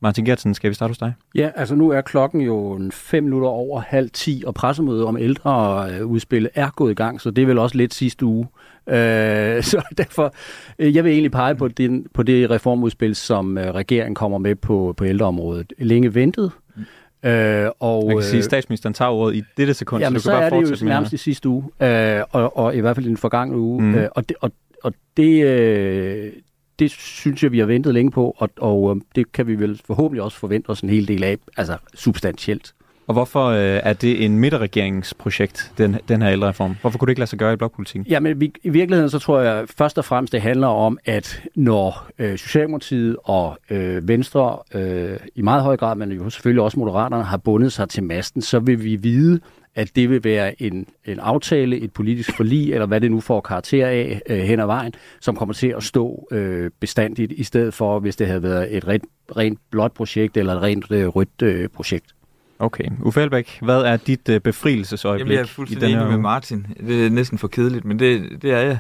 Martin 0.01 0.25
Gertsen, 0.25 0.55
skal 0.55 0.71
vi 0.71 0.75
starte 0.75 0.91
hos 0.91 0.99
dig? 0.99 1.13
Ja, 1.35 1.51
altså 1.57 1.75
nu 1.75 1.91
er 1.91 2.01
klokken 2.01 2.41
jo 2.41 2.81
fem 2.93 3.25
minutter 3.25 3.49
over 3.49 3.81
halv 3.81 4.11
ti, 4.11 4.43
og 4.47 4.55
pressemødet 4.55 5.05
om 5.05 5.17
ældre 5.17 5.85
øh, 5.91 6.47
er 6.55 6.71
gået 6.77 6.91
i 6.91 6.95
gang, 6.95 7.21
så 7.21 7.31
det 7.31 7.43
er 7.43 7.47
vel 7.47 7.59
også 7.59 7.77
lidt 7.77 7.95
sidste 7.95 8.27
uge. 8.27 8.47
Øh, 8.89 9.63
så 9.73 9.95
derfor, 9.99 10.35
øh, 10.79 10.95
jeg 10.95 11.05
vil 11.05 11.13
egentlig 11.13 11.33
pege 11.33 11.55
på, 11.55 11.69
den, 11.69 12.07
på 12.15 12.23
det 12.23 12.51
reformudspil, 12.51 13.15
som 13.15 13.59
øh, 13.59 13.75
regeringen 13.75 14.15
kommer 14.15 14.39
med 14.39 14.55
på, 14.55 14.95
på 14.97 15.05
ældreområdet. 15.05 15.73
Længe 15.79 16.15
ventet. 16.15 16.53
Mm. 16.77 17.29
Øh, 17.29 17.71
og, 17.81 18.07
Man 18.07 18.17
kan 18.17 18.25
sige, 18.25 18.39
at 18.39 18.45
statsministeren 18.45 18.95
tager 18.95 19.11
ordet 19.11 19.37
i 19.37 19.43
dette 19.57 19.75
sekund, 19.75 20.03
jamen, 20.03 20.21
så, 20.21 20.31
du 20.31 20.31
kan 20.31 20.37
så 20.37 20.51
bare 20.51 20.61
er 20.61 20.67
det 20.67 20.81
jo 20.81 20.87
nærmest 20.87 21.13
i 21.13 21.17
sidste 21.17 21.49
uge, 21.49 21.65
øh, 21.81 22.23
og, 22.31 22.57
og 22.57 22.77
i 22.77 22.81
hvert 22.81 22.97
fald 22.97 23.07
i 23.07 23.09
den 23.09 23.17
forgangne 23.17 23.59
uge. 23.59 23.83
Mm. 23.83 23.95
Øh, 23.95 24.09
og 24.13 24.29
det, 24.29 24.37
og, 24.41 24.51
og 24.83 24.93
det, 25.17 25.45
øh, 25.45 26.33
det 26.79 26.91
synes 26.91 27.43
jeg, 27.43 27.53
vi 27.53 27.59
har 27.59 27.67
ventet 27.67 27.95
længe 27.95 28.11
på, 28.11 28.37
og, 28.39 28.51
og 28.57 29.01
det 29.15 29.33
kan 29.33 29.47
vi 29.47 29.55
vel 29.55 29.81
forhåbentlig 29.87 30.23
også 30.23 30.39
forvente 30.39 30.71
os 30.71 30.81
en 30.81 30.89
hel 30.89 31.09
del 31.09 31.25
af, 31.25 31.39
altså 31.57 31.77
substantielt. 31.95 32.73
Og 33.07 33.13
hvorfor 33.13 33.47
øh, 33.47 33.81
er 33.83 33.93
det 33.93 34.25
en 34.25 34.39
midterregeringsprojekt, 34.39 35.73
den, 35.79 35.97
den 36.09 36.23
her 36.23 36.33
ældrereform? 36.33 36.77
Hvorfor 36.81 36.99
kunne 36.99 37.07
det 37.07 37.11
ikke 37.11 37.21
lade 37.21 37.31
sig 37.31 37.39
gøre 37.39 37.53
i 37.53 37.57
blokpolitikken? 37.57 38.07
Jamen, 38.11 38.41
vi, 38.41 38.53
i 38.63 38.69
virkeligheden 38.69 39.11
så 39.11 39.19
tror 39.19 39.41
jeg 39.41 39.65
først 39.79 39.99
og 39.99 40.05
fremmest, 40.05 40.33
det 40.33 40.41
handler 40.43 40.67
om, 40.67 40.99
at 41.05 41.43
når 41.55 42.09
øh, 42.19 42.39
Socialdemokratiet 42.39 43.17
og 43.25 43.59
øh, 43.71 44.09
Venstre 44.09 44.59
øh, 44.75 45.17
i 45.35 45.43
meget 45.43 45.63
høj 45.63 45.77
grad, 45.77 45.97
men 45.97 46.13
jo 46.13 46.31
selvfølgelig 46.31 46.63
også 46.63 46.79
Moderaterne, 46.79 47.25
har 47.25 47.37
bundet 47.37 47.73
sig 47.73 47.89
til 47.89 48.05
masten, 48.05 48.43
så 48.43 48.59
vil 48.59 48.85
vi 48.85 48.97
vide, 48.97 49.41
at 49.77 49.97
det 49.97 50.11
vil 50.11 50.25
være 50.25 50.63
en, 50.63 50.87
en 51.05 51.19
aftale, 51.19 51.79
et 51.79 51.93
politisk 51.93 52.37
forlig, 52.37 52.73
eller 52.73 52.87
hvad 52.87 53.01
det 53.01 53.11
nu 53.11 53.21
får 53.21 53.41
karakter 53.41 53.87
af 53.87 54.23
øh, 54.31 54.39
hen 54.39 54.61
ad 54.61 54.67
vejen, 54.67 54.93
som 55.21 55.37
kommer 55.37 55.53
til 55.53 55.75
at 55.77 55.83
stå 55.83 56.29
øh, 56.31 56.71
bestandigt, 56.81 57.33
i 57.33 57.45
stedet 57.45 57.75
for, 57.75 58.01
hvis 58.01 58.17
det 58.17 58.27
havde 58.27 58.43
været 58.43 58.77
et 58.77 58.89
rent, 58.89 59.05
rent 59.37 59.59
blåt 59.71 59.93
projekt 59.93 60.37
eller 60.37 60.55
et 60.55 60.63
rent 60.63 60.91
øh, 60.91 61.07
rødt 61.07 61.43
øh, 61.43 61.69
projekt. 61.69 62.15
Okay. 62.59 62.85
Uffe 63.03 63.23
Elbæk, 63.23 63.59
hvad 63.63 63.81
er 63.81 63.97
dit 63.97 64.29
øh, 64.29 64.41
befrielsesøjeblik 64.41 65.21
Jamen, 65.21 65.35
jeg 65.35 65.43
er 65.43 65.47
fuldstændig 65.47 65.93
enig 65.93 66.07
med 66.07 66.19
Martin. 66.19 66.67
Det 66.87 67.07
er 67.07 67.11
næsten 67.11 67.39
for 67.39 67.49
kedeligt, 67.49 67.85
men 67.85 67.99
det, 67.99 68.43
det 68.43 68.51
er 68.51 68.61
jeg. 68.61 68.79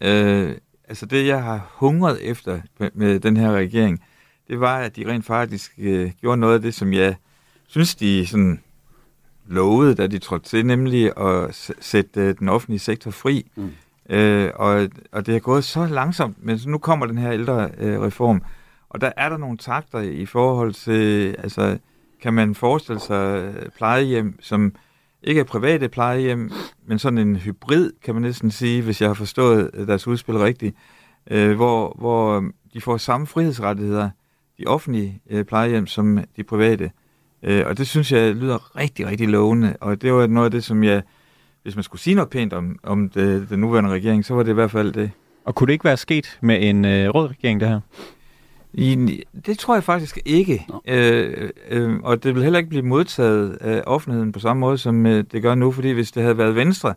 Øh, 0.00 0.54
altså 0.88 1.06
det, 1.06 1.26
jeg 1.26 1.42
har 1.42 1.74
hungret 1.74 2.18
efter 2.22 2.60
med, 2.78 2.90
med 2.94 3.20
den 3.20 3.36
her 3.36 3.52
regering, 3.52 4.02
det 4.48 4.60
var, 4.60 4.78
at 4.78 4.96
de 4.96 5.12
rent 5.12 5.26
faktisk 5.26 5.72
øh, 5.78 6.10
gjorde 6.20 6.40
noget 6.40 6.54
af 6.54 6.60
det, 6.60 6.74
som 6.74 6.92
jeg 6.92 7.14
synes, 7.66 7.94
de 7.94 8.26
sådan 8.26 8.60
lovede, 9.48 9.94
da 9.94 10.06
de 10.06 10.18
trådte 10.18 10.48
til, 10.48 10.66
nemlig 10.66 11.18
at 11.18 11.72
sætte 11.80 12.20
øh, 12.20 12.34
den 12.38 12.48
offentlige 12.48 12.78
sektor 12.78 13.10
fri. 13.10 13.50
Mm. 13.56 13.70
Øh, 14.10 14.50
og, 14.54 14.88
og 15.12 15.26
det 15.26 15.36
er 15.36 15.40
gået 15.40 15.64
så 15.64 15.86
langsomt, 15.86 16.36
men 16.44 16.58
nu 16.66 16.78
kommer 16.78 17.06
den 17.06 17.18
her 17.18 17.32
ældre 17.32 17.70
øh, 17.78 18.00
reform, 18.00 18.42
og 18.88 19.00
der 19.00 19.12
er 19.16 19.28
der 19.28 19.36
nogle 19.36 19.56
takter 19.56 20.00
i 20.00 20.26
forhold 20.26 20.72
til, 20.72 21.34
altså, 21.38 21.78
kan 22.22 22.34
man 22.34 22.54
forestille 22.54 23.00
sig 23.00 23.54
plejehjem, 23.76 24.38
som 24.40 24.74
ikke 25.22 25.40
er 25.40 25.44
private 25.44 25.88
plejehjem, 25.88 26.52
men 26.86 26.98
sådan 26.98 27.18
en 27.18 27.36
hybrid, 27.36 27.92
kan 28.04 28.14
man 28.14 28.22
næsten 28.22 28.50
sige, 28.50 28.82
hvis 28.82 29.00
jeg 29.00 29.08
har 29.08 29.14
forstået 29.14 29.70
deres 29.86 30.06
udspil 30.06 30.38
rigtigt, 30.38 30.76
øh, 31.30 31.56
hvor, 31.56 31.96
hvor 31.98 32.44
de 32.74 32.80
får 32.80 32.96
samme 32.96 33.26
frihedsrettigheder, 33.26 34.10
de 34.58 34.64
offentlige 34.66 35.20
øh, 35.30 35.44
plejehjem, 35.44 35.86
som 35.86 36.24
de 36.36 36.44
private. 36.44 36.90
Øh, 37.42 37.66
og 37.66 37.78
det 37.78 37.88
synes 37.88 38.12
jeg 38.12 38.34
lyder 38.34 38.76
rigtig, 38.76 39.06
rigtig 39.06 39.28
lovende, 39.28 39.76
og 39.80 40.02
det 40.02 40.12
var 40.12 40.26
noget 40.26 40.44
af 40.44 40.50
det, 40.50 40.64
som 40.64 40.84
jeg, 40.84 41.02
hvis 41.62 41.76
man 41.76 41.82
skulle 41.82 42.02
sige 42.02 42.14
noget 42.14 42.30
pænt 42.30 42.52
om, 42.52 42.78
om 42.82 43.08
det, 43.08 43.50
den 43.50 43.60
nuværende 43.60 43.90
regering, 43.90 44.24
så 44.24 44.34
var 44.34 44.42
det 44.42 44.50
i 44.50 44.54
hvert 44.54 44.70
fald 44.70 44.92
det. 44.92 45.10
Og 45.44 45.54
kunne 45.54 45.66
det 45.66 45.72
ikke 45.72 45.84
være 45.84 45.96
sket 45.96 46.38
med 46.42 46.68
en 46.68 46.84
øh, 46.84 47.08
rød 47.08 47.28
regering, 47.28 47.60
det 47.60 47.68
her? 47.68 47.80
I, 48.72 49.22
det 49.46 49.58
tror 49.58 49.74
jeg 49.74 49.84
faktisk 49.84 50.18
ikke. 50.24 50.66
Øh, 50.88 51.50
øh, 51.70 52.00
og 52.02 52.22
det 52.22 52.34
vil 52.34 52.42
heller 52.42 52.58
ikke 52.58 52.70
blive 52.70 52.82
modtaget 52.82 53.58
af 53.60 53.82
offentligheden 53.86 54.32
på 54.32 54.38
samme 54.38 54.60
måde, 54.60 54.78
som 54.78 55.06
øh, 55.06 55.24
det 55.32 55.42
gør 55.42 55.54
nu, 55.54 55.72
fordi 55.72 55.90
hvis 55.90 56.12
det 56.12 56.22
havde 56.22 56.38
været 56.38 56.54
Venstre, 56.54 56.94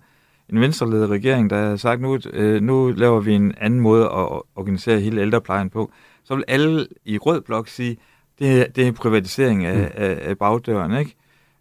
en 0.50 0.60
venstreledet 0.60 1.10
regering, 1.10 1.50
der 1.50 1.64
havde 1.64 1.78
sagt, 1.78 2.02
nu, 2.02 2.20
øh, 2.34 2.62
nu 2.62 2.92
laver 2.92 3.20
vi 3.20 3.34
en 3.34 3.54
anden 3.58 3.80
måde 3.80 4.04
at 4.04 4.42
organisere 4.56 5.00
hele 5.00 5.22
ældreplejen 5.22 5.70
på, 5.70 5.92
så 6.24 6.36
vil 6.36 6.44
alle 6.48 6.88
i 7.06 7.18
rød 7.18 7.42
blok 7.42 7.68
sige, 7.68 7.98
det, 8.42 8.76
det 8.76 8.88
er 8.88 8.92
privatisering 8.92 9.66
af, 9.66 9.78
mm. 9.78 10.04
af, 10.04 10.20
af 10.22 10.38
bagdøren, 10.38 11.00
ikke? 11.00 11.16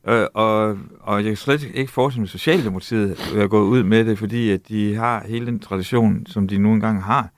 Øh, 0.09 0.27
og, 0.35 0.79
og 1.01 1.16
jeg 1.16 1.25
kan 1.25 1.37
slet 1.37 1.71
ikke 1.75 1.93
forestille 1.93 2.21
mig, 2.21 2.27
at 2.27 2.31
Socialdemokratiet 2.31 3.16
er 3.37 3.47
gået 3.47 3.66
ud 3.66 3.83
med 3.83 4.05
det, 4.05 4.19
fordi 4.19 4.51
at 4.51 4.69
de 4.69 4.95
har 4.95 5.25
hele 5.29 5.47
den 5.47 5.59
tradition, 5.59 6.27
som 6.27 6.49
de 6.49 6.59
nu 6.59 6.73
engang 6.73 7.03
har, 7.03 7.31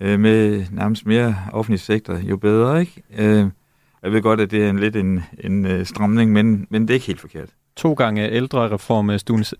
øh, 0.00 0.20
med 0.20 0.64
nærmest 0.70 1.06
mere 1.06 1.36
offentlig 1.52 1.80
sektor, 1.80 2.16
jo 2.16 2.36
bedre, 2.36 2.80
ikke? 2.80 3.02
Øh, 3.18 3.46
jeg 4.02 4.12
ved 4.12 4.22
godt, 4.22 4.40
at 4.40 4.50
det 4.50 4.64
er 4.64 4.70
en 4.70 4.78
lidt 4.78 4.96
en, 4.96 5.22
en 5.44 5.66
uh, 5.66 5.84
stramning, 5.84 6.32
men, 6.32 6.66
men 6.70 6.82
det 6.82 6.90
er 6.90 6.94
ikke 6.94 7.06
helt 7.06 7.20
forkert 7.20 7.48
to 7.76 7.92
gange 7.92 8.30
ældre 8.30 8.70
reform, 8.70 9.10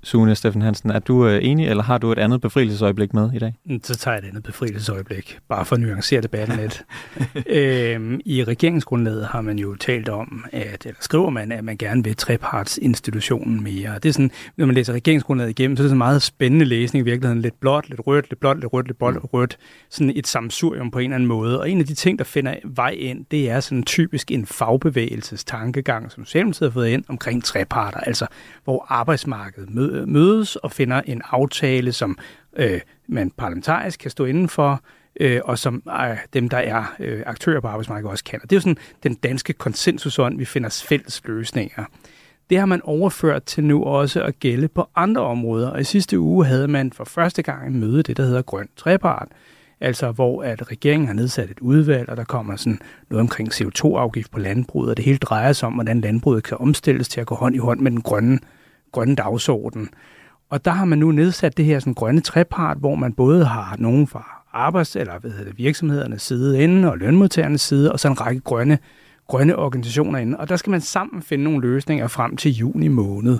Sune 0.03 0.35
Steffen 0.35 0.62
Hansen. 0.62 0.90
Er 0.90 0.99
du 0.99 1.27
øh, 1.27 1.40
enig, 1.42 1.68
eller 1.68 1.83
har 1.83 1.99
du 1.99 2.12
et 2.12 2.18
andet 2.18 2.40
befrielsesøjeblik 2.40 3.14
med 3.14 3.33
i 3.35 3.38
dag? 3.38 3.55
Mm, 3.64 3.81
så 3.85 3.96
tager 3.96 4.14
jeg 4.14 4.25
et 4.25 4.29
andet 4.29 4.42
befrielsesøjeblik, 4.42 5.38
bare 5.49 5.64
for 5.64 5.77
at 5.77 5.83
nuancere 5.83 6.20
debatten 6.20 6.57
lidt. 6.57 6.85
øhm, 7.57 8.20
I 8.25 8.44
regeringsgrundlaget 8.44 9.27
har 9.27 9.40
man 9.40 9.59
jo 9.59 9.75
talt 9.75 10.09
om, 10.09 10.44
at, 10.53 10.87
eller 10.87 10.99
skriver 11.01 11.31
man, 11.31 11.53
at 11.53 11.64
man 11.64 11.77
gerne 11.77 12.05
vil 12.05 12.16
trepartsinstitutionen 12.16 13.62
mere. 13.62 13.94
Det 13.94 14.09
er 14.09 14.12
sådan, 14.12 14.31
når 14.57 14.66
man 14.66 14.75
læser 14.75 14.92
regeringsgrundlaget 14.92 15.51
igennem, 15.51 15.77
så 15.77 15.83
er 15.83 15.85
det 15.85 15.88
sådan 15.88 15.94
en 15.94 15.99
meget 15.99 16.23
spændende 16.23 16.64
læsning 16.64 17.07
i 17.07 17.11
virkeligheden. 17.11 17.42
Lidt 17.42 17.61
blåt, 17.61 17.88
lidt 17.88 18.01
rødt, 18.07 18.31
lidt 18.31 18.40
blåt, 18.40 18.57
lidt 18.61 18.73
rødt, 18.73 18.87
lidt 18.87 18.99
blåt, 18.99 19.14
lidt 19.14 19.25
rødt. 19.33 19.59
Sådan 19.90 20.12
et 20.16 20.27
samsurium 20.27 20.90
på 20.90 20.99
en 20.99 21.05
eller 21.05 21.14
anden 21.14 21.29
måde. 21.29 21.61
Og 21.61 21.70
en 21.70 21.79
af 21.81 21.87
de 21.87 21.94
ting, 21.94 22.18
der 22.18 22.25
finder 22.25 22.55
vej 22.64 22.90
ind, 22.90 23.25
det 23.31 23.51
er 23.51 23.61
sådan 23.61 23.83
typisk 23.83 24.31
en 24.31 24.46
fagbevægelses 24.46 25.44
tankegang, 25.44 26.12
som 26.12 26.25
Socialdemokratiet 26.25 26.70
har 26.70 26.75
fået 26.75 26.88
ind 26.88 27.05
omkring 27.09 27.44
treparter 27.44 28.00
altså 28.07 28.27
hvor 28.65 28.87
arbejdsmarkedet 28.89 29.71
mødes 30.09 30.57
og 30.57 30.73
finder 30.73 31.01
en 31.07 31.23
aftale, 31.31 31.93
som 31.93 32.19
øh, 32.57 32.81
man 33.09 33.31
parlamentarisk 33.31 34.01
kan 34.01 34.11
stå 34.11 34.25
inden 34.25 34.49
for, 34.49 34.83
øh, 35.21 35.41
og 35.45 35.59
som 35.59 35.83
øh, 35.89 36.17
dem, 36.33 36.49
der 36.49 36.59
er 36.59 36.95
øh, 37.01 37.23
aktører 37.27 37.61
på 37.61 37.69
arbejdsmarkedet, 37.69 38.11
også 38.11 38.25
kan. 38.25 38.41
Og 38.43 38.51
det 38.51 38.57
er 38.57 38.59
jo 38.59 38.61
sådan 38.61 38.79
den 39.03 39.15
danske 39.15 39.53
konsensusånd, 39.53 40.39
vi 40.39 40.45
finder 40.45 40.85
fælles 40.89 41.23
løsninger. 41.25 41.85
Det 42.51 42.59
har 42.59 42.67
man 42.67 42.83
overført 42.83 43.43
til 43.43 43.65
nu 43.65 43.85
også 43.85 44.23
at 44.23 44.39
gælde 44.39 44.69
på 44.69 44.89
andre 44.97 45.23
områder, 45.23 45.71
og 45.71 45.81
i 45.81 45.85
sidste 45.85 46.19
uge 46.21 46.47
havde 46.47 46.69
man 46.69 46.93
for 46.93 47.05
første 47.05 47.43
gang 47.43 47.67
en 47.67 47.81
møde, 47.81 48.03
det 48.03 48.17
der 48.17 48.23
hedder 48.23 48.43
Grøn 48.43 48.69
Trepart, 48.77 49.29
altså 49.81 50.12
hvor 50.12 50.43
at 50.43 50.71
regeringen 50.71 51.07
har 51.07 51.14
nedsat 51.14 51.51
et 51.51 51.61
udvalg, 51.61 52.09
og 52.09 52.16
der 52.16 52.25
kommer 52.25 52.57
sådan 52.57 52.81
noget 53.11 53.21
omkring 53.21 53.53
CO2-afgift 53.53 54.31
på 54.31 54.38
landbruget, 54.38 54.90
og 54.90 54.97
det 54.97 55.05
hele 55.05 55.19
drejer 55.19 55.53
sig 55.53 55.66
om, 55.66 55.73
hvordan 55.73 56.01
landbruget 56.01 56.45
kan 56.45 56.57
omstilles 56.61 57.09
til 57.09 57.21
at 57.21 57.27
gå 57.27 57.35
hånd 57.35 57.55
i 57.55 57.59
hånd 57.59 57.81
med 57.81 57.90
den 57.90 58.03
grønne, 58.03 58.38
grønne 58.93 59.14
dagsorden. 59.14 59.88
Og 60.51 60.64
der 60.64 60.71
har 60.71 60.85
man 60.85 60.99
nu 60.99 61.12
nedsat 61.12 61.57
det 61.57 61.64
her 61.64 61.79
sådan 61.79 61.95
grønne 61.95 62.21
trepart, 62.21 62.77
hvor 62.77 62.95
man 62.95 63.12
både 63.12 63.45
har 63.45 63.77
nogen 63.79 64.07
fra 64.07 64.40
arbejds- 64.53 64.97
eller 64.97 65.19
hvad 65.19 65.31
hedder 65.31 65.45
det, 65.45 65.59
virksomhedernes 65.59 66.23
side 66.23 66.62
inde, 66.62 66.90
og 66.90 66.99
lønmodtagernes 66.99 67.61
side, 67.61 67.93
og 67.93 68.01
så 68.01 68.09
en 68.09 68.21
række 68.21 68.40
grønne, 68.40 68.79
grønne 69.27 69.57
organisationer 69.57 70.19
inde. 70.19 70.38
Og 70.38 70.49
der 70.49 70.57
skal 70.57 70.71
man 70.71 70.81
sammen 70.81 71.23
finde 71.23 71.45
nogle 71.45 71.61
løsninger 71.61 72.09
frem 72.09 72.37
til 72.37 72.53
juni 72.53 72.88
måned. 72.88 73.38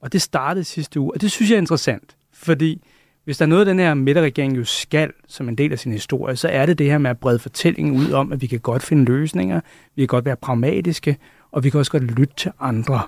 Og 0.00 0.12
det 0.12 0.22
startede 0.22 0.64
sidste 0.64 1.00
uge, 1.00 1.14
og 1.14 1.20
det 1.20 1.30
synes 1.30 1.50
jeg 1.50 1.56
er 1.56 1.60
interessant, 1.60 2.16
fordi 2.32 2.82
hvis 3.24 3.38
der 3.38 3.44
er 3.44 3.48
noget, 3.48 3.66
den 3.66 3.78
her 3.78 3.94
midterregering 3.94 4.56
jo 4.56 4.64
skal, 4.64 5.10
som 5.28 5.48
en 5.48 5.54
del 5.54 5.72
af 5.72 5.78
sin 5.78 5.92
historie, 5.92 6.36
så 6.36 6.48
er 6.48 6.66
det 6.66 6.78
det 6.78 6.86
her 6.86 6.98
med 6.98 7.10
at 7.10 7.18
brede 7.18 7.38
fortællingen 7.38 7.96
ud 7.96 8.10
om, 8.12 8.32
at 8.32 8.40
vi 8.42 8.46
kan 8.46 8.60
godt 8.60 8.82
finde 8.82 9.04
løsninger, 9.04 9.60
vi 9.96 10.02
kan 10.02 10.06
godt 10.06 10.24
være 10.24 10.36
pragmatiske, 10.36 11.16
og 11.52 11.64
vi 11.64 11.70
kan 11.70 11.78
også 11.80 11.92
godt 11.92 12.02
lytte 12.02 12.34
til 12.36 12.50
andre. 12.60 13.00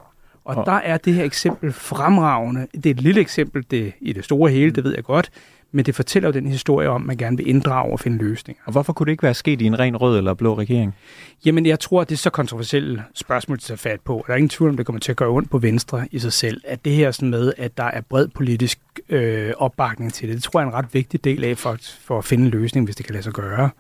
Og 0.45 0.57
Og- 0.57 0.67
der 0.67 0.73
er 0.73 0.97
det 0.97 1.15
her 1.15 1.25
eksempel 1.25 1.73
fremragende. 1.73 2.67
Det 2.75 2.87
er 2.87 2.91
et 2.91 3.01
lille 3.01 3.21
eksempel 3.21 3.65
det, 3.71 3.93
i 4.01 4.13
det 4.13 4.25
store 4.25 4.51
hele, 4.51 4.71
det 4.71 4.85
ved 4.85 4.95
jeg 4.95 5.05
godt, 5.05 5.31
men 5.73 5.85
det 5.85 5.95
fortæller 5.95 6.29
jo 6.29 6.33
den 6.33 6.47
historie 6.47 6.89
om, 6.89 7.03
at 7.03 7.07
man 7.07 7.17
gerne 7.17 7.37
vil 7.37 7.49
inddrage 7.49 7.93
og 7.93 8.01
finde 8.01 8.19
løsninger. 8.19 8.63
Og 8.67 8.73
hvorfor 8.73 8.93
kunne 8.93 9.05
det 9.07 9.13
ikke 9.13 9.23
være 9.23 9.35
sket 9.35 9.61
i 9.61 9.65
en 9.65 9.79
ren 9.79 9.97
rød 9.97 10.19
eller 10.19 10.35
blå 10.35 10.59
regering? 10.59 10.95
Jamen, 11.47 11.67
jeg 11.67 11.81
tror, 11.81 12.01
at 12.01 12.09
det 12.09 12.15
er 12.15 12.19
så 12.19 12.31
kontroversielle 12.31 13.05
spørgsmål, 13.15 13.55
at 13.55 13.61
tage 13.61 13.77
fat 13.77 14.01
på. 14.01 14.25
Der 14.27 14.33
er 14.33 14.37
ingen 14.37 14.49
tvivl 14.49 14.71
om, 14.71 14.77
det 14.77 14.87
kommer 14.87 15.01
til 15.01 15.13
at 15.13 15.17
gøre 15.17 15.29
ondt 15.29 15.51
på 15.51 15.59
Venstre 15.59 16.09
i 16.11 16.19
sig 16.19 16.33
selv. 16.33 16.61
At 16.65 16.85
det 16.85 16.93
her 16.93 17.11
sådan 17.11 17.31
med, 17.31 17.53
at 17.59 17.77
der 17.77 17.85
er 17.85 18.01
bred 18.01 18.29
politisk 18.29 18.81
øh, 19.09 19.53
opbakning 19.57 20.13
til 20.13 20.29
det, 20.29 20.35
det 20.35 20.43
tror 20.43 20.61
jeg 20.61 20.67
er 20.67 20.71
en 20.71 20.77
ret 20.77 20.95
vigtig 20.95 21.25
del 21.25 21.45
af 21.45 21.59
for, 21.59 21.77
for 22.01 22.19
at 22.19 22.25
finde 22.25 22.45
en 22.45 22.51
løsning, 22.51 22.87
hvis 22.87 22.97
det 22.97 23.07
kan 23.07 23.13
lade 23.13 23.25
sig 23.25 23.33
gøre. 23.33 23.71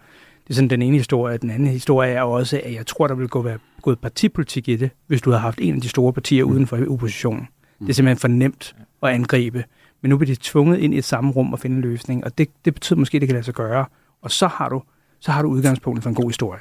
Det 0.44 0.50
er 0.50 0.54
sådan 0.54 0.70
den 0.70 0.82
ene 0.82 0.96
historie. 0.96 1.38
Den 1.38 1.50
anden 1.50 1.68
historie 1.68 2.12
er 2.12 2.22
også, 2.22 2.60
at 2.64 2.74
jeg 2.74 2.86
tror, 2.86 3.06
der 3.06 3.14
vil 3.14 3.28
gå 3.28 3.42
være 3.42 3.58
gået 3.82 3.98
partipolitik 3.98 4.68
i 4.68 4.76
det, 4.76 4.90
hvis 5.06 5.22
du 5.22 5.30
havde 5.30 5.40
haft 5.40 5.58
en 5.60 5.74
af 5.74 5.80
de 5.80 5.88
store 5.88 6.12
partier 6.12 6.44
uden 6.44 6.66
for 6.66 6.78
oppositionen. 6.90 7.48
Det 7.80 7.88
er 7.88 7.92
simpelthen 7.92 8.18
for 8.18 8.28
nemt 8.28 8.74
at 9.02 9.08
angribe. 9.08 9.64
Men 10.02 10.08
nu 10.10 10.16
bliver 10.18 10.34
de 10.34 10.40
tvunget 10.42 10.78
ind 10.78 10.94
i 10.94 10.98
et 10.98 11.04
samme 11.04 11.32
rum 11.32 11.52
og 11.52 11.58
finde 11.58 11.76
en 11.76 11.82
løsning, 11.82 12.24
og 12.24 12.38
det, 12.38 12.48
det 12.64 12.74
betyder 12.74 12.98
måske, 12.98 13.16
at 13.16 13.20
det 13.20 13.28
kan 13.28 13.34
lade 13.34 13.44
sig 13.44 13.54
gøre. 13.54 13.84
Og 14.22 14.30
så 14.30 14.46
har 14.46 14.68
du, 14.68 14.82
så 15.20 15.30
har 15.32 15.42
du 15.42 15.48
udgangspunktet 15.48 16.02
for 16.02 16.08
en 16.08 16.14
god 16.16 16.28
historie. 16.30 16.60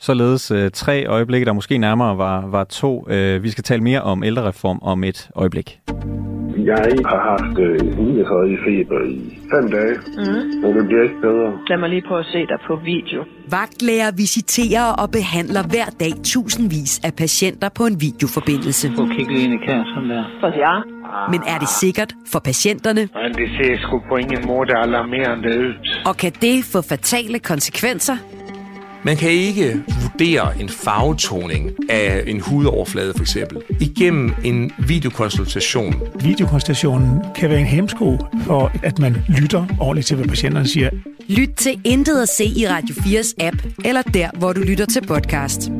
Således 0.00 0.50
øh, 0.50 0.70
tre 0.70 1.04
øjeblikke, 1.06 1.44
der 1.44 1.52
måske 1.52 1.78
nærmere 1.78 2.18
var, 2.18 2.46
var 2.46 2.64
to. 2.64 3.06
Øh, 3.10 3.42
vi 3.42 3.50
skal 3.50 3.64
tale 3.64 3.82
mere 3.82 4.02
om 4.02 4.24
ældrereform 4.24 4.78
om 4.82 5.04
et 5.04 5.30
øjeblik. 5.34 5.80
Jeg 6.64 6.92
har 7.12 7.20
haft 7.30 7.58
øh, 7.58 7.98
39 7.98 8.52
i 8.52 8.56
feber 8.66 9.00
i 9.14 9.38
fem 9.52 9.70
dage, 9.70 9.94
Mm. 10.18 10.60
men 10.62 10.76
det 10.76 10.86
bliver 10.86 11.02
ikke 11.02 11.20
bedre. 11.20 11.58
Lad 11.68 11.78
mig 11.78 11.88
lige 11.88 12.02
prøve 12.08 12.20
at 12.20 12.26
se 12.26 12.38
dig 12.52 12.58
på 12.66 12.74
video. 12.84 13.24
Vagtlæger 13.50 14.10
visiterer 14.16 14.86
og 15.02 15.10
behandler 15.10 15.62
hver 15.72 15.88
dag 16.00 16.12
tusindvis 16.24 17.00
af 17.04 17.12
patienter 17.22 17.68
på 17.78 17.82
en 17.90 17.96
videoforbindelse. 18.00 18.88
Lige 18.88 19.44
ind 19.44 19.54
i 19.54 19.60
kassen 19.68 20.04
der. 20.12 20.24
At 20.46 20.52
ja. 20.64 20.74
Men 21.30 21.40
er 21.46 21.58
det 21.58 21.68
sikkert 21.80 22.14
for 22.32 22.38
patienterne? 22.38 23.00
Men 23.00 23.34
det 23.34 23.48
ser 23.56 23.76
sgu 23.82 24.02
på 24.08 24.16
ingen 24.16 24.46
måde 24.46 24.76
alarmerende 24.76 25.48
ud. 25.48 25.72
Og 26.06 26.16
kan 26.16 26.32
det 26.42 26.64
få 26.64 26.82
fatale 26.82 27.38
konsekvenser? 27.38 28.16
Man 29.02 29.16
kan 29.16 29.30
ikke 29.30 29.84
vurdere 30.02 30.60
en 30.60 30.68
farvetoning 30.68 31.70
af 31.90 32.22
en 32.26 32.40
hudoverflade 32.40 33.12
for 33.16 33.22
eksempel 33.22 33.58
igennem 33.80 34.34
en 34.44 34.72
videokonsultation. 34.78 35.94
Videokonstellationen 36.24 37.20
kan 37.36 37.50
være 37.50 37.60
en 37.60 37.66
hemsko 37.66 38.18
for, 38.46 38.72
at 38.82 38.98
man 38.98 39.16
lytter 39.28 39.66
ordentligt 39.80 40.06
til, 40.06 40.16
hvad 40.16 40.26
patienterne 40.26 40.68
siger. 40.68 40.90
Lyt 41.28 41.48
til 41.56 41.80
Intet 41.84 42.22
at 42.22 42.28
se 42.28 42.44
i 42.44 42.66
Radio 42.68 42.94
4's 42.94 43.34
app, 43.40 43.56
eller 43.84 44.02
der, 44.02 44.30
hvor 44.38 44.52
du 44.52 44.60
lytter 44.60 44.86
til 44.86 45.06
podcast. 45.06 45.70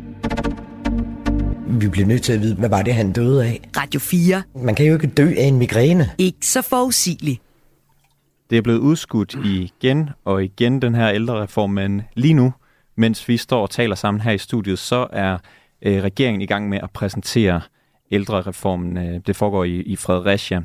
Vi 1.70 1.88
bliver 1.88 2.06
nødt 2.06 2.22
til 2.22 2.32
at 2.32 2.40
vide, 2.40 2.54
hvad 2.54 2.68
var 2.68 2.82
det, 2.82 2.94
han 2.94 3.12
døde 3.12 3.44
af? 3.44 3.60
Radio 3.76 4.00
4. 4.00 4.42
Man 4.54 4.74
kan 4.74 4.86
jo 4.86 4.94
ikke 4.94 5.06
dø 5.06 5.34
af 5.38 5.44
en 5.44 5.58
migræne. 5.58 6.10
Ikke 6.18 6.46
så 6.46 6.62
forudsigeligt. 6.62 7.42
Det 8.50 8.58
er 8.58 8.62
blevet 8.62 8.78
udskudt 8.78 9.34
igen 9.44 10.10
og 10.24 10.44
igen, 10.44 10.82
den 10.82 10.94
her 10.94 11.10
ældrereform, 11.10 11.70
men 11.70 12.02
lige 12.14 12.34
nu, 12.34 12.52
mens 12.96 13.28
vi 13.28 13.36
står 13.36 13.62
og 13.62 13.70
taler 13.70 13.94
sammen 13.94 14.20
her 14.20 14.32
i 14.32 14.38
studiet, 14.38 14.78
så 14.78 15.06
er 15.12 15.38
øh, 15.82 16.02
regeringen 16.02 16.40
i 16.40 16.46
gang 16.46 16.68
med 16.68 16.78
at 16.82 16.90
præsentere 16.90 17.60
ældrereformen. 18.10 18.96
Øh, 18.96 19.20
det 19.26 19.36
foregår 19.36 19.64
i, 19.64 19.76
i 19.76 19.96
Fredericia. 19.96 20.60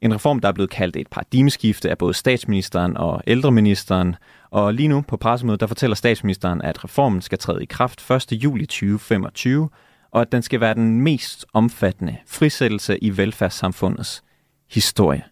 En 0.00 0.14
reform, 0.14 0.40
der 0.40 0.48
er 0.48 0.52
blevet 0.52 0.70
kaldt 0.70 0.96
et 0.96 1.08
paradigmeskifte 1.08 1.90
af 1.90 1.98
både 1.98 2.14
statsministeren 2.14 2.96
og 2.96 3.22
ældreministeren. 3.26 4.16
Og 4.50 4.74
lige 4.74 4.88
nu 4.88 5.00
på 5.00 5.16
pressemødet, 5.16 5.60
der 5.60 5.66
fortæller 5.66 5.96
statsministeren, 5.96 6.62
at 6.62 6.84
reformen 6.84 7.22
skal 7.22 7.38
træde 7.38 7.62
i 7.62 7.66
kraft 7.66 8.10
1. 8.10 8.32
juli 8.32 8.66
2025, 8.66 9.68
og 10.16 10.22
at 10.22 10.32
den 10.32 10.42
skal 10.42 10.60
være 10.60 10.74
den 10.74 11.00
mest 11.00 11.46
omfattende 11.52 12.16
frisættelse 12.26 12.98
i 12.98 13.16
velfærdssamfundets 13.16 14.24
historie. 14.70 15.22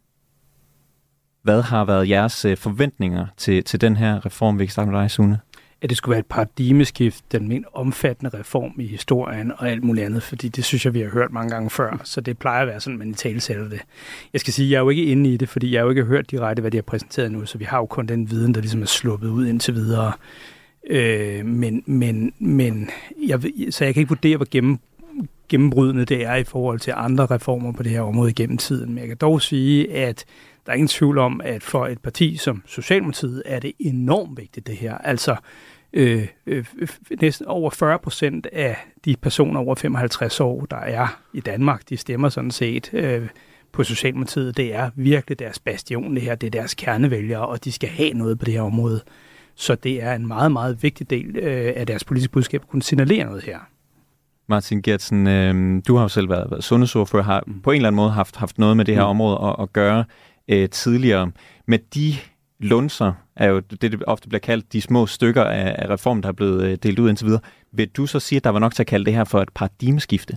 Hvad 1.43 1.63
har 1.63 1.85
været 1.85 2.09
jeres 2.09 2.45
øh, 2.45 2.57
forventninger 2.57 3.27
til, 3.37 3.65
til 3.65 3.81
den 3.81 3.97
her 3.97 4.27
reform? 4.27 4.59
Vi 4.59 4.67
kan 4.67 4.73
starte 4.73 4.91
med 4.91 5.01
dig, 5.01 5.11
Sune. 5.11 5.39
at 5.83 5.91
det 5.91 5.97
skulle 5.97 6.11
være 6.11 6.21
et 6.21 6.27
paradigmeskift, 6.27 7.33
den 7.33 7.49
mest 7.49 7.65
omfattende 7.73 8.39
reform 8.39 8.73
i 8.81 8.87
historien 8.87 9.53
og 9.59 9.71
alt 9.71 9.85
muligt 9.85 10.07
andet, 10.07 10.23
fordi 10.23 10.49
det 10.49 10.65
synes 10.65 10.85
jeg, 10.85 10.95
vi 10.95 11.01
har 11.01 11.09
hørt 11.09 11.33
mange 11.33 11.51
gange 11.51 11.71
før, 11.71 12.01
så 12.05 12.21
det 12.21 12.39
plejer 12.39 12.63
at 12.63 12.69
være 12.69 12.81
sådan, 12.81 12.99
man 12.99 13.11
i 13.11 13.15
tale 13.15 13.41
sætter 13.41 13.69
det. 13.69 13.81
Jeg 14.33 14.41
skal 14.41 14.53
sige, 14.53 14.71
jeg 14.71 14.77
er 14.77 14.81
jo 14.81 14.89
ikke 14.89 15.05
inde 15.05 15.35
i 15.35 15.37
det, 15.37 15.49
fordi 15.49 15.73
jeg 15.73 15.81
har 15.81 15.85
jo 15.85 15.91
ikke 15.91 16.05
hørt 16.05 16.31
direkte, 16.31 16.61
hvad 16.61 16.71
de 16.71 16.77
har 16.77 16.83
præsenteret 16.83 17.33
nu, 17.33 17.47
så 17.47 17.59
vi 17.59 17.65
har 17.65 17.79
jo 17.79 17.87
kun 17.87 18.07
den 18.07 18.31
viden, 18.31 18.55
der 18.55 18.61
ligesom 18.61 18.83
er 18.83 18.87
sluppet 18.87 19.29
ud 19.29 19.47
indtil 19.47 19.75
videre. 19.75 20.13
Øh, 20.87 21.47
men, 21.47 21.83
men, 21.87 22.33
men 22.39 22.91
jeg, 23.29 23.43
så 23.71 23.85
jeg 23.85 23.95
kan 23.95 24.01
ikke 24.01 24.09
vurdere, 24.09 24.37
hvor 24.37 24.47
gennem, 24.51 24.79
gennembrydende 25.49 26.05
det 26.05 26.25
er 26.25 26.35
i 26.35 26.45
forhold 26.45 26.81
til 26.81 26.93
andre 26.97 27.27
reformer 27.27 27.73
på 27.73 27.83
det 27.83 27.93
her 27.93 28.01
område 28.01 28.33
gennem 28.33 28.59
tiden. 28.59 28.89
Men 28.89 28.99
jeg 28.99 29.09
kan 29.09 29.17
dog 29.17 29.43
sige, 29.43 29.93
at 29.93 30.25
der 30.67 30.73
er 30.73 30.77
ingen 30.77 30.89
tvivl 30.89 31.19
om, 31.19 31.41
at 31.45 31.63
for 31.63 31.87
et 31.87 31.99
parti 31.99 32.37
som 32.37 32.63
Socialdemokratiet 32.67 33.43
er 33.47 33.61
det 33.61 33.73
enormt 33.79 34.39
vigtigt 34.39 34.67
det 34.67 34.77
her. 34.77 34.99
Altså 34.99 35.37
øh, 35.93 36.29
øh, 36.47 36.67
næsten 37.21 37.47
over 37.47 37.71
40 37.71 37.99
procent 37.99 38.47
af 38.47 38.77
de 39.05 39.17
personer 39.23 39.61
over 39.61 39.75
55 39.75 40.41
år, 40.41 40.67
der 40.71 40.77
er 40.77 41.21
i 41.33 41.41
Danmark, 41.41 41.89
de 41.89 41.97
stemmer 41.97 42.29
sådan 42.29 42.51
set 42.51 42.95
øh, 42.95 43.29
på 43.73 43.85
Socialdemokratiet. 43.85 44.57
Det 44.57 44.75
er 44.75 44.91
virkelig 44.95 45.39
deres 45.39 45.59
bastion, 45.59 46.15
det 46.15 46.23
her. 46.23 46.35
Det 46.35 46.47
er 46.47 46.51
deres 46.51 46.75
kernevælgere, 46.75 47.47
og 47.47 47.65
de 47.65 47.73
skal 47.73 47.89
have 47.89 48.13
noget 48.13 48.39
på 48.39 48.45
det 48.45 48.55
her 48.55 48.63
område. 48.63 49.01
Så 49.57 49.75
det 49.75 50.03
er 50.03 50.15
en 50.15 50.27
meget, 50.27 50.53
meget 50.53 50.83
vigtig 50.83 51.11
del 51.11 51.37
øh, 51.37 51.73
af 51.77 51.87
deres 51.87 52.05
politiske 52.05 52.33
budskab 52.33 52.63
at 52.63 52.69
kunne 52.69 52.83
signalere 52.83 53.25
noget 53.25 53.43
her. 53.43 53.59
Martin 54.49 54.83
Gertsen, 54.83 55.27
øh, 55.27 55.83
du 55.89 55.97
har 55.97 56.03
jo 56.03 56.09
selv 56.09 56.29
været, 56.29 56.51
været 56.51 56.65
sundhedsordfører, 56.65 57.23
har 57.23 57.45
på 57.63 57.71
en 57.71 57.77
eller 57.77 57.89
anden 57.89 57.97
måde 57.97 58.11
haft, 58.11 58.37
haft 58.37 58.59
noget 58.59 58.77
med 58.77 58.85
det 58.85 58.95
her 58.95 59.03
Mm. 59.03 59.09
område 59.09 59.39
at, 59.49 59.57
at 59.63 59.73
gøre 59.73 60.05
øh, 60.49 60.69
tidligere. 60.69 61.31
Med 61.67 61.79
de 61.95 62.15
lunser, 62.61 63.13
er 63.37 63.47
jo 63.49 63.61
det, 63.61 63.83
det 63.83 64.03
ofte 64.07 64.29
bliver 64.29 64.41
kaldt 64.41 64.73
de 64.73 64.81
små 64.81 65.07
stykker 65.07 65.45
af, 65.45 65.77
af 65.79 65.91
reformen, 65.91 66.23
der 66.23 66.29
er 66.29 66.33
blevet 66.33 66.65
øh, 66.65 66.79
delt 66.83 66.99
ud 66.99 67.09
indtil 67.09 67.27
videre. 67.27 67.41
Vil 67.73 67.89
du 67.89 68.07
så 68.07 68.21
sige, 68.21 68.37
at 68.37 68.45
der 68.45 68.51
var 68.51 68.59
nok 68.59 68.75
til 68.75 68.83
at 68.83 68.87
kalde 68.87 69.05
det 69.05 69.15
her 69.15 69.25
for 69.25 69.43
et 69.43 69.49
paradigmeskifte? 69.55 70.37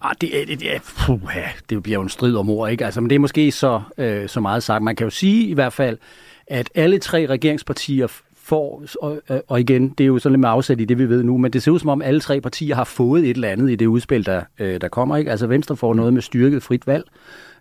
Ah, 0.00 0.14
det, 0.20 0.42
er, 0.42 0.46
det, 0.56 0.74
er, 0.74 0.78
puha, 1.06 1.42
det 1.70 1.82
bliver 1.82 1.98
jo 1.98 2.02
en 2.02 2.08
strid 2.08 2.36
om 2.36 2.50
ord, 2.50 2.70
ikke? 2.70 2.84
Altså, 2.84 3.00
men 3.00 3.10
det 3.10 3.16
er 3.16 3.20
måske 3.20 3.52
så, 3.52 3.82
øh, 3.98 4.28
så 4.28 4.40
meget 4.40 4.62
sagt. 4.62 4.82
Man 4.82 4.96
kan 4.96 5.04
jo 5.04 5.10
sige 5.10 5.46
i 5.48 5.54
hvert 5.54 5.72
fald, 5.72 5.98
at 6.46 6.70
alle 6.74 6.98
tre 6.98 7.26
regeringspartier 7.26 8.06
får, 8.36 8.84
og, 9.02 9.20
øh, 9.30 9.38
og 9.48 9.60
igen, 9.60 9.88
det 9.88 10.04
er 10.04 10.08
jo 10.08 10.18
sådan 10.18 10.32
lidt 10.32 10.40
med 10.40 10.48
afsæt 10.48 10.80
i 10.80 10.84
det, 10.84 10.98
vi 10.98 11.08
ved 11.08 11.22
nu, 11.22 11.38
men 11.38 11.52
det 11.52 11.62
ser 11.62 11.70
ud 11.70 11.78
som 11.78 11.88
om 11.88 12.02
alle 12.02 12.20
tre 12.20 12.40
partier 12.40 12.74
har 12.74 12.84
fået 12.84 13.24
et 13.24 13.30
eller 13.30 13.48
andet 13.48 13.70
i 13.70 13.76
det 13.76 13.86
udspil, 13.86 14.26
der, 14.26 14.42
øh, 14.58 14.80
der 14.80 14.88
kommer, 14.88 15.16
ikke? 15.16 15.30
Altså 15.30 15.46
Venstre 15.46 15.76
får 15.76 15.94
noget 15.94 16.12
med 16.12 16.22
styrket 16.22 16.62
frit 16.62 16.86
valg, 16.86 17.04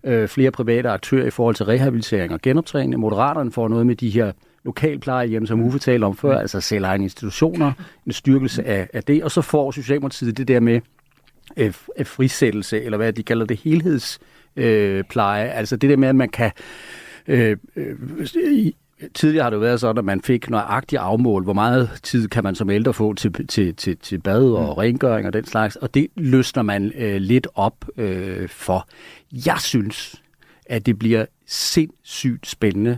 øh, 0.03 0.27
flere 0.27 0.51
private 0.51 0.89
aktører 0.89 1.27
i 1.27 1.29
forhold 1.29 1.55
til 1.55 1.65
rehabilitering 1.65 2.33
og 2.33 2.41
genoptræning. 2.41 2.99
Moderaterne 2.99 3.51
får 3.51 3.67
noget 3.67 3.87
med 3.87 3.95
de 3.95 4.09
her 4.09 4.31
lokalplejehjem, 4.65 5.45
som 5.45 5.61
Uffe 5.61 5.79
talte 5.79 6.05
om 6.05 6.17
før, 6.17 6.37
altså 6.37 6.61
selvejende 6.61 7.03
institutioner, 7.03 7.71
en 8.05 8.11
styrkelse 8.11 8.63
af, 8.63 8.89
af 8.93 9.03
det, 9.03 9.23
og 9.23 9.31
så 9.31 9.41
får 9.41 9.71
Socialdemokratiet 9.71 10.37
det 10.37 10.47
der 10.47 10.59
med, 10.59 10.81
øh, 11.57 11.73
øh, 11.97 12.05
frisættelse, 12.05 12.83
eller 12.83 12.97
hvad 12.97 13.13
de 13.13 13.23
kalder 13.23 13.45
det, 13.45 13.59
helhedspleje. 13.63 14.97
Øh, 14.97 15.03
pleje. 15.03 15.47
altså 15.47 15.75
det 15.75 15.89
der 15.89 15.97
med, 15.97 16.07
at 16.07 16.15
man 16.15 16.29
kan... 16.29 16.51
Øh, 17.27 17.57
øh, 17.75 17.95
i, 18.35 18.75
tidligere 19.13 19.43
har 19.43 19.49
det 19.49 19.61
været 19.61 19.79
sådan, 19.79 19.97
at 19.97 20.05
man 20.05 20.21
fik 20.21 20.49
nøjagtigt 20.49 20.99
afmål, 20.99 21.43
hvor 21.43 21.53
meget 21.53 21.99
tid 22.03 22.27
kan 22.27 22.43
man 22.43 22.55
som 22.55 22.69
ældre 22.69 22.93
få 22.93 23.13
til, 23.13 23.47
til, 23.47 23.75
til, 23.75 23.97
til 23.97 24.19
bad 24.19 24.43
og 24.43 24.63
mm. 24.63 24.69
rengøring 24.69 25.27
og 25.27 25.33
den 25.33 25.45
slags, 25.45 25.75
og 25.75 25.93
det 25.93 26.07
løsner 26.15 26.63
man 26.63 26.91
øh, 26.97 27.15
lidt 27.15 27.47
op 27.55 27.86
øh, 27.97 28.49
for. 28.49 28.88
Jeg 29.32 29.57
synes, 29.59 30.21
at 30.65 30.86
det 30.86 30.99
bliver 30.99 31.26
sindssygt 31.45 32.47
spændende, 32.47 32.97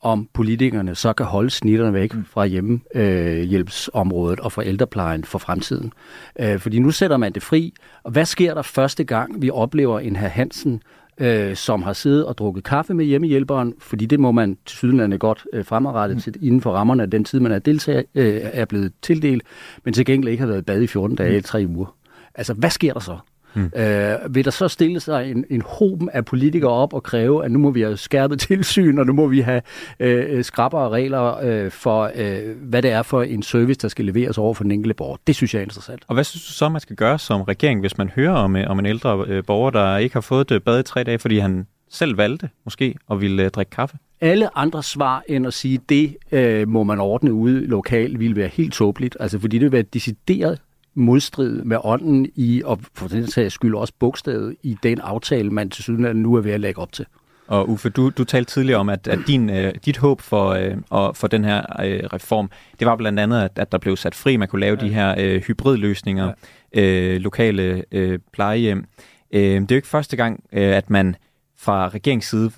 om 0.00 0.28
politikerne 0.32 0.94
så 0.94 1.12
kan 1.12 1.26
holde 1.26 1.50
snitterne 1.50 1.92
væk 1.92 2.12
fra 2.26 2.46
hjemmehjælpsområdet 2.46 4.40
og 4.40 4.52
fra 4.52 4.64
ældreplejen 4.64 5.24
for 5.24 5.38
fremtiden. 5.38 5.92
Øh, 6.40 6.58
fordi 6.58 6.78
nu 6.78 6.90
sætter 6.90 7.16
man 7.16 7.32
det 7.32 7.42
fri, 7.42 7.74
og 8.02 8.10
hvad 8.10 8.24
sker 8.24 8.54
der 8.54 8.62
første 8.62 9.04
gang, 9.04 9.42
vi 9.42 9.50
oplever 9.50 10.00
en 10.00 10.16
herr 10.16 10.28
Hansen, 10.28 10.82
øh, 11.20 11.56
som 11.56 11.82
har 11.82 11.92
siddet 11.92 12.26
og 12.26 12.38
drukket 12.38 12.64
kaffe 12.64 12.94
med 12.94 13.04
hjemmehjælperen, 13.04 13.74
fordi 13.78 14.06
det 14.06 14.20
må 14.20 14.32
man 14.32 14.58
til 14.66 14.76
Sydlandet 14.76 15.20
godt 15.20 15.46
øh, 15.52 15.64
fremadrettet 15.64 16.22
til, 16.22 16.34
inden 16.42 16.60
for 16.60 16.72
rammerne 16.72 17.02
af 17.02 17.10
den 17.10 17.24
tid, 17.24 17.40
man 17.40 17.52
er, 17.52 17.58
deltager, 17.58 18.02
øh, 18.14 18.40
er 18.42 18.64
blevet 18.64 18.92
tildelt, 19.02 19.42
men 19.84 19.94
til 19.94 20.04
gengæld 20.04 20.30
ikke 20.30 20.40
har 20.40 20.48
været 20.48 20.58
i 20.58 20.62
bad 20.64 20.82
i 20.82 20.86
14 20.86 21.16
dage 21.16 21.28
eller 21.28 21.42
3 21.42 21.66
uger. 21.68 21.96
Altså, 22.34 22.54
hvad 22.54 22.70
sker 22.70 22.92
der 22.92 23.00
så? 23.00 23.18
Mm. 23.56 23.70
Øh, 23.76 24.34
vil 24.34 24.44
der 24.44 24.50
så 24.50 24.68
stille 24.68 25.00
sig 25.00 25.30
en, 25.30 25.44
en 25.50 25.62
hoben 25.66 26.10
af 26.12 26.24
politikere 26.24 26.70
op 26.70 26.94
og 26.94 27.02
kræve, 27.02 27.44
at 27.44 27.50
nu 27.50 27.58
må 27.58 27.70
vi 27.70 27.80
have 27.80 27.96
skærpet 27.96 28.40
tilsyn, 28.48 28.98
og 28.98 29.06
nu 29.06 29.12
må 29.12 29.26
vi 29.26 29.40
have 29.40 29.62
øh, 30.00 30.44
skrappere 30.44 30.88
regler 30.88 31.38
øh, 31.42 31.70
for, 31.70 32.10
øh, 32.14 32.56
hvad 32.62 32.82
det 32.82 32.90
er 32.90 33.02
for 33.02 33.22
en 33.22 33.42
service, 33.42 33.80
der 33.80 33.88
skal 33.88 34.04
leveres 34.04 34.38
over 34.38 34.54
for 34.54 34.64
den 34.64 34.72
enkelte 34.72 34.94
borger? 34.94 35.16
Det 35.26 35.36
synes 35.36 35.54
jeg 35.54 35.60
er 35.60 35.64
interessant. 35.64 36.04
Og 36.08 36.14
hvad 36.14 36.24
synes 36.24 36.46
du 36.46 36.52
så, 36.52 36.68
man 36.68 36.80
skal 36.80 36.96
gøre 36.96 37.18
som 37.18 37.42
regering, 37.42 37.80
hvis 37.80 37.98
man 37.98 38.08
hører 38.08 38.34
om, 38.34 38.56
øh, 38.56 38.70
om 38.70 38.78
en 38.78 38.86
ældre 38.86 39.24
øh, 39.28 39.44
borger, 39.44 39.70
der 39.70 39.96
ikke 39.96 40.14
har 40.14 40.20
fået 40.20 40.48
det 40.48 40.64
bad 40.64 40.80
i 40.80 40.82
tre 40.82 41.04
dage, 41.04 41.18
fordi 41.18 41.38
han 41.38 41.66
selv 41.90 42.16
valgte 42.16 42.48
måske 42.64 42.94
at 43.10 43.20
ville 43.20 43.44
øh, 43.44 43.50
drikke 43.50 43.70
kaffe? 43.70 43.96
alle 44.20 44.58
andre 44.58 44.82
svar 44.82 45.22
end 45.28 45.46
at 45.46 45.54
sige, 45.54 45.80
det 45.88 46.16
øh, 46.32 46.68
må 46.68 46.84
man 46.84 47.00
ordne 47.00 47.32
ude 47.32 47.66
lokalt, 47.66 48.20
ville 48.20 48.36
være 48.36 48.48
helt 48.48 48.72
tåbeligt. 48.72 49.16
Altså, 49.20 49.38
fordi 49.38 49.58
det 49.58 49.64
vil 49.64 49.72
være 49.72 49.82
decideret 49.82 50.60
modstrid 50.96 51.62
med 51.62 51.76
ånden 51.84 52.26
i, 52.34 52.62
og 52.64 52.80
for 52.94 53.08
den 53.08 53.26
sags 53.26 53.54
skyld 53.54 53.74
også 53.74 53.92
bogstavet 53.98 54.56
i 54.62 54.76
den 54.82 55.00
aftale, 55.00 55.50
man 55.50 55.70
til 55.70 55.82
syden 55.82 56.16
nu 56.16 56.34
er 56.34 56.40
ved 56.40 56.52
at 56.52 56.60
lægge 56.60 56.80
op 56.80 56.92
til. 56.92 57.06
Og 57.46 57.68
Uffe, 57.68 57.88
du, 57.88 58.10
du 58.10 58.24
talte 58.24 58.52
tidligere 58.52 58.80
om, 58.80 58.88
at, 58.88 59.08
at 59.08 59.18
din, 59.26 59.50
øh, 59.50 59.74
dit 59.84 59.96
håb 59.96 60.20
for, 60.20 60.50
øh, 60.50 60.76
og 60.90 61.16
for 61.16 61.26
den 61.26 61.44
her 61.44 61.82
øh, 61.84 62.00
reform, 62.12 62.50
det 62.78 62.86
var 62.86 62.96
blandt 62.96 63.20
andet, 63.20 63.40
at, 63.40 63.58
at 63.58 63.72
der 63.72 63.78
blev 63.78 63.96
sat 63.96 64.14
fri, 64.14 64.36
man 64.36 64.48
kunne 64.48 64.60
lave 64.60 64.78
ja. 64.80 64.86
de 64.86 64.92
her 64.92 65.14
øh, 65.18 65.42
hybridløsninger, 65.42 66.32
ja. 66.74 66.82
øh, 66.82 67.20
lokale 67.20 67.84
øh, 67.92 68.18
plejehjem. 68.32 68.84
Øh, 69.32 69.40
det 69.40 69.60
er 69.60 69.66
jo 69.70 69.76
ikke 69.76 69.88
første 69.88 70.16
gang, 70.16 70.44
øh, 70.52 70.76
at 70.76 70.90
man 70.90 71.16
fra 71.58 71.88
regerings 71.88 72.28
side 72.28 72.50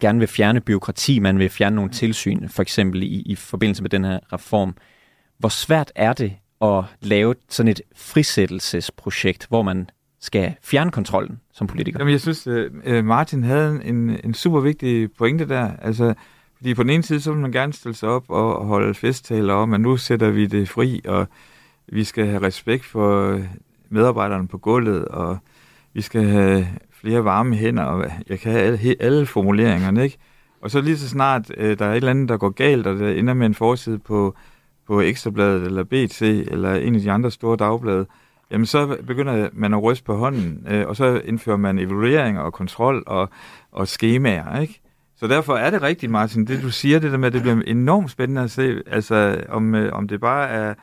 gerne 0.00 0.18
vil 0.18 0.28
fjerne 0.28 0.60
byråkrati, 0.60 1.18
man 1.18 1.38
vil 1.38 1.48
fjerne 1.48 1.76
nogle 1.76 1.90
tilsyn, 1.90 2.48
for 2.48 2.62
eksempel 2.62 3.02
i, 3.02 3.22
i 3.26 3.34
forbindelse 3.34 3.82
med 3.82 3.90
den 3.90 4.04
her 4.04 4.18
reform. 4.32 4.76
Hvor 5.38 5.48
svært 5.48 5.92
er 5.94 6.12
det 6.12 6.32
at 6.62 6.84
lave 7.00 7.34
sådan 7.48 7.70
et 7.70 7.80
frisættelsesprojekt, 7.96 9.46
hvor 9.48 9.62
man 9.62 9.90
skal 10.20 10.54
fjerne 10.62 10.90
kontrollen 10.90 11.40
som 11.52 11.66
politiker? 11.66 11.98
Jamen, 11.98 12.12
jeg 12.12 12.20
synes, 12.20 12.46
øh, 12.46 12.70
øh, 12.84 13.04
Martin 13.04 13.44
havde 13.44 13.80
en, 13.84 14.18
en 14.24 14.34
super 14.34 14.60
vigtig 14.60 15.12
pointe 15.12 15.48
der. 15.48 15.70
Altså, 15.82 16.14
fordi 16.56 16.74
på 16.74 16.82
den 16.82 16.90
ene 16.90 17.02
side, 17.02 17.20
så 17.20 17.32
vil 17.32 17.40
man 17.40 17.52
gerne 17.52 17.72
stille 17.72 17.94
sig 17.94 18.08
op 18.08 18.24
og 18.28 18.66
holde 18.66 18.94
festtaler 18.94 19.54
om, 19.54 19.74
at 19.74 19.80
nu 19.80 19.96
sætter 19.96 20.30
vi 20.30 20.46
det 20.46 20.68
fri, 20.68 21.00
og 21.04 21.28
vi 21.88 22.04
skal 22.04 22.26
have 22.26 22.42
respekt 22.42 22.84
for 22.84 23.40
medarbejderne 23.88 24.48
på 24.48 24.58
gulvet, 24.58 25.04
og 25.04 25.38
vi 25.94 26.00
skal 26.00 26.24
have 26.24 26.68
flere 26.90 27.24
varme 27.24 27.56
hænder, 27.56 27.82
og 27.82 28.10
jeg 28.28 28.40
kan 28.40 28.52
have 28.52 28.64
alle, 28.64 28.96
alle 29.00 29.26
formuleringerne, 29.26 30.04
ikke? 30.04 30.18
Og 30.60 30.70
så 30.70 30.80
lige 30.80 30.98
så 30.98 31.08
snart 31.08 31.50
øh, 31.56 31.78
der 31.78 31.86
er 31.86 31.90
et 31.90 31.96
eller 31.96 32.10
andet, 32.10 32.28
der 32.28 32.36
går 32.36 32.50
galt, 32.50 32.86
og 32.86 32.98
det 32.98 33.18
ender 33.18 33.34
med 33.34 33.46
en 33.46 33.54
forside 33.54 33.98
på, 33.98 34.34
på 34.86 35.00
Ekstrabladet, 35.00 35.62
eller 35.62 35.84
BT, 35.84 36.22
eller 36.22 36.74
en 36.74 36.94
af 36.94 37.00
de 37.00 37.10
andre 37.10 37.30
store 37.30 37.56
dagblade, 37.56 38.06
jamen 38.50 38.66
så 38.66 38.96
begynder 39.06 39.48
man 39.52 39.74
at 39.74 39.82
ryste 39.82 40.04
på 40.04 40.16
hånden, 40.16 40.66
øh, 40.68 40.86
og 40.88 40.96
så 40.96 41.20
indfører 41.24 41.56
man 41.56 41.78
evaluering 41.78 42.40
og 42.40 42.52
kontrol 42.52 43.02
og, 43.06 43.30
og 43.72 43.88
skemaer, 43.88 44.60
ikke? 44.60 44.80
Så 45.16 45.26
derfor 45.26 45.56
er 45.56 45.70
det 45.70 45.82
rigtigt, 45.82 46.12
Martin, 46.12 46.46
det 46.46 46.62
du 46.62 46.70
siger, 46.70 46.98
det 46.98 47.12
der 47.12 47.18
med, 47.18 47.26
at 47.26 47.32
det 47.32 47.42
bliver 47.42 47.62
enormt 47.66 48.10
spændende 48.10 48.42
at 48.42 48.50
se, 48.50 48.82
altså 48.86 49.44
om, 49.48 49.74
øh, 49.74 49.92
om 49.92 50.08
det 50.08 50.20
bare 50.20 50.48
er, 50.48 50.74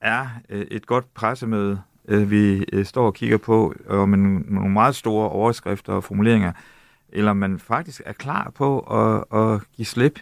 er 0.00 0.26
øh, 0.48 0.66
et 0.70 0.86
godt 0.86 1.14
pressemøde, 1.14 1.80
øh, 2.08 2.30
vi 2.30 2.64
øh, 2.72 2.84
står 2.84 3.06
og 3.06 3.14
kigger 3.14 3.38
på, 3.38 3.74
og 3.88 4.08
med 4.08 4.18
nogle 4.18 4.72
meget 4.72 4.94
store 4.94 5.28
overskrifter 5.28 5.92
og 5.92 6.04
formuleringer, 6.04 6.52
eller 7.08 7.32
man 7.32 7.58
faktisk 7.58 8.02
er 8.04 8.12
klar 8.12 8.52
på 8.54 8.78
at, 8.80 9.38
at 9.40 9.60
give 9.76 9.86
slip. 9.86 10.20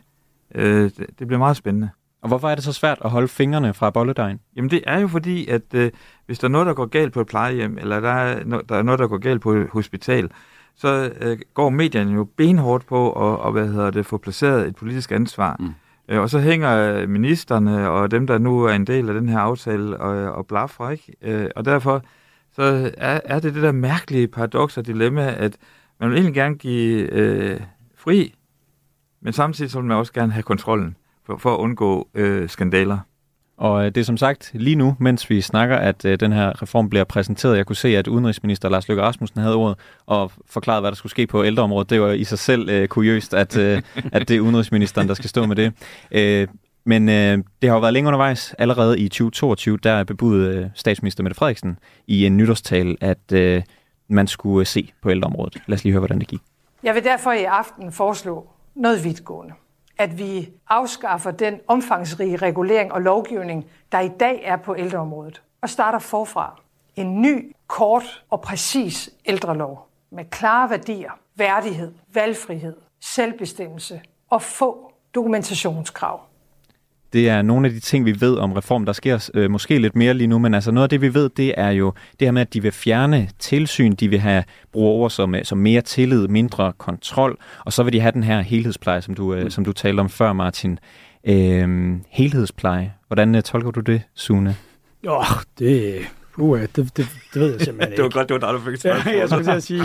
Øh, 0.54 0.82
det, 0.84 1.06
det 1.18 1.26
bliver 1.26 1.38
meget 1.38 1.56
spændende. 1.56 1.90
Og 2.24 2.28
hvorfor 2.28 2.48
er 2.48 2.54
det 2.54 2.64
så 2.64 2.72
svært 2.72 2.98
at 3.04 3.10
holde 3.10 3.28
fingrene 3.28 3.74
fra 3.74 3.90
bolledejen? 3.90 4.40
Jamen 4.56 4.70
det 4.70 4.82
er 4.86 4.98
jo 4.98 5.08
fordi, 5.08 5.48
at 5.48 5.62
øh, 5.74 5.90
hvis 6.26 6.38
der 6.38 6.48
er 6.48 6.50
noget, 6.50 6.66
der 6.66 6.74
går 6.74 6.86
galt 6.86 7.12
på 7.12 7.20
et 7.20 7.26
plejehjem, 7.26 7.78
eller 7.78 8.00
der 8.00 8.10
er, 8.10 8.44
no, 8.44 8.60
der 8.68 8.76
er 8.76 8.82
noget, 8.82 8.98
der 8.98 9.06
går 9.08 9.18
galt 9.18 9.42
på 9.42 9.52
et 9.52 9.68
hospital, 9.72 10.30
så 10.76 11.12
øh, 11.20 11.38
går 11.54 11.70
medierne 11.70 12.14
jo 12.14 12.24
benhårdt 12.24 12.86
på 12.86 13.12
at 13.12 13.38
og, 13.38 13.52
hvad 13.52 13.68
hedder 13.68 13.90
det, 13.90 14.06
få 14.06 14.18
placeret 14.18 14.68
et 14.68 14.76
politisk 14.76 15.12
ansvar. 15.12 15.56
Mm. 15.60 15.74
Øh, 16.08 16.20
og 16.20 16.30
så 16.30 16.40
hænger 16.40 17.06
ministerne 17.06 17.90
og 17.90 18.10
dem, 18.10 18.26
der 18.26 18.38
nu 18.38 18.62
er 18.62 18.72
en 18.72 18.86
del 18.86 19.08
af 19.08 19.14
den 19.14 19.28
her 19.28 19.38
aftale 19.38 20.00
og, 20.00 20.32
og 20.32 20.46
blaffer, 20.46 20.90
ikke? 20.90 21.14
Øh, 21.22 21.50
og 21.56 21.64
derfor 21.64 22.02
så 22.52 22.90
er, 22.96 23.20
er 23.24 23.40
det 23.40 23.54
det 23.54 23.62
der 23.62 23.72
mærkelige 23.72 24.28
paradoks 24.28 24.78
og 24.78 24.86
dilemma, 24.86 25.34
at 25.36 25.56
man 26.00 26.10
vil 26.10 26.16
egentlig 26.16 26.34
gerne 26.34 26.54
give 26.54 27.12
øh, 27.12 27.60
fri, 27.96 28.34
men 29.20 29.32
samtidig 29.32 29.70
så 29.70 29.78
vil 29.78 29.88
man 29.88 29.96
også 29.96 30.12
gerne 30.12 30.32
have 30.32 30.42
kontrollen 30.42 30.96
for, 31.26 31.36
for 31.36 31.54
at 31.54 31.58
undgå 31.58 32.08
øh, 32.14 32.48
skandaler. 32.48 32.98
Og 33.56 33.84
øh, 33.84 33.86
det 33.86 33.96
er 33.96 34.04
som 34.04 34.16
sagt 34.16 34.50
lige 34.54 34.76
nu, 34.76 34.96
mens 35.00 35.30
vi 35.30 35.40
snakker, 35.40 35.76
at 35.76 36.04
øh, 36.04 36.20
den 36.20 36.32
her 36.32 36.62
reform 36.62 36.90
bliver 36.90 37.04
præsenteret. 37.04 37.56
Jeg 37.56 37.66
kunne 37.66 37.76
se, 37.76 37.96
at 37.96 38.06
udenrigsminister 38.06 38.68
Lars 38.68 38.88
Løkke 38.88 39.02
Rasmussen 39.02 39.40
havde 39.40 39.54
ordet 39.54 39.78
og 40.06 40.32
forklaret, 40.46 40.82
hvad 40.82 40.90
der 40.90 40.96
skulle 40.96 41.10
ske 41.10 41.26
på 41.26 41.44
ældreområdet. 41.44 41.90
Det 41.90 42.00
var 42.00 42.10
i 42.10 42.24
sig 42.24 42.38
selv 42.38 42.68
øh, 42.68 42.88
kuriøst, 42.88 43.34
at, 43.34 43.56
øh, 43.56 43.82
at 44.12 44.28
det 44.28 44.36
er 44.36 44.40
udenrigsministeren, 44.40 45.08
der 45.08 45.14
skal 45.14 45.30
stå 45.30 45.46
med 45.46 45.56
det. 45.56 45.72
Øh, 46.10 46.48
men 46.86 47.08
øh, 47.08 47.38
det 47.62 47.70
har 47.70 47.76
jo 47.76 47.80
været 47.80 47.92
længe 47.92 48.08
undervejs. 48.08 48.54
Allerede 48.58 48.98
i 48.98 49.08
2022, 49.08 49.76
der 49.76 50.04
bebudede 50.04 50.58
øh, 50.58 50.66
statsminister 50.74 51.22
Mette 51.22 51.36
Frederiksen 51.36 51.78
i 52.06 52.26
en 52.26 52.36
nytårstal, 52.36 52.96
at 53.00 53.32
øh, 53.32 53.62
man 54.08 54.26
skulle 54.26 54.60
øh, 54.60 54.66
se 54.66 54.92
på 55.02 55.10
ældreområdet. 55.10 55.62
Lad 55.66 55.78
os 55.78 55.84
lige 55.84 55.92
høre, 55.92 56.00
hvordan 56.00 56.18
det 56.18 56.28
gik. 56.28 56.40
Jeg 56.82 56.94
vil 56.94 57.04
derfor 57.04 57.32
i 57.32 57.44
aften 57.44 57.92
foreslå 57.92 58.48
noget 58.76 59.04
vidtgående 59.04 59.54
at 59.98 60.18
vi 60.18 60.52
afskaffer 60.68 61.30
den 61.30 61.60
omfangsrige 61.66 62.36
regulering 62.36 62.92
og 62.92 63.02
lovgivning, 63.02 63.66
der 63.92 64.00
i 64.00 64.08
dag 64.08 64.40
er 64.44 64.56
på 64.56 64.76
ældreområdet, 64.76 65.42
og 65.60 65.70
starter 65.70 65.98
forfra. 65.98 66.60
En 66.96 67.22
ny, 67.22 67.54
kort 67.66 68.24
og 68.30 68.40
præcis 68.40 69.10
ældrelov 69.24 69.88
med 70.10 70.24
klare 70.24 70.70
værdier, 70.70 71.10
værdighed, 71.34 71.94
valgfrihed, 72.12 72.76
selvbestemmelse 73.00 74.00
og 74.30 74.42
få 74.42 74.92
dokumentationskrav. 75.14 76.20
Det 77.14 77.28
er 77.28 77.42
nogle 77.42 77.66
af 77.66 77.72
de 77.72 77.80
ting, 77.80 78.04
vi 78.04 78.20
ved 78.20 78.36
om 78.36 78.52
reform. 78.52 78.86
Der 78.86 78.92
sker 78.92 79.30
øh, 79.34 79.50
måske 79.50 79.78
lidt 79.78 79.96
mere 79.96 80.14
lige 80.14 80.26
nu, 80.28 80.38
men 80.38 80.54
altså 80.54 80.70
noget 80.70 80.82
af 80.82 80.88
det, 80.88 81.00
vi 81.00 81.14
ved, 81.14 81.30
det 81.36 81.54
er 81.56 81.70
jo 81.70 81.92
det 82.20 82.26
her 82.26 82.32
med, 82.32 82.42
at 82.42 82.54
de 82.54 82.62
vil 82.62 82.72
fjerne 82.72 83.28
tilsyn, 83.38 83.94
de 83.94 84.08
vil 84.08 84.18
have 84.18 84.44
bruge 84.72 84.90
ord 84.90 85.10
som, 85.10 85.34
øh, 85.34 85.44
som 85.44 85.58
mere 85.58 85.80
tillid, 85.80 86.28
mindre 86.28 86.72
kontrol, 86.78 87.38
og 87.64 87.72
så 87.72 87.82
vil 87.82 87.92
de 87.92 88.00
have 88.00 88.12
den 88.12 88.22
her 88.22 88.40
helhedspleje, 88.40 89.02
som 89.02 89.14
du, 89.14 89.34
øh, 89.34 89.50
som 89.50 89.64
du 89.64 89.72
talte 89.72 90.00
om 90.00 90.08
før, 90.08 90.32
Martin. 90.32 90.78
Øh, 91.26 91.96
helhedspleje. 92.08 92.92
Hvordan 93.06 93.34
øh, 93.34 93.42
tolker 93.42 93.70
du 93.70 93.80
det, 93.80 94.02
Sune? 94.14 94.56
Jo, 95.04 95.22
det, 95.58 95.96
Uh, 96.38 96.60
det, 96.60 96.76
det, 96.76 96.96
det 96.96 97.08
ved 97.34 97.50
jeg 97.50 97.60
simpelthen 97.60 97.92
ikke. 97.92 97.96
det 97.96 98.02
var 98.02 98.10
godt, 98.10 98.28
det 98.28 98.40
var 98.40 98.52
dig, 98.52 98.64
der 98.64 98.70
fik 98.70 98.84
ja, 98.84 99.18
jeg 99.18 99.28
skulle 99.28 99.44
til 99.44 99.50
at 99.50 99.62
sige, 99.62 99.82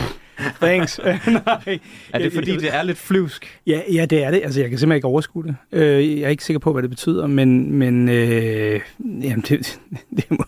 thanks. 0.61 0.99
Nej. 1.45 1.79
Er 2.13 2.19
det 2.19 2.33
fordi, 2.33 2.57
det 2.57 2.75
er 2.75 2.83
lidt 2.83 2.97
flyvsk? 2.97 3.59
Ja, 3.67 3.81
ja, 3.93 4.05
det 4.05 4.23
er 4.23 4.31
det. 4.31 4.41
Altså, 4.43 4.59
jeg 4.59 4.69
kan 4.69 4.79
simpelthen 4.79 4.97
ikke 4.97 5.07
overskue 5.07 5.43
det. 5.43 5.55
Øh, 5.71 6.19
jeg 6.19 6.25
er 6.25 6.29
ikke 6.29 6.43
sikker 6.43 6.59
på, 6.59 6.71
hvad 6.73 6.81
det 6.81 6.89
betyder, 6.89 7.27
men, 7.27 7.73
men 7.73 8.09
øh, 8.09 8.81
jamen, 8.99 9.45
det, 9.49 9.79
det, 10.17 10.25
må, 10.29 10.45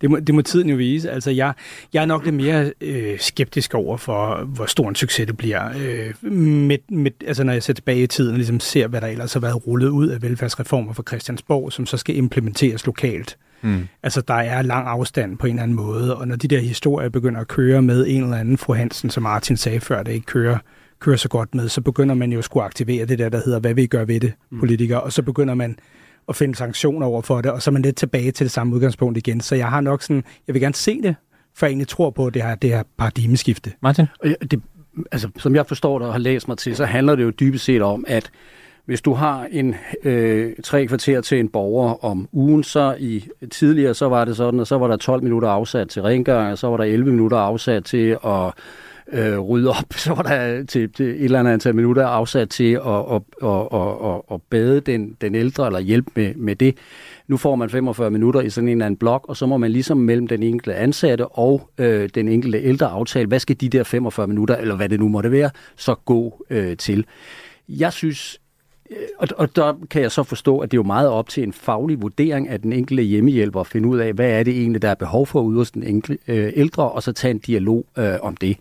det, 0.00 0.10
må, 0.10 0.20
det 0.20 0.34
må 0.34 0.42
tiden 0.42 0.70
jo 0.70 0.76
vise. 0.76 1.10
Altså, 1.10 1.30
jeg, 1.30 1.52
jeg 1.92 2.02
er 2.02 2.06
nok 2.06 2.24
lidt 2.24 2.34
mere 2.34 2.72
øh, 2.80 3.18
skeptisk 3.18 3.74
over 3.74 3.96
for, 3.96 4.44
hvor 4.44 4.66
stor 4.66 4.88
en 4.88 4.94
succes 4.94 5.26
det 5.26 5.36
bliver. 5.36 5.68
Øh, 5.68 6.32
med, 6.32 6.78
med, 6.88 7.10
altså, 7.26 7.44
når 7.44 7.52
jeg 7.52 7.62
ser 7.62 7.72
tilbage 7.72 8.02
i 8.02 8.06
tiden 8.06 8.30
og 8.30 8.36
ligesom 8.36 8.60
ser, 8.60 8.86
hvad 8.86 9.00
der 9.00 9.06
ellers 9.06 9.32
har 9.32 9.40
været 9.40 9.66
rullet 9.66 9.88
ud 9.88 10.08
af 10.08 10.22
velfærdsreformer 10.22 10.92
fra 10.92 11.02
Christiansborg, 11.08 11.72
som 11.72 11.86
så 11.86 11.96
skal 11.96 12.16
implementeres 12.16 12.86
lokalt. 12.86 13.36
Mm. 13.62 13.88
Altså, 14.02 14.20
der 14.20 14.34
er 14.34 14.62
lang 14.62 14.86
afstand 14.86 15.38
på 15.38 15.46
en 15.46 15.52
eller 15.52 15.62
anden 15.62 15.76
måde, 15.76 16.16
og 16.16 16.28
når 16.28 16.36
de 16.36 16.48
der 16.48 16.60
historier 16.60 17.08
begynder 17.08 17.40
at 17.40 17.48
køre 17.48 17.82
med 17.82 18.06
en 18.08 18.22
eller 18.22 18.36
anden 18.36 18.58
fru 18.58 18.74
Hansen, 18.74 19.10
som 19.10 19.22
Martin 19.22 19.56
sagde 19.56 19.80
før, 19.80 20.02
det 20.02 20.12
ikke 20.12 20.26
kører, 20.26 20.58
kører 20.98 21.16
så 21.16 21.28
godt 21.28 21.54
med, 21.54 21.68
så 21.68 21.80
begynder 21.80 22.14
man 22.14 22.32
jo 22.32 22.38
at 22.38 22.44
skulle 22.44 22.64
aktivere 22.64 23.06
det 23.06 23.18
der, 23.18 23.28
der 23.28 23.40
hedder, 23.44 23.58
hvad 23.60 23.74
vi 23.74 23.86
gør 23.86 24.04
ved 24.04 24.20
det, 24.20 24.32
mm. 24.50 24.58
politikere, 24.58 25.00
og 25.00 25.12
så 25.12 25.22
begynder 25.22 25.54
man 25.54 25.78
at 26.28 26.36
finde 26.36 26.54
sanktioner 26.54 27.06
over 27.06 27.22
for 27.22 27.40
det, 27.40 27.50
og 27.50 27.62
så 27.62 27.70
er 27.70 27.72
man 27.72 27.82
lidt 27.82 27.96
tilbage 27.96 28.32
til 28.32 28.44
det 28.44 28.50
samme 28.50 28.74
udgangspunkt 28.74 29.18
igen. 29.18 29.40
Så 29.40 29.54
jeg 29.54 29.68
har 29.68 29.80
nok 29.80 30.02
sådan, 30.02 30.24
jeg 30.46 30.54
vil 30.54 30.62
gerne 30.62 30.74
se 30.74 31.02
det, 31.02 31.14
for 31.54 31.66
jeg 31.66 31.70
egentlig 31.70 31.88
tror 31.88 32.10
på 32.10 32.30
det 32.30 32.42
her, 32.42 32.54
det 32.54 32.70
her 32.70 32.82
paradigmeskifte. 32.98 33.72
Martin? 33.82 34.06
Det, 34.50 34.62
altså, 35.12 35.28
som 35.36 35.54
jeg 35.54 35.66
forstår 35.66 35.98
det 35.98 36.06
og 36.06 36.14
har 36.14 36.18
læst 36.18 36.48
mig 36.48 36.58
til, 36.58 36.76
så 36.76 36.84
handler 36.84 37.16
det 37.16 37.22
jo 37.22 37.30
dybest 37.30 37.64
set 37.64 37.82
om, 37.82 38.04
at 38.08 38.30
hvis 38.84 39.00
du 39.00 39.12
har 39.12 39.48
en 39.50 39.74
øh, 40.04 40.52
tre 40.64 40.86
kvarter 40.86 41.20
til 41.20 41.40
en 41.40 41.48
borger 41.48 42.04
om 42.04 42.28
ugen, 42.32 42.64
så 42.64 42.96
i 42.98 43.24
tidligere 43.50 43.94
så 43.94 44.08
var 44.08 44.24
det 44.24 44.36
sådan, 44.36 44.60
at 44.60 44.68
så 44.68 44.78
var 44.78 44.88
der 44.88 44.96
12 44.96 45.22
minutter 45.22 45.48
afsat 45.48 45.88
til 45.88 46.02
rengøring, 46.02 46.52
og 46.52 46.58
så 46.58 46.66
var 46.66 46.76
der 46.76 46.84
11 46.84 47.10
minutter 47.10 47.36
afsat 47.36 47.84
til 47.84 48.16
at 48.24 48.52
øh, 49.12 49.38
rydde 49.38 49.70
op, 49.70 49.92
så 50.04 50.14
var 50.14 50.22
der 50.22 50.64
til, 50.64 50.92
til 50.92 51.06
et 51.06 51.24
eller 51.24 51.38
andet 51.38 51.52
antal 51.52 51.74
minutter 51.74 52.06
afsat 52.06 52.48
til 52.48 52.72
at, 52.72 52.80
at, 52.86 53.22
at, 53.42 53.68
at, 53.72 54.14
at, 54.14 54.20
at 54.32 54.42
bade 54.50 54.80
den, 54.80 55.16
den 55.20 55.34
ældre, 55.34 55.66
eller 55.66 55.80
hjælpe 55.80 56.10
med, 56.14 56.34
med 56.34 56.56
det. 56.56 56.76
Nu 57.28 57.36
får 57.36 57.56
man 57.56 57.70
45 57.70 58.10
minutter 58.10 58.40
i 58.40 58.50
sådan 58.50 58.68
en 58.68 58.72
eller 58.72 58.86
anden 58.86 58.98
blok, 58.98 59.24
og 59.28 59.36
så 59.36 59.46
må 59.46 59.56
man 59.56 59.70
ligesom 59.70 59.96
mellem 59.96 60.26
den 60.26 60.42
enkelte 60.42 60.74
ansatte 60.74 61.26
og 61.26 61.70
øh, 61.78 62.08
den 62.14 62.28
enkelte 62.28 62.58
ældre 62.58 62.86
aftale, 62.86 63.26
hvad 63.26 63.38
skal 63.38 63.56
de 63.60 63.68
der 63.68 63.82
45 63.82 64.26
minutter, 64.26 64.56
eller 64.56 64.76
hvad 64.76 64.88
det 64.88 65.00
nu 65.00 65.08
måtte 65.08 65.30
være, 65.30 65.50
så 65.76 65.94
gå 65.94 66.46
øh, 66.50 66.76
til. 66.76 67.04
Jeg 67.68 67.92
synes 67.92 68.39
og, 69.18 69.28
og 69.36 69.56
der 69.56 69.74
kan 69.90 70.02
jeg 70.02 70.12
så 70.12 70.22
forstå, 70.22 70.58
at 70.58 70.70
det 70.70 70.76
er 70.76 70.78
jo 70.78 70.86
meget 70.86 71.08
op 71.08 71.28
til 71.28 71.42
en 71.42 71.52
faglig 71.52 72.02
vurdering 72.02 72.48
af 72.48 72.60
den 72.60 72.72
enkelte 72.72 73.02
hjemmehjælper 73.02 73.60
at 73.60 73.66
finde 73.66 73.88
ud 73.88 73.98
af, 73.98 74.12
hvad 74.12 74.30
er 74.30 74.42
det 74.42 74.58
egentlig, 74.60 74.82
der 74.82 74.88
er 74.88 74.94
behov 74.94 75.26
for 75.26 75.40
ude 75.40 75.56
hos 75.56 75.70
den 75.70 75.82
enkelte, 75.82 76.32
øh, 76.32 76.52
ældre, 76.56 76.90
og 76.90 77.02
så 77.02 77.12
tage 77.12 77.30
en 77.30 77.38
dialog 77.38 77.86
øh, 77.98 78.14
om 78.22 78.36
det. 78.36 78.56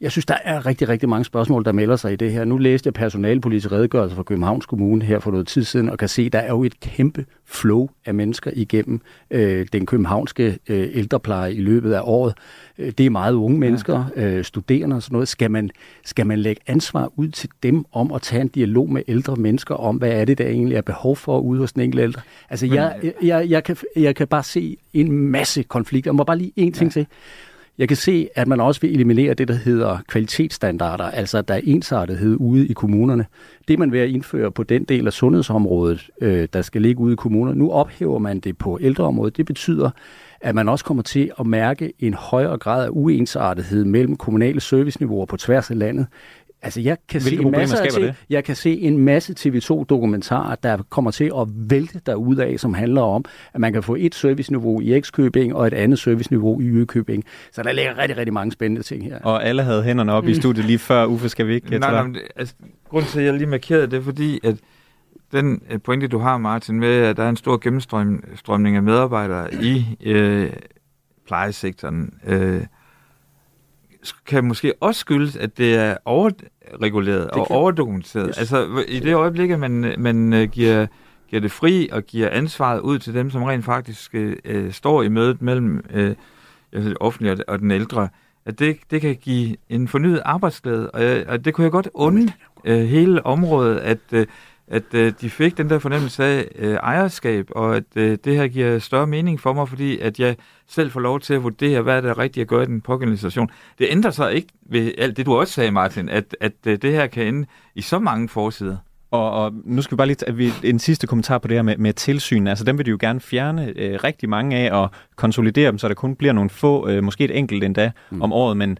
Jeg 0.00 0.10
synes, 0.12 0.26
der 0.26 0.36
er 0.44 0.66
rigtig, 0.66 0.88
rigtig 0.88 1.08
mange 1.08 1.24
spørgsmål, 1.24 1.64
der 1.64 1.72
melder 1.72 1.96
sig 1.96 2.12
i 2.12 2.16
det 2.16 2.32
her. 2.32 2.44
Nu 2.44 2.58
læste 2.58 2.86
jeg 2.86 2.94
personalpolitisk 2.94 3.72
redegørelse 3.72 4.16
fra 4.16 4.22
Københavns 4.22 4.66
Kommune 4.66 5.04
her 5.04 5.18
for 5.18 5.30
noget 5.30 5.46
tid 5.46 5.64
siden, 5.64 5.90
og 5.90 5.98
kan 5.98 6.08
se, 6.08 6.30
der 6.30 6.38
er 6.38 6.48
jo 6.48 6.64
et 6.64 6.80
kæmpe 6.80 7.24
flow 7.44 7.88
af 8.06 8.14
mennesker 8.14 8.50
igennem 8.54 9.00
øh, 9.30 9.66
den 9.72 9.86
københavnske 9.86 10.58
øh, 10.68 10.88
ældrepleje 10.92 11.52
i 11.52 11.60
løbet 11.60 11.92
af 11.92 12.00
året. 12.04 12.34
Øh, 12.78 12.92
det 12.98 13.06
er 13.06 13.10
meget 13.10 13.34
unge 13.34 13.58
mennesker, 13.58 14.04
øh, 14.16 14.44
studerende 14.44 14.96
og 14.96 15.02
sådan 15.02 15.14
noget. 15.14 15.28
Skal 15.28 15.50
man, 15.50 15.70
skal 16.04 16.26
man 16.26 16.38
lægge 16.38 16.62
ansvar 16.66 17.10
ud 17.16 17.28
til 17.28 17.50
dem 17.62 17.84
om 17.92 18.12
at 18.12 18.22
tage 18.22 18.42
en 18.42 18.48
dialog 18.48 18.92
med 18.92 19.02
ældre 19.08 19.36
mennesker 19.36 19.74
om, 19.74 19.96
hvad 19.96 20.10
er 20.10 20.24
det, 20.24 20.38
der 20.38 20.46
egentlig 20.46 20.76
er 20.76 20.82
behov 20.82 21.16
for 21.16 21.40
ude 21.40 21.60
hos 21.60 21.72
den 21.72 21.82
enkelte 21.82 22.02
ældre? 22.02 22.22
Altså, 22.50 22.66
jeg, 22.66 23.12
jeg, 23.22 23.50
jeg, 23.50 23.64
kan, 23.64 23.76
jeg 23.96 24.16
kan 24.16 24.26
bare 24.26 24.42
se 24.42 24.76
en 24.94 25.12
masse 25.12 25.62
konflikter. 25.62 26.10
Jeg 26.10 26.14
må 26.14 26.24
bare 26.24 26.38
lige 26.38 26.52
en 26.56 26.72
ting 26.72 26.88
ja. 26.88 26.92
til. 26.92 27.06
Jeg 27.78 27.88
kan 27.88 27.96
se, 27.96 28.28
at 28.34 28.48
man 28.48 28.60
også 28.60 28.80
vil 28.80 28.94
eliminere 28.94 29.34
det, 29.34 29.48
der 29.48 29.54
hedder 29.54 29.98
kvalitetsstandarder, 30.08 31.04
altså 31.04 31.38
at 31.38 31.48
der 31.48 31.54
er 31.54 31.60
ensartethed 31.64 32.36
ude 32.40 32.66
i 32.66 32.72
kommunerne. 32.72 33.26
Det 33.68 33.78
man 33.78 33.92
ved 33.92 34.00
at 34.00 34.08
indføre 34.08 34.50
på 34.52 34.62
den 34.62 34.84
del 34.84 35.06
af 35.06 35.12
sundhedsområdet, 35.12 36.10
øh, 36.20 36.48
der 36.52 36.62
skal 36.62 36.82
ligge 36.82 37.00
ude 37.00 37.12
i 37.12 37.16
kommunerne, 37.16 37.58
nu 37.58 37.70
ophæver 37.70 38.18
man 38.18 38.40
det 38.40 38.58
på 38.58 38.78
ældreområdet. 38.82 39.36
Det 39.36 39.46
betyder, 39.46 39.90
at 40.40 40.54
man 40.54 40.68
også 40.68 40.84
kommer 40.84 41.02
til 41.02 41.30
at 41.40 41.46
mærke 41.46 41.92
en 41.98 42.14
højere 42.14 42.58
grad 42.58 42.84
af 42.84 42.88
uensartethed 42.92 43.84
mellem 43.84 44.16
kommunale 44.16 44.60
serviceniveauer 44.60 45.26
på 45.26 45.36
tværs 45.36 45.70
af 45.70 45.78
landet. 45.78 46.06
Altså, 46.62 46.80
jeg 46.80 46.96
kan, 47.08 47.20
se 47.20 47.36
en 47.36 47.50
masse 47.50 47.76
til, 47.90 48.14
jeg 48.30 48.44
kan 48.44 48.56
se 48.56 48.80
en 48.80 48.98
masse 48.98 49.34
TV2-dokumentarer, 49.38 50.54
der 50.54 50.78
kommer 50.88 51.10
til 51.10 51.30
at 51.40 51.48
vælte 51.70 52.00
derud 52.06 52.36
af, 52.36 52.60
som 52.60 52.74
handler 52.74 53.02
om, 53.02 53.24
at 53.54 53.60
man 53.60 53.72
kan 53.72 53.82
få 53.82 53.96
et 53.98 54.14
serviceniveau 54.14 54.80
i 54.80 55.00
X-Købing 55.00 55.54
og 55.54 55.66
et 55.66 55.74
andet 55.74 55.98
serviceniveau 55.98 56.60
i 56.60 56.64
Y-Købing. 56.64 57.24
Så 57.52 57.62
der 57.62 57.72
ligger 57.72 57.98
rigtig, 57.98 58.16
rigtig 58.16 58.32
mange 58.32 58.52
spændende 58.52 58.82
ting 58.82 59.04
her. 59.04 59.18
Og 59.22 59.44
alle 59.44 59.62
havde 59.62 59.82
hænderne 59.82 60.12
op 60.12 60.24
mm. 60.24 60.30
i 60.30 60.34
studiet 60.34 60.66
lige 60.66 60.78
før. 60.78 61.04
Uffe, 61.04 61.28
skal 61.28 61.46
vi 61.46 61.54
ikke? 61.54 61.78
Nej, 61.78 62.08
nej, 62.08 62.22
altså, 62.36 62.54
grunden 62.88 63.10
til, 63.10 63.20
at 63.20 63.26
jeg 63.26 63.34
lige 63.34 63.46
markerede 63.46 63.86
det, 63.86 63.96
er 63.96 64.02
fordi, 64.02 64.40
at 64.44 64.56
den 65.32 65.62
øh, 65.70 65.80
pointe, 65.80 66.08
du 66.08 66.18
har, 66.18 66.38
Martin, 66.38 66.80
med, 66.80 66.88
at 66.88 67.16
der 67.16 67.22
er 67.22 67.28
en 67.28 67.36
stor 67.36 67.58
gennemstrømning 67.58 68.76
af 68.76 68.82
medarbejdere 68.82 69.54
i 69.54 69.96
øh, 70.04 70.52
plejesektoren, 71.26 72.14
øh, 72.26 72.60
kan 74.12 74.44
måske 74.44 74.74
også 74.80 75.00
skyldes, 75.00 75.36
at 75.36 75.58
det 75.58 75.74
er 75.74 75.96
overreguleret 76.04 77.30
det 77.34 77.42
og 77.42 77.50
overdokumenteret. 77.50 78.26
Yes. 78.28 78.38
Altså 78.38 78.84
i 78.88 79.00
det 79.00 79.14
øjeblik, 79.14 79.50
at 79.50 79.58
man, 79.58 79.94
man 79.98 80.32
uh, 80.32 80.42
giver, 80.42 80.86
giver 81.28 81.40
det 81.40 81.52
fri 81.52 81.88
og 81.92 82.02
giver 82.02 82.30
ansvaret 82.30 82.80
ud 82.80 82.98
til 82.98 83.14
dem, 83.14 83.30
som 83.30 83.42
rent 83.42 83.64
faktisk 83.64 84.14
uh, 84.14 84.72
står 84.72 85.02
i 85.02 85.08
mødet 85.08 85.42
mellem 85.42 85.84
uh, 85.94 86.00
det 86.72 86.96
offentlige 87.00 87.48
og 87.48 87.58
den 87.58 87.70
ældre, 87.70 88.08
at 88.46 88.58
det, 88.58 88.76
det 88.90 89.00
kan 89.00 89.16
give 89.16 89.56
en 89.68 89.88
fornyet 89.88 90.22
arbejdsglæde. 90.24 90.90
Og, 90.90 91.24
og 91.28 91.44
det 91.44 91.54
kunne 91.54 91.64
jeg 91.64 91.72
godt 91.72 91.88
unde 91.94 92.32
uh, 92.68 92.72
hele 92.72 93.26
området, 93.26 93.76
at 93.76 93.98
uh, 94.12 94.22
at 94.68 94.94
øh, 94.94 95.12
de 95.20 95.30
fik 95.30 95.58
den 95.58 95.70
der 95.70 95.78
fornemmelse 95.78 96.24
af 96.24 96.48
øh, 96.54 96.74
ejerskab, 96.74 97.48
og 97.50 97.76
at 97.76 97.84
øh, 97.96 98.18
det 98.24 98.36
her 98.36 98.48
giver 98.48 98.78
større 98.78 99.06
mening 99.06 99.40
for 99.40 99.52
mig, 99.52 99.68
fordi 99.68 99.98
at 99.98 100.20
jeg 100.20 100.36
selv 100.68 100.90
får 100.90 101.00
lov 101.00 101.20
til 101.20 101.34
at 101.34 101.42
vurdere, 101.42 101.82
hvad 101.82 102.02
der 102.02 102.10
er 102.10 102.18
rigtigt 102.18 102.42
at 102.42 102.48
gøre 102.48 102.62
i 102.62 102.66
den 102.66 102.80
pågældende 102.80 103.18
situation. 103.18 103.50
Det 103.78 103.86
ændrer 103.90 104.10
sig 104.10 104.34
ikke 104.34 104.48
ved 104.70 104.92
alt 104.98 105.16
det, 105.16 105.26
du 105.26 105.34
også 105.34 105.52
sagde, 105.52 105.70
Martin, 105.70 106.08
at, 106.08 106.36
at 106.40 106.52
øh, 106.66 106.78
det 106.82 106.92
her 106.92 107.06
kan 107.06 107.26
ende 107.26 107.46
i 107.74 107.82
så 107.82 107.98
mange 107.98 108.28
forsider. 108.28 108.76
Og, 109.10 109.30
og 109.30 109.52
nu 109.64 109.82
skal 109.82 109.96
vi 109.96 109.96
bare 109.96 110.06
lige 110.06 110.16
tage 110.16 110.52
en 110.64 110.78
sidste 110.78 111.06
kommentar 111.06 111.38
på 111.38 111.48
det 111.48 111.56
her 111.56 111.62
med, 111.62 111.76
med 111.76 111.92
tilsyn. 111.92 112.46
Altså 112.46 112.64
dem 112.64 112.78
vil 112.78 112.86
de 112.86 112.90
jo 112.90 112.96
gerne 113.00 113.20
fjerne 113.20 113.72
øh, 113.76 113.98
rigtig 114.04 114.28
mange 114.28 114.56
af 114.56 114.72
og 114.72 114.90
konsolidere 115.16 115.70
dem, 115.70 115.78
så 115.78 115.88
der 115.88 115.94
kun 115.94 116.16
bliver 116.16 116.32
nogle 116.32 116.50
få, 116.50 116.88
øh, 116.88 117.04
måske 117.04 117.24
et 117.24 117.38
enkelt 117.38 117.64
endda 117.64 117.90
mm. 118.10 118.22
om 118.22 118.32
året. 118.32 118.56
Men 118.56 118.78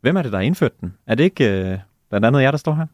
hvem 0.00 0.16
er 0.16 0.22
det, 0.22 0.32
der 0.32 0.38
har 0.38 0.42
indført 0.44 0.80
den? 0.80 0.94
Er 1.06 1.14
det 1.14 1.24
ikke 1.24 1.50
øh, 1.50 1.78
blandt 2.10 2.26
andet 2.26 2.42
jer, 2.42 2.50
der 2.50 2.58
står 2.58 2.74
her? 2.74 2.86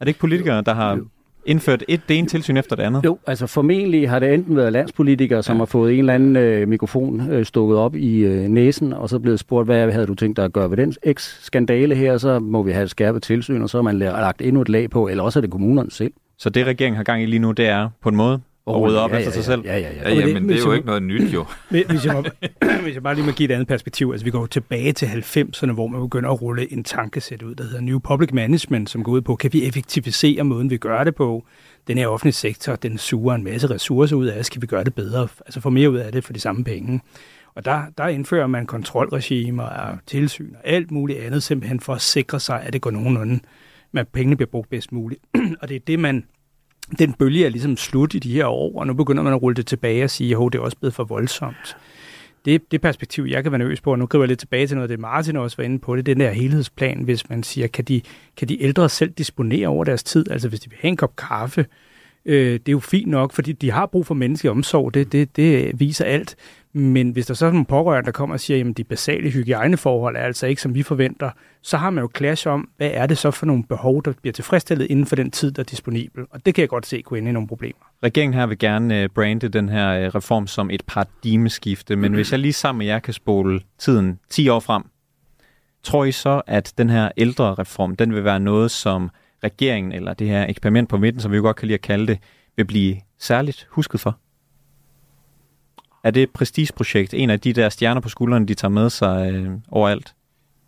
Er 0.00 0.04
det 0.04 0.08
ikke 0.08 0.20
politikere, 0.20 0.62
der 0.62 0.74
har 0.74 1.00
indført 1.46 1.84
et 1.88 2.00
det 2.08 2.18
ene 2.18 2.28
tilsyn 2.28 2.56
efter 2.56 2.76
det 2.76 2.82
andet? 2.82 3.04
Jo, 3.04 3.18
altså 3.26 3.46
formentlig 3.46 4.10
har 4.10 4.18
det 4.18 4.34
enten 4.34 4.56
været 4.56 4.72
landspolitikere, 4.72 5.42
som 5.42 5.56
ja. 5.56 5.58
har 5.58 5.66
fået 5.66 5.92
en 5.92 5.98
eller 5.98 6.14
anden 6.14 6.36
øh, 6.36 6.68
mikrofon 6.68 7.30
øh, 7.30 7.44
stukket 7.44 7.78
op 7.78 7.96
i 7.96 8.18
øh, 8.18 8.48
næsen, 8.48 8.92
og 8.92 9.08
så 9.08 9.18
blevet 9.18 9.40
spurgt, 9.40 9.66
hvad 9.66 9.92
havde 9.92 10.06
du 10.06 10.14
tænkt 10.14 10.36
dig 10.36 10.44
at 10.44 10.52
gøre 10.52 10.70
ved 10.70 10.76
den 10.76 10.94
eks-skandale 11.02 11.94
her, 11.94 12.18
så 12.18 12.38
må 12.38 12.62
vi 12.62 12.72
have 12.72 12.84
et 12.84 12.90
skærpet 12.90 13.22
tilsyn, 13.22 13.62
og 13.62 13.70
så 13.70 13.78
har 13.78 13.82
man 13.82 13.98
lagt 13.98 14.42
endnu 14.42 14.62
et 14.62 14.68
lag 14.68 14.90
på, 14.90 15.08
eller 15.08 15.22
også 15.22 15.38
er 15.38 15.40
det 15.40 15.50
kommunerne 15.50 15.90
selv. 15.90 16.12
Så 16.38 16.50
det 16.50 16.66
regeringen 16.66 16.96
har 16.96 17.04
gang 17.04 17.22
i 17.22 17.26
lige 17.26 17.40
nu, 17.40 17.52
det 17.52 17.66
er 17.66 17.88
på 18.02 18.08
en 18.08 18.16
måde 18.16 18.40
og 18.66 18.82
rydde 18.82 19.00
op 19.00 19.12
ja, 19.12 19.16
efter 19.16 19.30
sig 19.30 19.44
selv. 19.44 19.62
Ja, 19.64 19.78
ja, 19.78 19.92
ja. 19.92 20.10
ja, 20.10 20.14
ja 20.14 20.34
men 20.34 20.48
det 20.48 20.56
er 20.56 20.60
jo 20.60 20.72
ikke 20.72 20.86
noget 20.86 21.02
nyt, 21.02 21.34
jo. 21.34 21.44
hvis, 21.68 22.06
jeg 22.06 22.14
må, 22.14 22.24
hvis 22.82 22.94
jeg 22.94 23.02
bare 23.02 23.14
lige 23.14 23.26
må 23.26 23.32
give 23.32 23.48
et 23.48 23.54
andet 23.54 23.68
perspektiv. 23.68 24.10
Altså, 24.10 24.24
vi 24.24 24.30
går 24.30 24.46
tilbage 24.46 24.92
til 24.92 25.06
90'erne, 25.06 25.72
hvor 25.72 25.86
man 25.86 26.00
begynder 26.00 26.30
at 26.30 26.42
rulle 26.42 26.72
en 26.72 26.84
tankesæt 26.84 27.42
ud, 27.42 27.54
der 27.54 27.64
hedder 27.64 27.80
New 27.80 27.98
Public 27.98 28.32
Management, 28.32 28.90
som 28.90 29.04
går 29.04 29.12
ud 29.12 29.20
på, 29.20 29.36
kan 29.36 29.52
vi 29.52 29.64
effektivisere 29.64 30.44
måden, 30.44 30.70
vi 30.70 30.76
gør 30.76 31.04
det 31.04 31.14
på? 31.14 31.44
Den 31.86 31.98
her 31.98 32.06
offentlige 32.06 32.34
sektor, 32.34 32.76
den 32.76 32.98
suger 32.98 33.34
en 33.34 33.44
masse 33.44 33.70
ressourcer 33.70 34.16
ud 34.16 34.26
af, 34.26 34.44
skal 34.44 34.62
vi 34.62 34.66
gøre 34.66 34.84
det 34.84 34.94
bedre? 34.94 35.28
Altså 35.46 35.60
få 35.60 35.70
mere 35.70 35.90
ud 35.90 35.96
af 35.96 36.12
det 36.12 36.24
for 36.24 36.32
de 36.32 36.40
samme 36.40 36.64
penge. 36.64 37.00
Og 37.54 37.64
der, 37.64 37.82
der 37.98 38.08
indfører 38.08 38.46
man 38.46 38.66
kontrolregimer 38.66 39.62
og 39.62 39.98
tilsyn 40.06 40.54
og 40.54 40.60
alt 40.64 40.90
muligt 40.90 41.18
andet, 41.18 41.42
simpelthen 41.42 41.80
for 41.80 41.94
at 41.94 42.00
sikre 42.00 42.40
sig, 42.40 42.62
at 42.62 42.72
det 42.72 42.80
går 42.80 42.90
nogenlunde, 42.90 43.40
at 43.96 44.08
pengene 44.08 44.36
bliver 44.36 44.50
brugt 44.50 44.70
bedst 44.70 44.92
muligt. 44.92 45.20
og 45.60 45.68
det 45.68 45.74
er 45.74 45.80
det, 45.86 45.98
man 45.98 46.24
den 46.98 47.12
bølge 47.12 47.46
er 47.46 47.48
ligesom 47.48 47.76
slut 47.76 48.14
i 48.14 48.18
de 48.18 48.32
her 48.32 48.46
år, 48.46 48.80
og 48.80 48.86
nu 48.86 48.94
begynder 48.94 49.22
man 49.22 49.32
at 49.32 49.42
rulle 49.42 49.56
det 49.56 49.66
tilbage 49.66 50.04
og 50.04 50.10
sige, 50.10 50.36
at 50.36 50.52
det 50.52 50.58
er 50.58 50.62
også 50.62 50.76
blevet 50.76 50.94
for 50.94 51.04
voldsomt. 51.04 51.76
Det, 52.44 52.70
det 52.70 52.80
perspektiv, 52.80 53.24
jeg 53.24 53.42
kan 53.42 53.52
være 53.52 53.58
nervøs 53.58 53.80
på, 53.80 53.92
og 53.92 53.98
nu 53.98 54.06
griber 54.06 54.24
jeg 54.24 54.28
lidt 54.28 54.38
tilbage 54.38 54.66
til 54.66 54.76
noget, 54.76 54.90
det 54.90 55.00
Martin 55.00 55.36
også 55.36 55.56
var 55.56 55.64
inde 55.64 55.78
på, 55.78 55.96
det 55.96 56.00
er 56.00 56.14
den 56.14 56.20
der 56.20 56.30
helhedsplan, 56.30 57.02
hvis 57.02 57.28
man 57.28 57.42
siger, 57.42 57.66
kan 57.66 57.84
de, 57.84 58.02
kan 58.36 58.48
de 58.48 58.62
ældre 58.62 58.88
selv 58.88 59.10
disponere 59.10 59.68
over 59.68 59.84
deres 59.84 60.04
tid? 60.04 60.30
Altså 60.30 60.48
hvis 60.48 60.60
de 60.60 60.70
vil 60.70 60.78
have 60.80 60.88
en 60.88 60.96
kop 60.96 61.16
kaffe, 61.16 61.66
øh, 62.24 62.52
det 62.52 62.68
er 62.68 62.72
jo 62.72 62.80
fint 62.80 63.10
nok, 63.10 63.32
fordi 63.32 63.52
de 63.52 63.70
har 63.70 63.86
brug 63.86 64.06
for 64.06 64.14
menneskelig 64.14 64.50
omsorg, 64.50 64.94
det, 64.94 65.12
det, 65.12 65.36
det 65.36 65.80
viser 65.80 66.04
alt. 66.04 66.36
Men 66.78 67.10
hvis 67.10 67.26
der 67.26 67.34
så 67.34 67.46
er 67.46 67.50
nogle 67.50 67.64
pårørende, 67.64 68.06
der 68.06 68.12
kommer 68.12 68.34
og 68.34 68.40
siger, 68.40 68.70
at 68.70 68.76
de 68.76 68.84
basale 68.84 69.30
hygiejneforhold 69.30 70.16
er 70.16 70.20
altså 70.20 70.46
ikke, 70.46 70.62
som 70.62 70.74
vi 70.74 70.82
forventer, 70.82 71.30
så 71.62 71.76
har 71.76 71.90
man 71.90 72.02
jo 72.02 72.10
clash 72.16 72.48
om, 72.48 72.68
hvad 72.76 72.90
er 72.94 73.06
det 73.06 73.18
så 73.18 73.30
for 73.30 73.46
nogle 73.46 73.64
behov, 73.64 74.02
der 74.04 74.12
bliver 74.20 74.32
tilfredsstillet 74.32 74.86
inden 74.90 75.06
for 75.06 75.16
den 75.16 75.30
tid, 75.30 75.52
der 75.52 75.60
er 75.60 75.64
disponibel. 75.64 76.24
Og 76.30 76.46
det 76.46 76.54
kan 76.54 76.62
jeg 76.62 76.68
godt 76.68 76.86
se 76.86 77.02
kunne 77.02 77.18
ende 77.18 77.30
i 77.30 77.32
nogle 77.32 77.48
problemer. 77.48 77.92
Regeringen 78.02 78.34
her 78.34 78.46
vil 78.46 78.58
gerne 78.58 79.02
øh, 79.02 79.08
brande 79.08 79.48
den 79.48 79.68
her 79.68 79.90
øh, 79.90 80.14
reform 80.14 80.46
som 80.46 80.70
et 80.70 80.82
paradigmeskifte, 80.86 81.96
men 81.96 82.00
mm-hmm. 82.00 82.14
hvis 82.14 82.32
jeg 82.32 82.40
lige 82.40 82.52
sammen 82.52 82.78
med 82.78 82.86
jer 82.86 82.98
kan 82.98 83.14
spole 83.14 83.60
tiden 83.78 84.18
10 84.30 84.48
år 84.48 84.60
frem, 84.60 84.82
tror 85.82 86.04
I 86.04 86.12
så, 86.12 86.42
at 86.46 86.74
den 86.78 86.90
her 86.90 87.08
ældre 87.16 87.54
reform, 87.54 87.96
den 87.96 88.14
vil 88.14 88.24
være 88.24 88.40
noget, 88.40 88.70
som 88.70 89.10
regeringen, 89.44 89.92
eller 89.92 90.14
det 90.14 90.28
her 90.28 90.46
eksperiment 90.48 90.88
på 90.88 90.98
midten, 90.98 91.20
som 91.20 91.32
vi 91.32 91.36
jo 91.36 91.42
godt 91.42 91.56
kan 91.56 91.66
lide 91.66 91.74
at 91.74 91.82
kalde 91.82 92.06
det, 92.06 92.18
vil 92.56 92.64
blive 92.64 92.96
særligt 93.18 93.66
husket 93.70 94.00
for? 94.00 94.18
Er 96.06 96.10
det 96.10 96.22
et 96.22 96.30
prestigeprojekt, 96.30 97.14
en 97.14 97.30
af 97.30 97.40
de 97.40 97.52
der 97.52 97.68
stjerner 97.68 98.00
på 98.00 98.08
skuldrene, 98.08 98.46
de 98.46 98.54
tager 98.54 98.72
med 98.72 98.90
sig 98.90 99.32
øh, 99.32 99.50
overalt? 99.68 100.14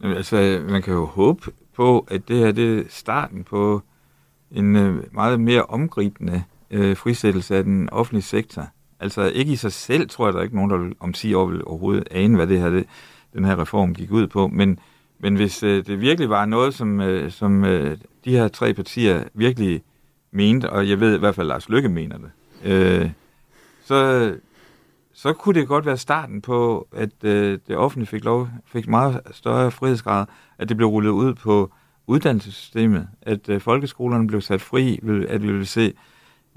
Altså, 0.05 0.62
man 0.68 0.82
kan 0.82 0.95
jo 0.95 1.07
håbe 1.07 1.53
på, 1.76 2.07
at 2.11 2.28
det 2.28 2.39
her 2.39 2.53
det 2.53 2.78
er 2.78 2.82
starten 2.89 3.45
på 3.45 3.82
en 4.51 4.76
øh, 4.76 5.14
meget 5.14 5.41
mere 5.41 5.62
omgribende 5.62 6.43
øh, 6.70 6.97
frisættelse 6.97 7.57
af 7.57 7.64
den 7.64 7.91
offentlige 7.91 8.22
sektor. 8.22 8.68
Altså 9.01 9.22
ikke 9.22 9.53
i 9.53 9.57
sig 9.57 9.72
selv, 9.72 10.09
tror 10.09 10.26
jeg, 10.26 10.32
der 10.32 10.39
er 10.39 10.43
ikke 10.43 10.57
nogen, 10.57 10.70
der 10.70 10.76
vil, 10.76 10.95
om 11.01 11.12
10 11.12 11.34
år 11.34 11.47
vil 11.47 11.64
overhovedet 11.64 12.09
ane, 12.11 12.36
hvad 12.36 12.47
det 12.47 12.61
her, 12.61 12.70
det, 12.70 12.84
den 13.32 13.45
her 13.45 13.61
reform 13.61 13.95
gik 13.95 14.11
ud 14.11 14.26
på. 14.26 14.49
Men, 14.49 14.78
men 15.18 15.34
hvis 15.36 15.62
øh, 15.62 15.86
det 15.86 16.01
virkelig 16.01 16.30
var 16.30 16.45
noget, 16.45 16.74
som, 16.74 17.01
øh, 17.01 17.30
som 17.30 17.64
øh, 17.64 17.97
de 18.24 18.30
her 18.30 18.49
tre 18.49 18.74
partier 18.74 19.24
virkelig 19.34 19.82
mente, 20.30 20.70
og 20.70 20.89
jeg 20.89 21.01
ved 21.01 21.16
i 21.16 21.18
hvert 21.18 21.34
fald, 21.34 21.47
at 21.47 21.49
Lars 21.49 21.68
Lykke 21.68 21.89
mener 21.89 22.16
det, 22.18 22.30
øh, 22.64 23.11
så, 23.84 24.34
så 25.23 25.33
kunne 25.33 25.61
det 25.61 25.69
godt 25.69 25.87
være 25.87 25.97
starten 25.97 26.41
på, 26.41 26.89
at 26.97 27.11
øh, 27.25 27.59
det 27.69 27.77
offentlige 27.77 28.07
fik 28.07 28.25
lov, 28.25 28.49
fik 28.73 28.89
meget 28.89 29.21
større 29.31 29.71
frihedsgrad, 29.71 30.27
at 30.59 30.69
det 30.69 30.77
blev 30.77 30.89
rullet 30.89 31.11
ud 31.11 31.35
på 31.35 31.73
uddannelsessystemet, 32.07 33.09
at 33.23 33.49
øh, 33.49 33.61
folkeskolerne 33.61 34.27
blev 34.27 34.41
sat 34.41 34.61
fri, 34.61 35.01
at 35.29 35.43
vi 35.43 35.47
ville 35.53 35.66
se, 35.66 35.93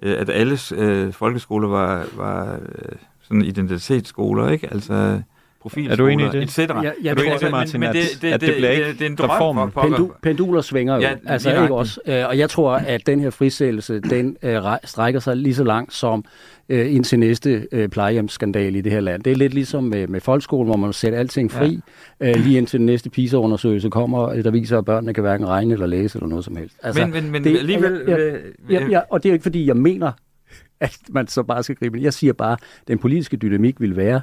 øh, 0.01 0.19
at 0.19 0.29
alle 0.29 0.57
øh, 0.75 1.13
folkeskoler 1.13 1.67
var, 1.67 2.05
var 2.17 2.53
øh, 2.53 2.95
sådan 3.21 3.41
identitetsskoler, 3.41 4.49
ikke? 4.49 4.67
Altså, 4.73 5.21
profilskoler, 5.61 5.91
Er 5.91 5.95
du 5.95 6.07
enig 6.07 6.25
i 6.25 6.29
det? 6.29 6.43
et 6.43 6.51
cetera. 6.51 6.81
Jeg- 6.81 6.93
jeg 7.03 7.11
Er 7.11 7.15
du 7.15 7.21
enig 7.21 7.35
i 7.35 7.37
det, 7.39 7.51
Martin, 7.51 7.79
men 7.79 7.89
at, 7.89 7.95
det- 7.95 8.21
det- 8.21 8.27
at 8.33 8.41
det 8.41 8.47
det- 8.47 8.55
bliver 8.55 8.69
det- 8.71 8.77
ikke 8.77 8.93
det 8.93 9.01
er 9.01 9.05
en 9.09 9.15
drøm 9.15 9.27
for 9.27 9.35
reformen? 9.35 9.71
pokker. 9.71 9.89
Pendu, 9.97 10.11
penduler 10.21 10.61
svinger 10.61 10.95
jo, 10.95 11.01
Ja, 11.01 11.09
ja, 11.09 11.15
altså 11.25 11.61
ikke 11.61 11.73
også. 11.75 11.99
Øh, 12.05 12.27
og 12.27 12.37
jeg 12.37 12.49
tror, 12.49 12.71
at 12.75 13.01
den 13.05 13.19
her 13.19 13.29
frisættelse, 13.29 13.99
den 13.99 14.37
øh, 14.43 14.61
strækker 14.83 15.19
sig 15.19 15.37
lige 15.37 15.55
så 15.55 15.63
langt 15.63 15.93
som 15.93 16.25
øh, 16.71 16.93
ind 16.95 17.03
til 17.03 17.19
næste 17.19 17.67
øh, 17.71 17.89
plejehjemsskandale 17.89 18.77
i 18.77 18.81
det 18.81 18.91
her 18.91 18.99
land. 18.99 19.23
Det 19.23 19.31
er 19.31 19.35
lidt 19.35 19.53
ligesom 19.53 19.83
med, 19.83 20.07
med 20.07 20.21
folkeskolen, 20.21 20.67
hvor 20.67 20.77
man 20.77 20.93
sætter 20.93 21.19
alting 21.19 21.51
fri, 21.51 21.79
ja. 22.19 22.29
øh, 22.29 22.35
lige 22.45 22.57
indtil 22.57 22.79
den 22.79 22.85
næste 22.85 23.09
PISA-undersøgelse 23.09 23.89
kommer, 23.89 24.29
øh, 24.29 24.43
der 24.43 24.51
viser, 24.51 24.77
at 24.77 24.85
børnene 24.85 25.13
kan 25.13 25.21
hverken 25.21 25.47
regne 25.47 25.73
eller 25.73 25.85
læse 25.87 26.17
eller 26.17 26.27
noget 26.27 26.45
som 26.45 26.55
helst. 26.55 26.75
Altså, 26.83 27.01
Men- 27.07 27.11
men- 27.13 27.31
men 27.31 27.47
alligevel- 27.57 28.03
Ja, 28.07 28.17
øh, 28.17 28.41
ja, 28.69 28.87
ja, 28.87 28.99
og 29.09 29.23
det 29.23 29.29
er 29.29 29.31
jo 29.31 29.33
ikke, 29.33 29.43
fordi 29.43 29.67
jeg 29.67 29.77
mener, 29.77 30.11
at 30.79 30.97
man 31.09 31.27
så 31.27 31.43
bare 31.43 31.63
skal 31.63 31.75
gribe 31.75 31.97
ind. 31.97 32.03
Jeg 32.03 32.13
siger 32.13 32.33
bare, 32.33 32.51
at 32.53 32.87
den 32.87 32.97
politiske 32.99 33.37
dynamik 33.37 33.81
vil 33.81 33.95
være, 33.97 34.21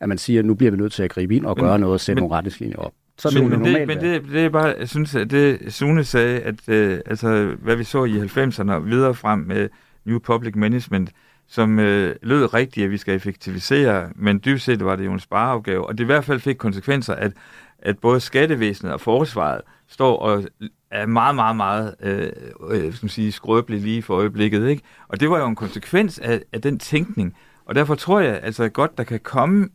at 0.00 0.08
man 0.08 0.18
siger, 0.18 0.38
at 0.38 0.44
nu 0.46 0.54
bliver 0.54 0.70
vi 0.70 0.76
nødt 0.76 0.92
til 0.92 1.02
at 1.02 1.10
gribe 1.10 1.36
ind 1.36 1.46
og 1.46 1.54
Men- 1.56 1.64
gøre 1.66 1.78
noget 1.78 1.92
og 1.94 2.00
sætte 2.00 2.20
men- 2.20 2.22
nogle 2.22 2.36
retningslinjer 2.36 2.76
op. 2.76 2.92
Så 3.18 3.30
men, 3.40 3.50
det 3.50 3.58
men, 3.60 3.74
det, 3.74 3.86
men 3.88 3.98
det, 4.00 4.22
det 4.32 4.40
er 4.44 4.48
bare, 4.48 4.74
jeg 4.78 4.88
synes, 4.88 5.14
at 5.14 5.30
det 5.30 5.58
Sune 5.68 6.04
sagde, 6.04 6.40
at 6.40 6.68
øh, 6.68 6.98
altså, 7.06 7.54
hvad 7.62 7.76
vi 7.76 7.84
så 7.84 8.04
i 8.04 8.10
90'erne 8.18 8.72
og 8.72 8.86
videre 8.86 9.14
frem 9.14 9.38
med 9.38 9.68
New 10.04 10.18
Public 10.18 10.56
Management, 10.56 11.10
som 11.52 11.78
øh, 11.78 12.16
lød 12.22 12.54
rigtigt, 12.54 12.84
at 12.84 12.90
vi 12.90 12.96
skal 12.96 13.14
effektivisere, 13.14 14.10
men 14.14 14.40
dybest 14.44 14.64
set 14.64 14.84
var 14.84 14.96
det 14.96 15.04
jo 15.04 15.12
en 15.12 15.20
spareopgave, 15.20 15.86
og 15.86 15.98
det 15.98 16.04
i 16.04 16.06
hvert 16.06 16.24
fald 16.24 16.40
fik 16.40 16.56
konsekvenser, 16.56 17.14
at, 17.14 17.32
at 17.78 17.98
både 17.98 18.20
skattevæsenet 18.20 18.92
og 18.92 19.00
forsvaret 19.00 19.60
står 19.88 20.18
og 20.18 20.44
er 20.90 21.06
meget, 21.06 21.34
meget, 21.34 21.56
meget 21.56 21.94
øh, 22.00 22.32
øh, 22.70 22.94
skal 22.94 23.04
man 23.04 23.08
sige, 23.08 23.32
skrøbelige 23.32 23.82
lige 23.82 24.02
for 24.02 24.14
øjeblikket. 24.14 24.68
Ikke? 24.68 24.82
Og 25.08 25.20
det 25.20 25.30
var 25.30 25.38
jo 25.38 25.46
en 25.46 25.56
konsekvens 25.56 26.18
af, 26.18 26.42
af 26.52 26.62
den 26.62 26.78
tænkning, 26.78 27.36
og 27.66 27.74
derfor 27.74 27.94
tror 27.94 28.20
jeg 28.20 28.40
altså 28.42 28.68
godt, 28.68 28.98
der 28.98 29.04
kan 29.04 29.20
komme 29.20 29.68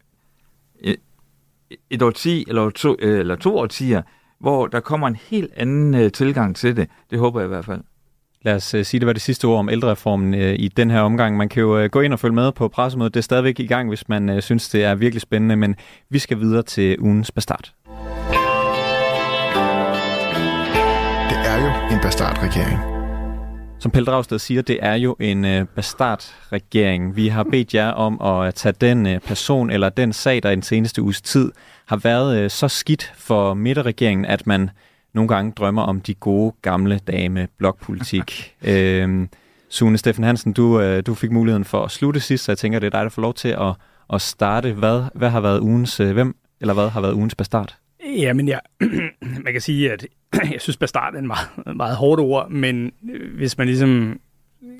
et, 0.80 0.98
et 1.90 2.02
årti 2.02 2.46
eller 2.48 2.70
to, 2.70 2.96
øh, 3.00 3.20
eller 3.20 3.36
to 3.36 3.58
årtier, 3.58 4.02
hvor 4.40 4.68
der 4.68 4.80
kommer 4.80 5.08
en 5.08 5.16
helt 5.16 5.54
anden 5.56 5.96
øh, 5.96 6.12
tilgang 6.12 6.56
til 6.56 6.76
det. 6.78 6.90
Det 7.10 7.20
håber 7.20 7.40
jeg 7.40 7.48
i 7.48 7.50
hvert 7.50 7.66
fald. 7.66 7.82
Lad 8.48 8.56
os 8.56 8.74
uh, 8.74 8.82
sige, 8.84 9.00
det 9.00 9.08
var 9.08 9.14
det 9.14 9.22
sidste 9.22 9.46
ord 9.46 9.60
om 9.60 9.70
ældrereformen 9.70 10.34
uh, 10.34 10.40
i 10.40 10.68
den 10.78 10.92
her 10.92 11.02
omgang. 11.02 11.38
Man 11.38 11.50
kan 11.50 11.62
jo 11.62 11.84
uh, 11.84 11.86
gå 11.86 12.02
ind 12.02 12.14
og 12.14 12.20
følge 12.20 12.36
med 12.36 12.52
på 12.52 12.68
pressemødet. 12.68 13.14
Det 13.14 13.20
er 13.20 13.24
stadigvæk 13.24 13.60
i 13.60 13.68
gang, 13.68 13.90
hvis 13.90 14.10
man 14.10 14.42
synes, 14.42 14.70
det 14.70 14.84
er 14.84 14.96
virkelig 14.96 15.22
spændende, 15.22 15.56
men 15.56 15.76
vi 16.10 16.20
skal 16.20 16.40
videre 16.40 16.64
til 16.64 17.00
ugens 17.00 17.32
bastard. 17.32 17.72
Det 21.30 21.38
er 21.46 21.62
jo 21.62 21.96
en 21.96 22.02
bastardregering. 22.02 22.80
Som 23.80 23.92
Pelle 23.92 24.06
Dragsted 24.06 24.40
siger, 24.40 24.62
det 24.62 24.80
er 24.82 24.96
jo 24.96 25.16
en 25.20 25.46
uh, 25.46 25.68
bastardregering. 25.76 27.16
Vi 27.16 27.28
har 27.28 27.44
bedt 27.44 27.74
jer 27.74 27.90
om 27.90 28.22
at 28.22 28.56
tage 28.56 28.76
den 28.82 29.22
person 29.22 29.70
eller 29.70 29.90
den 29.90 30.14
sag, 30.14 30.44
der 30.44 30.50
i 30.50 30.56
den 30.56 30.64
seneste 30.64 31.02
uges 31.02 31.22
tid 31.22 31.52
har 31.86 31.98
været 31.98 32.52
så 32.52 32.68
skidt 32.68 33.14
for 33.18 33.54
midterregeringen, 33.54 34.26
at 34.26 34.48
man 34.48 34.70
nogle 35.14 35.28
gange 35.28 35.52
drømmer 35.52 35.82
om 35.82 36.02
de 36.02 36.14
gode 36.14 36.54
gamle 36.62 37.00
dage 37.08 37.30
med 37.30 37.48
blokpolitik. 37.58 38.54
øhm, 38.68 39.30
Sune 39.70 39.98
Steffen 39.98 40.24
Hansen, 40.24 40.54
du, 40.54 40.82
øh, 40.82 41.04
du 41.06 41.14
fik 41.14 41.32
muligheden 41.32 41.66
for 41.66 41.84
at 41.84 41.92
slutte 41.92 42.20
sidst, 42.20 42.44
så 42.44 42.52
jeg 42.52 42.58
tænker, 42.58 42.80
det 42.80 42.88
er 42.88 42.98
dig, 42.98 43.04
der 43.04 43.10
får 43.10 43.22
lov 43.22 43.34
til 43.34 43.50
at, 43.50 43.74
at 44.14 44.22
starte. 44.22 44.74
Hvad, 44.74 45.04
hvad 45.16 45.30
har 45.30 45.40
været 45.40 45.60
ugens, 45.60 46.00
øh, 46.00 46.14
hvem 46.14 46.36
eller 46.62 46.74
hvad 46.74 46.90
har 46.90 47.02
været 47.02 47.14
ugens 47.14 47.36
bastard? 47.36 47.78
Ja, 48.06 48.34
men 48.34 48.48
jeg, 48.48 48.60
man 49.46 49.54
kan 49.54 49.62
sige, 49.62 49.92
at 49.92 50.08
jeg 50.54 50.62
synes, 50.62 50.78
bastard 50.78 51.16
er 51.16 51.20
en 51.20 51.28
meget, 51.28 51.48
meget 51.76 51.96
hårdt 51.96 52.22
ord, 52.22 52.50
men 52.50 52.92
øh, 53.14 53.36
hvis 53.38 53.58
man 53.58 53.68
ligesom... 53.68 54.20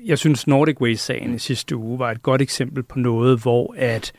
Jeg 0.04 0.18
synes, 0.18 0.46
Nordic 0.46 0.80
Waste-sagen 0.80 1.34
i 1.34 1.38
sidste 1.38 1.76
uge 1.76 1.98
var 1.98 2.10
et 2.10 2.22
godt 2.22 2.42
eksempel 2.42 2.82
på 2.82 2.98
noget, 2.98 3.42
hvor 3.42 3.74
at 3.78 4.12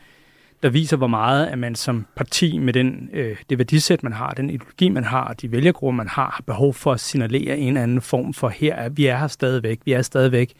der 0.62 0.68
viser, 0.68 0.96
hvor 0.96 1.06
meget 1.06 1.46
at 1.46 1.58
man 1.58 1.74
som 1.74 2.06
parti 2.16 2.58
med 2.58 2.72
den, 2.72 3.08
øh, 3.12 3.36
det 3.50 3.58
værdisæt, 3.58 4.02
man 4.02 4.12
har, 4.12 4.30
den 4.30 4.50
ideologi, 4.50 4.88
man 4.88 5.04
har, 5.04 5.24
og 5.24 5.40
de 5.40 5.52
vælgergrupper, 5.52 5.96
man 5.96 6.08
har, 6.08 6.30
har 6.30 6.42
behov 6.46 6.74
for 6.74 6.92
at 6.92 7.00
signalere 7.00 7.58
en 7.58 7.68
eller 7.68 7.82
anden 7.82 8.00
form 8.00 8.34
for, 8.34 8.48
her 8.48 8.74
er, 8.74 8.88
vi 8.88 9.06
er 9.06 9.16
her 9.16 9.26
stadigvæk, 9.26 9.80
vi 9.84 9.92
er 9.92 10.02
stadigvæk, 10.02 10.52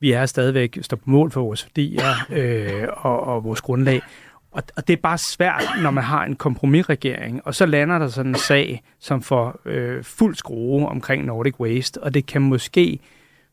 vi 0.00 0.12
er 0.12 0.26
stadigvæk, 0.26 0.78
står 0.82 0.96
på 0.96 1.10
mål 1.10 1.30
for 1.30 1.40
vores 1.40 1.66
værdier 1.66 2.02
øh, 2.30 2.88
og, 2.96 3.20
og 3.20 3.44
vores 3.44 3.60
grundlag. 3.60 4.02
Og, 4.52 4.62
og 4.76 4.88
det 4.88 4.92
er 4.92 5.00
bare 5.02 5.18
svært, 5.18 5.64
når 5.82 5.90
man 5.90 6.04
har 6.04 6.24
en 6.24 6.36
kompromisregering, 6.36 7.40
og 7.44 7.54
så 7.54 7.66
lander 7.66 7.98
der 7.98 8.08
sådan 8.08 8.30
en 8.30 8.38
sag, 8.38 8.82
som 8.98 9.22
får 9.22 9.60
øh, 9.64 10.04
fuld 10.04 10.34
skrue 10.34 10.88
omkring 10.88 11.24
Nordic 11.24 11.60
Waste, 11.60 12.02
og 12.02 12.14
det 12.14 12.26
kan 12.26 12.42
måske 12.42 12.98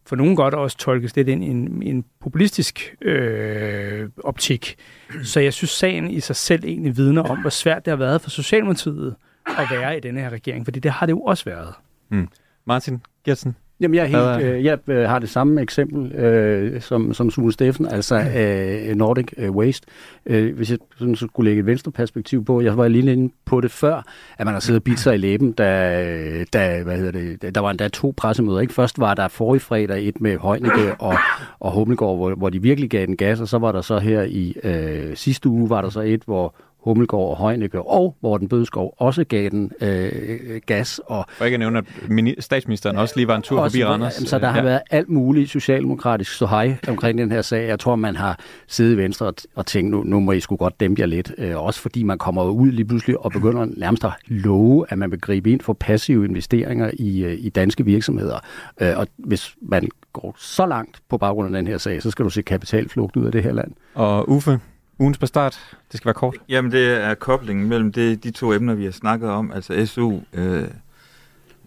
for 0.06 0.16
nogen 0.16 0.36
godt 0.36 0.54
også 0.54 0.78
tolkes 0.78 1.16
lidt 1.16 1.28
ind 1.28 1.44
i 1.44 1.48
en, 1.48 1.84
en 1.84 2.06
populistisk 2.20 2.96
øh, 3.02 4.10
optik. 4.24 4.76
Så 5.24 5.40
jeg 5.40 5.54
synes, 5.54 5.72
sagen 5.72 6.12
i 6.12 6.20
sig 6.20 6.36
selv 6.36 6.64
egentlig 6.66 6.98
vidner 6.98 7.24
om, 7.24 7.42
hvor 7.42 7.50
svært 7.50 7.86
det 7.86 7.92
har 7.92 7.98
været 7.98 8.22
for 8.22 8.30
Socialdemokratiet 8.30 9.16
at 9.48 9.68
være 9.72 9.98
i 9.98 10.00
denne 10.00 10.20
her 10.20 10.30
regering, 10.30 10.66
fordi 10.66 10.80
det 10.80 10.92
har 10.92 11.06
det 11.06 11.14
jo 11.14 11.22
også 11.22 11.46
været. 11.46 11.74
Mm. 12.10 12.28
Martin 12.66 13.02
Gertsen? 13.26 13.56
Jamen, 13.82 13.96
jeg, 13.96 14.12
er 14.12 14.38
helt, 14.38 14.54
øh, 14.54 14.66
jeg 14.66 14.80
øh, 14.88 15.10
har 15.10 15.20
det 15.20 15.30
samme 15.30 15.62
eksempel 15.62 16.12
øh, 16.12 16.82
som, 16.82 17.14
som 17.14 17.32
Sune 17.32 17.52
Steffen, 17.52 17.86
altså 17.86 18.16
øh, 18.16 18.96
Nordic 18.96 19.26
øh, 19.38 19.52
Waste. 19.52 19.88
Øh, 20.26 20.56
hvis 20.56 20.72
jeg 20.72 20.78
sådan, 20.98 21.16
så 21.16 21.28
skulle 21.28 21.50
lægge 21.50 21.60
et 21.60 21.66
venstre 21.66 21.92
perspektiv 21.92 22.46
på, 22.46 22.62
jeg 22.62 22.78
var 22.78 22.88
lige 22.88 23.12
inde 23.12 23.34
på 23.46 23.62
det 23.62 23.72
før, 23.72 24.04
at 24.38 24.46
man 24.46 24.54
har 24.54 24.60
siddet 24.60 24.80
og 24.80 24.84
bidt 24.84 25.00
sig 25.00 25.14
i 25.14 25.18
læben, 25.18 25.52
da, 25.52 26.44
da 26.54 26.84
hvad 26.84 26.98
hedder 26.98 27.36
det, 27.42 27.56
der 27.56 27.62
var 27.62 27.70
endda 27.70 27.88
to 27.88 28.14
pressemøder. 28.18 28.60
Ikke? 28.60 28.74
Først 28.74 29.00
var 29.00 29.14
der 29.14 29.28
forrige 29.28 29.62
fredag 29.62 30.08
et 30.08 30.22
med 30.22 30.38
Højnække 30.38 30.96
og, 31.00 31.16
og 31.60 31.72
Hummelgaard, 31.72 32.18
hvor, 32.18 32.36
hvor 32.36 32.50
de 32.50 32.62
virkelig 32.62 32.90
gav 32.90 33.06
den 33.06 33.18
gas, 33.18 33.40
og 33.42 33.48
så 33.48 33.58
var 33.58 33.72
der 33.72 33.82
så 33.82 34.00
her 34.00 34.22
i 34.22 34.56
øh, 34.64 35.16
sidste 35.16 35.50
uge, 35.50 35.70
var 35.70 35.82
der 35.82 35.90
så 35.90 36.02
et, 36.02 36.22
hvor 36.26 36.56
Hummelgaard 36.80 37.30
og 37.30 37.36
Højnække 37.36 37.82
og 37.82 38.16
Morten 38.22 38.48
Bødskov 38.48 38.94
også 38.98 39.24
gav 39.24 39.50
den 39.50 39.72
øh, 39.82 40.62
gas. 40.66 41.02
Og 41.06 41.26
For 41.38 41.46
ikke 41.46 41.56
at 41.56 41.60
nævne, 41.60 41.78
at 41.78 41.86
mini- 42.10 42.42
statsministeren 42.42 42.98
også 42.98 43.14
lige 43.18 43.28
var 43.28 43.36
en 43.36 43.42
tur 43.42 43.60
også, 43.62 43.78
forbi 43.78 43.86
Randers. 43.86 44.14
Så 44.14 44.40
der 44.40 44.48
har 44.48 44.58
Ja. 44.58 44.64
været 44.64 44.82
alt 44.92 45.10
muligt 45.10 45.50
socialdemokratisk 45.50 46.34
ståhej 46.34 46.76
omkring 46.88 47.18
den 47.18 47.32
her 47.32 47.42
sag. 47.42 47.68
Jeg 47.68 47.80
tror, 47.80 47.96
man 47.96 48.16
har 48.16 48.40
siddet 48.68 48.94
i 48.94 48.98
Venstre 48.98 49.26
og, 49.26 49.34
og 49.56 49.66
tænkt, 49.66 49.92
nu, 49.92 50.04
nu 50.04 50.20
må 50.20 50.32
I 50.32 50.40
sgu 50.40 50.56
godt 50.56 50.80
dæmpe 50.80 51.02
jer 51.02 51.06
lidt. 51.08 51.32
Øh, 51.38 51.64
også 51.64 51.80
fordi 51.80 52.04
man 52.04 52.18
kommer 52.18 52.44
ud 52.44 52.72
lige 52.72 52.86
pludselig 52.86 53.20
og 53.26 53.32
begynder 53.32 53.68
nærmest 53.78 54.04
at 54.06 54.12
love, 54.28 54.86
at 54.90 54.98
man 54.98 55.12
vil 55.12 55.22
gribe 55.22 55.52
ind 55.52 55.62
for 55.62 55.74
passive 55.74 56.26
investeringer 56.26 56.92
i, 56.94 57.24
øh, 57.24 57.34
i 57.40 57.50
danske 57.50 57.86
virksomheder. 57.86 58.40
Øh, 58.82 58.98
og 58.98 59.08
hvis 59.18 59.56
man 59.62 59.90
går 60.14 60.36
så 60.38 60.66
langt 60.66 61.00
på 61.10 61.18
baggrund 61.18 61.56
af 61.56 61.60
den 61.62 61.68
her 61.72 61.78
sag, 61.78 62.02
så 62.02 62.12
skal 62.12 62.26
du 62.26 62.30
se 62.30 62.42
kapitalflugt 62.42 63.16
ud 63.16 63.26
af 63.26 63.32
det 63.32 63.44
her 63.44 63.54
land. 63.54 63.72
Og 63.94 64.30
Uffe, 64.30 64.60
ugens 65.00 65.20
start, 65.24 65.78
det 65.92 65.98
skal 65.98 66.06
være 66.06 66.14
kort. 66.14 66.38
Jamen, 66.50 66.72
det 66.72 67.04
er 67.04 67.14
koblingen 67.14 67.68
mellem 67.68 67.92
det, 67.92 68.24
de 68.24 68.32
to 68.32 68.54
emner, 68.54 68.74
vi 68.74 68.86
har 68.86 68.92
snakket 68.92 69.30
om, 69.30 69.52
altså 69.52 69.86
SU, 69.86 70.20
øh, 70.34 70.68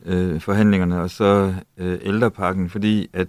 øh, 0.05 0.41
forhandlingerne 0.41 1.01
og 1.01 1.11
så 1.11 1.55
øh, 1.77 1.99
ældrepakken, 2.03 2.71
fordi 2.71 3.11
at 3.13 3.29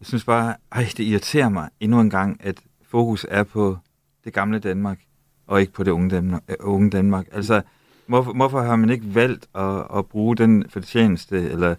jeg 0.00 0.06
synes 0.06 0.24
bare, 0.24 0.54
ej, 0.72 0.88
det 0.96 1.04
irriterer 1.04 1.48
mig 1.48 1.68
endnu 1.80 2.00
en 2.00 2.10
gang, 2.10 2.40
at 2.40 2.60
fokus 2.88 3.26
er 3.28 3.42
på 3.42 3.78
det 4.24 4.32
gamle 4.32 4.58
Danmark, 4.58 4.98
og 5.46 5.60
ikke 5.60 5.72
på 5.72 5.82
det 5.82 5.90
unge 5.90 6.10
Danmark. 6.10 6.42
Øh, 6.48 6.56
unge 6.60 6.90
Danmark. 6.90 7.26
Altså, 7.32 7.62
hvorfor, 8.06 8.32
hvorfor 8.32 8.60
har 8.60 8.76
man 8.76 8.90
ikke 8.90 9.14
valgt 9.14 9.46
at, 9.54 9.84
at 9.96 10.06
bruge 10.06 10.36
den 10.36 10.64
fortjeneste, 10.68 11.50
eller 11.50 11.74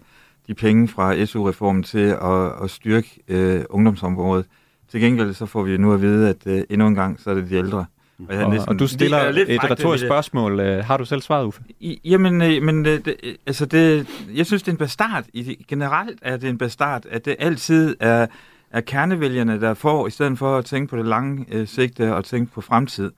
de 0.46 0.54
penge 0.54 0.88
fra 0.88 1.24
SU-reformen 1.24 1.82
til 1.82 2.16
at, 2.22 2.62
at 2.62 2.70
styrke 2.70 3.20
øh, 3.28 3.64
ungdomsområdet? 3.70 4.46
Til 4.90 5.00
gengæld 5.00 5.34
så 5.34 5.46
får 5.46 5.62
vi 5.62 5.76
nu 5.76 5.92
at 5.92 6.02
vide, 6.02 6.28
at 6.28 6.36
øh, 6.46 6.62
endnu 6.70 6.86
en 6.86 6.94
gang, 6.94 7.20
så 7.20 7.30
er 7.30 7.34
det 7.34 7.50
de 7.50 7.54
ældre. 7.56 7.84
jeg 8.30 8.44
Og, 8.44 8.50
næsten- 8.50 8.68
og 8.68 8.78
du 8.78 8.84
det 8.84 8.90
stiller 8.90 9.16
er 9.16 9.30
lidt 9.32 9.48
et 9.48 9.70
retorisk 9.70 10.04
spørgsmål. 10.04 10.60
Øh, 10.60 10.84
Har 10.84 10.96
du 10.96 11.04
selv 11.04 11.20
svaret, 11.22 11.44
Uffe? 11.46 11.62
I- 11.80 12.00
Jamen, 12.04 12.42
øh, 12.42 12.62
men 12.62 12.86
øh, 12.86 13.04
det, 13.04 13.14
altså 13.46 13.66
det, 13.66 14.06
jeg 14.34 14.46
synes, 14.46 14.62
det 14.62 14.68
er 14.68 14.72
en 14.72 14.78
bastard. 14.78 15.24
I, 15.34 15.64
generelt 15.68 16.18
er 16.22 16.36
det 16.36 16.50
en 16.50 16.58
bastard, 16.58 17.02
at 17.10 17.24
det 17.24 17.36
altid 17.38 17.96
er, 18.00 18.26
er 18.70 18.80
kernevælgerne, 18.80 19.60
der 19.60 19.74
får, 19.74 20.06
i 20.06 20.10
stedet 20.10 20.38
for 20.38 20.56
at 20.58 20.64
tænke 20.64 20.90
på 20.90 20.96
det 20.96 21.06
lange 21.06 21.46
øh, 21.52 21.66
sigte 21.68 22.14
og 22.14 22.24
tænke 22.24 22.52
på 22.52 22.60
fremtid. 22.60 23.10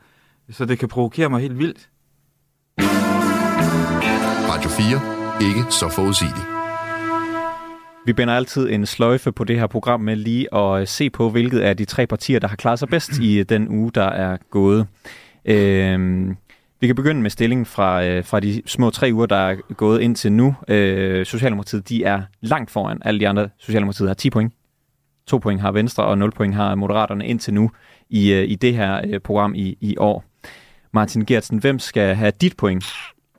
Så 0.51 0.65
det 0.65 0.79
kan 0.79 0.89
provokere 0.89 1.29
mig 1.31 1.41
helt 1.41 1.59
vildt. 1.59 1.89
Radio 4.51 4.71
4. 4.71 5.49
Ikke 5.49 5.63
så 5.71 5.89
forudsigeligt. 5.89 6.47
Vi 8.07 8.13
binder 8.13 8.35
altid 8.35 8.71
en 8.71 8.87
sløjfe 8.87 9.33
på 9.33 9.45
det 9.45 9.59
her 9.59 9.67
program 9.67 10.01
med 10.01 10.17
lige 10.17 10.55
at 10.55 10.81
øh, 10.81 10.87
se 10.87 11.11
på, 11.11 11.31
hvilket 11.31 11.61
af 11.61 11.77
de 11.77 11.85
tre 11.85 12.07
partier, 12.07 12.39
der 12.39 12.49
har 12.49 12.57
klaret 12.57 12.79
sig 12.79 12.89
bedst 12.89 13.19
i 13.19 13.39
øh, 13.39 13.45
den 13.49 13.69
uge, 13.69 13.91
der 13.95 14.05
er 14.05 14.37
gået. 14.51 14.87
Øhm, 15.45 16.37
vi 16.81 16.87
kan 16.87 16.97
begynde 16.97 17.23
med 17.23 17.31
stillingen 17.31 17.67
fra, 17.67 18.05
øh, 18.05 18.25
fra 18.25 18.41
de 18.41 18.63
små 18.67 18.91
tre 18.91 19.11
uger, 19.13 19.27
der 19.27 19.37
er 19.37 19.57
gået 19.75 20.01
indtil 20.01 20.33
nu. 20.33 20.55
Øh, 20.69 21.27
Socialdemokratiet, 21.27 21.89
de 21.89 22.05
er 22.05 22.23
langt 22.41 22.71
foran. 22.71 22.99
Alle 23.05 23.21
de 23.21 23.29
andre 23.29 23.49
Socialdemokratiet 23.59 24.09
har 24.09 24.15
10 24.15 24.31
point. 24.31 24.53
2 25.27 25.39
point 25.39 25.61
har 25.61 25.73
Venstre, 25.73 26.05
og 26.05 26.19
0 26.19 26.33
point 26.33 26.55
har 26.55 26.75
Moderaterne 26.75 27.27
indtil 27.27 27.55
nu 27.55 27.71
i, 28.11 28.33
øh, 28.33 28.49
i 28.49 28.55
det 28.55 28.75
her 28.75 29.01
øh, 29.07 29.21
program 29.21 29.55
i, 29.55 29.77
i 29.81 29.97
år. 29.97 30.25
Martin 30.93 31.25
Gertsen, 31.25 31.59
hvem 31.59 31.79
skal 31.79 32.15
have 32.15 32.33
dit 32.41 32.57
point? 32.57 32.85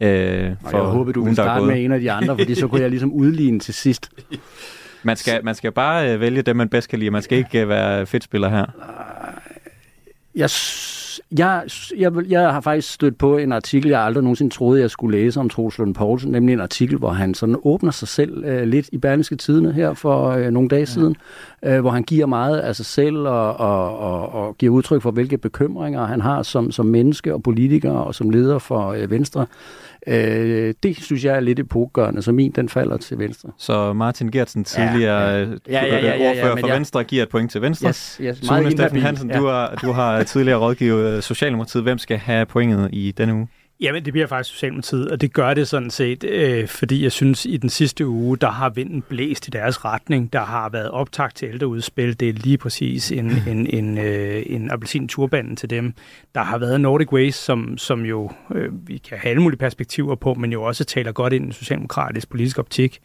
Øh, 0.01 0.51
Og 0.63 0.71
jeg 0.73 0.81
håber, 0.81 1.11
du 1.11 1.23
vil 1.23 1.33
starte 1.33 1.65
med 1.65 1.83
en 1.85 1.91
af 1.91 1.99
de 1.99 2.11
andre, 2.11 2.37
fordi 2.37 2.55
så 2.55 2.67
kunne 2.67 2.81
jeg 2.81 2.89
ligesom 2.89 3.11
udligne 3.13 3.59
til 3.59 3.73
sidst. 3.73 4.09
Man 5.05 5.17
skal, 5.17 5.45
man 5.45 5.55
skal 5.55 5.71
bare 5.71 6.13
øh, 6.13 6.19
vælge 6.19 6.41
dem, 6.41 6.55
man 6.55 6.69
bedst 6.69 6.89
kan 6.89 6.99
lide. 6.99 7.11
Man 7.11 7.21
skal 7.21 7.37
ikke 7.37 7.61
øh, 7.61 7.69
være 7.69 8.05
fedtspiller 8.05 8.49
her. 8.49 8.65
Jeg, 10.35 10.49
Jeg, 11.37 11.63
jeg, 11.97 12.11
jeg 12.29 12.53
har 12.53 12.61
faktisk 12.61 12.93
stødt 12.93 13.17
på 13.17 13.37
en 13.37 13.51
artikel, 13.51 13.89
jeg 13.89 14.01
aldrig 14.01 14.23
nogensinde 14.23 14.53
troede, 14.53 14.81
jeg 14.81 14.89
skulle 14.89 15.17
læse 15.17 15.39
om 15.39 15.49
Troels 15.49 15.77
Lund 15.77 15.95
Poulsen, 15.95 16.31
nemlig 16.31 16.53
en 16.53 16.59
artikel, 16.59 16.97
hvor 16.97 17.09
han 17.09 17.33
sådan 17.33 17.55
åbner 17.63 17.91
sig 17.91 18.07
selv 18.07 18.45
øh, 18.45 18.63
lidt 18.63 18.89
i 18.91 18.97
Berlingske 18.97 19.35
Tidene 19.35 19.73
her 19.73 19.93
for 19.93 20.29
øh, 20.29 20.51
nogle 20.51 20.69
dage 20.69 20.79
ja. 20.79 20.85
siden, 20.85 21.15
øh, 21.63 21.79
hvor 21.79 21.89
han 21.89 22.03
giver 22.03 22.25
meget 22.25 22.59
af 22.59 22.75
sig 22.75 22.85
selv 22.85 23.17
og, 23.17 23.57
og, 23.57 23.99
og, 23.99 24.33
og 24.33 24.57
giver 24.57 24.73
udtryk 24.73 25.01
for, 25.01 25.11
hvilke 25.11 25.37
bekymringer 25.37 26.05
han 26.05 26.21
har 26.21 26.43
som, 26.43 26.71
som 26.71 26.85
menneske 26.85 27.33
og 27.33 27.43
politiker 27.43 27.91
og 27.91 28.15
som 28.15 28.29
leder 28.29 28.59
for 28.59 28.87
øh, 28.91 29.11
Venstre. 29.11 29.45
Øh, 30.07 30.73
det 30.83 30.97
synes 31.03 31.25
jeg 31.25 31.35
er 31.35 31.39
lidt 31.39 31.59
epokegørende, 31.59 32.21
så 32.21 32.31
min 32.31 32.51
den 32.51 32.69
falder 32.69 32.97
til 32.97 33.19
Venstre. 33.19 33.49
Så 33.57 33.93
Martin 33.93 34.31
Gertsen, 34.31 34.63
tidligere 34.63 35.29
Ja, 35.29 35.39
ja, 35.39 35.45
ja. 35.45 35.55
Ja, 35.69 35.85
ja, 35.85 35.95
ja, 35.95 36.07
ja, 36.07 36.23
ja, 36.23 36.29
ordfører 36.29 36.57
for 36.57 36.67
Venstre, 36.67 37.03
giver 37.03 37.23
et 37.23 37.29
point 37.29 37.51
til 37.51 37.61
Venstre. 37.61 37.87
Yes, 37.89 38.19
yes, 38.21 38.37
Sune 38.37 38.71
Steffen 38.71 38.99
Hansen, 38.99 39.31
ja. 39.31 39.37
du, 39.37 39.45
har, 39.45 39.75
du 39.81 39.91
har 39.91 40.23
tidligere 40.23 40.59
rådgivet 40.59 41.15
øh, 41.15 41.21
Socialdemokratiet. 41.21 41.83
Hvem 41.83 41.97
skal 41.97 42.17
have 42.17 42.45
pointet 42.45 42.89
i 42.93 43.13
denne 43.17 43.33
uge? 43.33 43.47
Jamen, 43.83 44.05
det 44.05 44.13
bliver 44.13 44.27
faktisk 44.27 44.53
Socialdemokratiet, 44.53 45.11
og 45.11 45.21
det 45.21 45.33
gør 45.33 45.53
det 45.53 45.67
sådan 45.67 45.89
set, 45.89 46.23
øh, 46.23 46.67
fordi 46.67 47.03
jeg 47.03 47.11
synes, 47.11 47.45
i 47.45 47.57
den 47.57 47.69
sidste 47.69 48.07
uge, 48.07 48.37
der 48.37 48.49
har 48.49 48.69
vinden 48.69 49.01
blæst 49.01 49.47
i 49.47 49.49
deres 49.49 49.85
retning. 49.85 50.33
Der 50.33 50.43
har 50.43 50.69
været 50.69 50.89
optakt 50.91 51.35
til 51.35 51.47
ældreudspil. 51.47 52.19
Det 52.19 52.29
er 52.29 52.33
lige 52.33 52.57
præcis 52.57 53.11
en, 53.11 53.31
en, 53.47 53.67
en, 53.67 53.97
øh, 53.97 54.43
en 54.45 54.71
appelsin 54.71 55.07
turbanen 55.07 55.55
til 55.55 55.69
dem. 55.69 55.93
Der 56.35 56.41
har 56.41 56.57
været 56.57 56.81
Nordic 56.81 57.11
Waste, 57.11 57.41
som, 57.41 57.77
som 57.77 58.05
jo 58.05 58.31
øh, 58.55 58.87
vi 58.87 58.97
kan 58.97 59.17
have 59.17 59.29
alle 59.29 59.41
mulige 59.41 59.59
perspektiver 59.59 60.15
på, 60.15 60.33
men 60.33 60.51
jo 60.51 60.63
også 60.63 60.83
taler 60.83 61.11
godt 61.11 61.33
ind 61.33 61.43
i 61.43 61.47
en 61.47 61.53
socialdemokratisk 61.53 62.29
politisk 62.29 62.59
optik. 62.59 62.99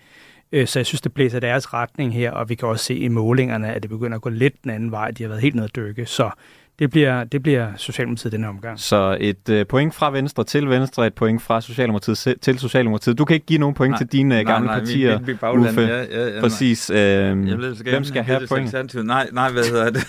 Øh, 0.52 0.66
Så 0.66 0.78
jeg 0.78 0.86
synes, 0.86 1.00
det 1.00 1.12
blæser 1.14 1.40
deres 1.40 1.74
retning 1.74 2.14
her, 2.14 2.30
og 2.30 2.48
vi 2.48 2.54
kan 2.54 2.68
også 2.68 2.84
se 2.84 2.94
i 2.94 3.08
målingerne, 3.08 3.74
at 3.74 3.82
det 3.82 3.90
begynder 3.90 4.16
at 4.16 4.22
gå 4.22 4.28
lidt 4.28 4.62
den 4.62 4.70
anden 4.70 4.90
vej. 4.90 5.10
De 5.10 5.22
har 5.22 5.28
været 5.28 5.42
helt 5.42 5.54
nede 5.54 5.64
at 5.64 5.76
dykke, 5.76 6.06
så 6.06 6.30
det 6.78 6.90
bliver, 6.90 7.24
det 7.24 7.42
bliver 7.42 7.68
Socialdemokratiet 7.76 8.32
denne 8.32 8.48
omgang. 8.48 8.80
Så 8.80 9.16
et 9.20 9.48
øh, 9.48 9.66
point 9.66 9.94
fra 9.94 10.10
Venstre 10.10 10.44
til 10.44 10.68
Venstre, 10.68 11.06
et 11.06 11.14
point 11.14 11.42
fra 11.42 11.60
Socialdemokratiet 11.60 12.18
se- 12.18 12.38
til 12.38 12.58
Socialdemokratiet. 12.58 13.18
Du 13.18 13.24
kan 13.24 13.34
ikke 13.34 13.46
give 13.46 13.58
nogen 13.58 13.74
point 13.74 13.90
Nej, 13.90 13.98
til 13.98 14.06
dine 14.06 14.28
nej, 14.28 14.40
øh, 14.40 14.46
gamle 14.46 14.66
nej, 14.66 14.78
partier, 14.78 15.18
vi- 15.18 15.24
vi 15.32 15.34
bagland. 15.34 15.66
Uffe. 15.68 15.80
Ja, 15.80 16.02
ja, 16.02 16.34
ja, 16.34 16.40
Præcis. 16.40 16.90
Øh, 16.90 16.96
så 16.96 17.04
gerne 17.04 17.76
hvem 17.90 18.04
skal 18.04 18.22
have 18.22 18.40
det 18.40 18.48
point? 18.48 18.94
Nej, 19.06 19.28
nej, 19.32 19.52
hvad 19.52 19.62
hedder 19.70 19.90
det? 19.90 20.04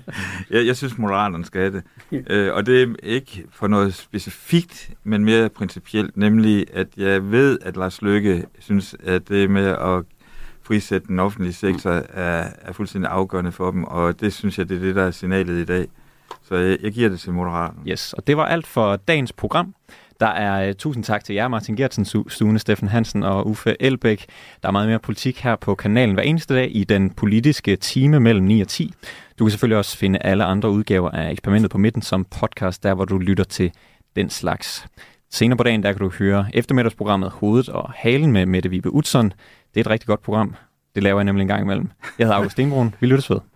jeg, 0.50 0.66
jeg 0.66 0.76
synes, 0.76 0.98
Moderaterne 0.98 1.44
skal 1.44 1.60
have 1.60 1.82
det. 2.12 2.24
Øh, 2.30 2.54
og 2.54 2.66
det 2.66 2.82
er 2.82 2.86
ikke 3.02 3.44
for 3.52 3.66
noget 3.66 3.94
specifikt, 3.94 4.90
men 5.04 5.24
mere 5.24 5.48
principielt, 5.48 6.16
nemlig 6.16 6.66
at 6.74 6.86
jeg 6.96 7.30
ved, 7.30 7.58
at 7.62 7.76
Lars 7.76 8.02
Løkke 8.02 8.44
synes, 8.58 8.96
at 9.04 9.28
det 9.28 9.50
med 9.50 9.66
at 9.66 10.02
frisætte 10.62 11.06
den 11.08 11.18
offentlige 11.18 11.52
sektor 11.52 11.90
er, 12.14 12.48
er 12.62 12.72
fuldstændig 12.72 13.10
afgørende 13.10 13.52
for 13.52 13.70
dem, 13.70 13.84
og 13.84 14.20
det 14.20 14.32
synes 14.32 14.58
jeg, 14.58 14.68
det 14.68 14.76
er 14.76 14.80
det, 14.80 14.94
der 14.94 15.02
er 15.04 15.10
signalet 15.10 15.58
i 15.62 15.64
dag. 15.64 15.86
Så 16.42 16.54
jeg, 16.54 16.78
jeg 16.82 16.92
giver 16.92 17.08
det 17.08 17.20
til 17.20 17.32
Moderaterne. 17.32 17.78
Yes, 17.88 18.12
og 18.12 18.26
det 18.26 18.36
var 18.36 18.46
alt 18.46 18.66
for 18.66 18.96
dagens 18.96 19.32
program. 19.32 19.74
Der 20.20 20.26
er 20.26 20.68
uh, 20.68 20.74
tusind 20.74 21.04
tak 21.04 21.24
til 21.24 21.34
jer, 21.34 21.48
Martin 21.48 21.76
Gertsen, 21.76 22.04
Stune 22.04 22.30
Sune 22.30 22.58
Steffen 22.58 22.88
Hansen 22.88 23.22
og 23.22 23.46
Uffe 23.46 23.76
Elbæk. 23.80 24.26
Der 24.62 24.68
er 24.68 24.72
meget 24.72 24.88
mere 24.88 24.98
politik 24.98 25.40
her 25.40 25.56
på 25.56 25.74
kanalen 25.74 26.14
hver 26.14 26.22
eneste 26.22 26.54
dag 26.54 26.76
i 26.76 26.84
den 26.84 27.10
politiske 27.10 27.76
time 27.76 28.20
mellem 28.20 28.46
9 28.46 28.60
og 28.60 28.68
10. 28.68 28.92
Du 29.38 29.44
kan 29.44 29.50
selvfølgelig 29.50 29.78
også 29.78 29.96
finde 29.96 30.18
alle 30.18 30.44
andre 30.44 30.70
udgaver 30.70 31.10
af 31.10 31.30
eksperimentet 31.30 31.70
på 31.70 31.78
midten 31.78 32.02
som 32.02 32.24
podcast, 32.40 32.82
der 32.82 32.94
hvor 32.94 33.04
du 33.04 33.18
lytter 33.18 33.44
til 33.44 33.72
den 34.16 34.30
slags. 34.30 34.86
Senere 35.30 35.56
på 35.56 35.62
dagen, 35.62 35.82
der 35.82 35.92
kan 35.92 36.00
du 36.00 36.10
høre 36.18 36.46
eftermiddagsprogrammet 36.54 37.30
Hovedet 37.30 37.68
og 37.68 37.90
Halen 37.94 38.32
med 38.32 38.46
Mette 38.46 38.68
Vibe 38.70 38.90
Utzon. 38.90 39.32
Det 39.74 39.80
er 39.80 39.80
et 39.80 39.90
rigtig 39.90 40.06
godt 40.06 40.22
program. 40.22 40.54
Det 40.94 41.02
laver 41.02 41.20
jeg 41.20 41.24
nemlig 41.24 41.42
en 41.42 41.48
gang 41.48 41.62
imellem. 41.62 41.90
Jeg 42.18 42.26
hedder 42.26 42.36
August 42.36 42.52
Stenbrun. 42.52 42.94
Vi 43.00 43.06
lyttes 43.06 43.30
ved. 43.30 43.55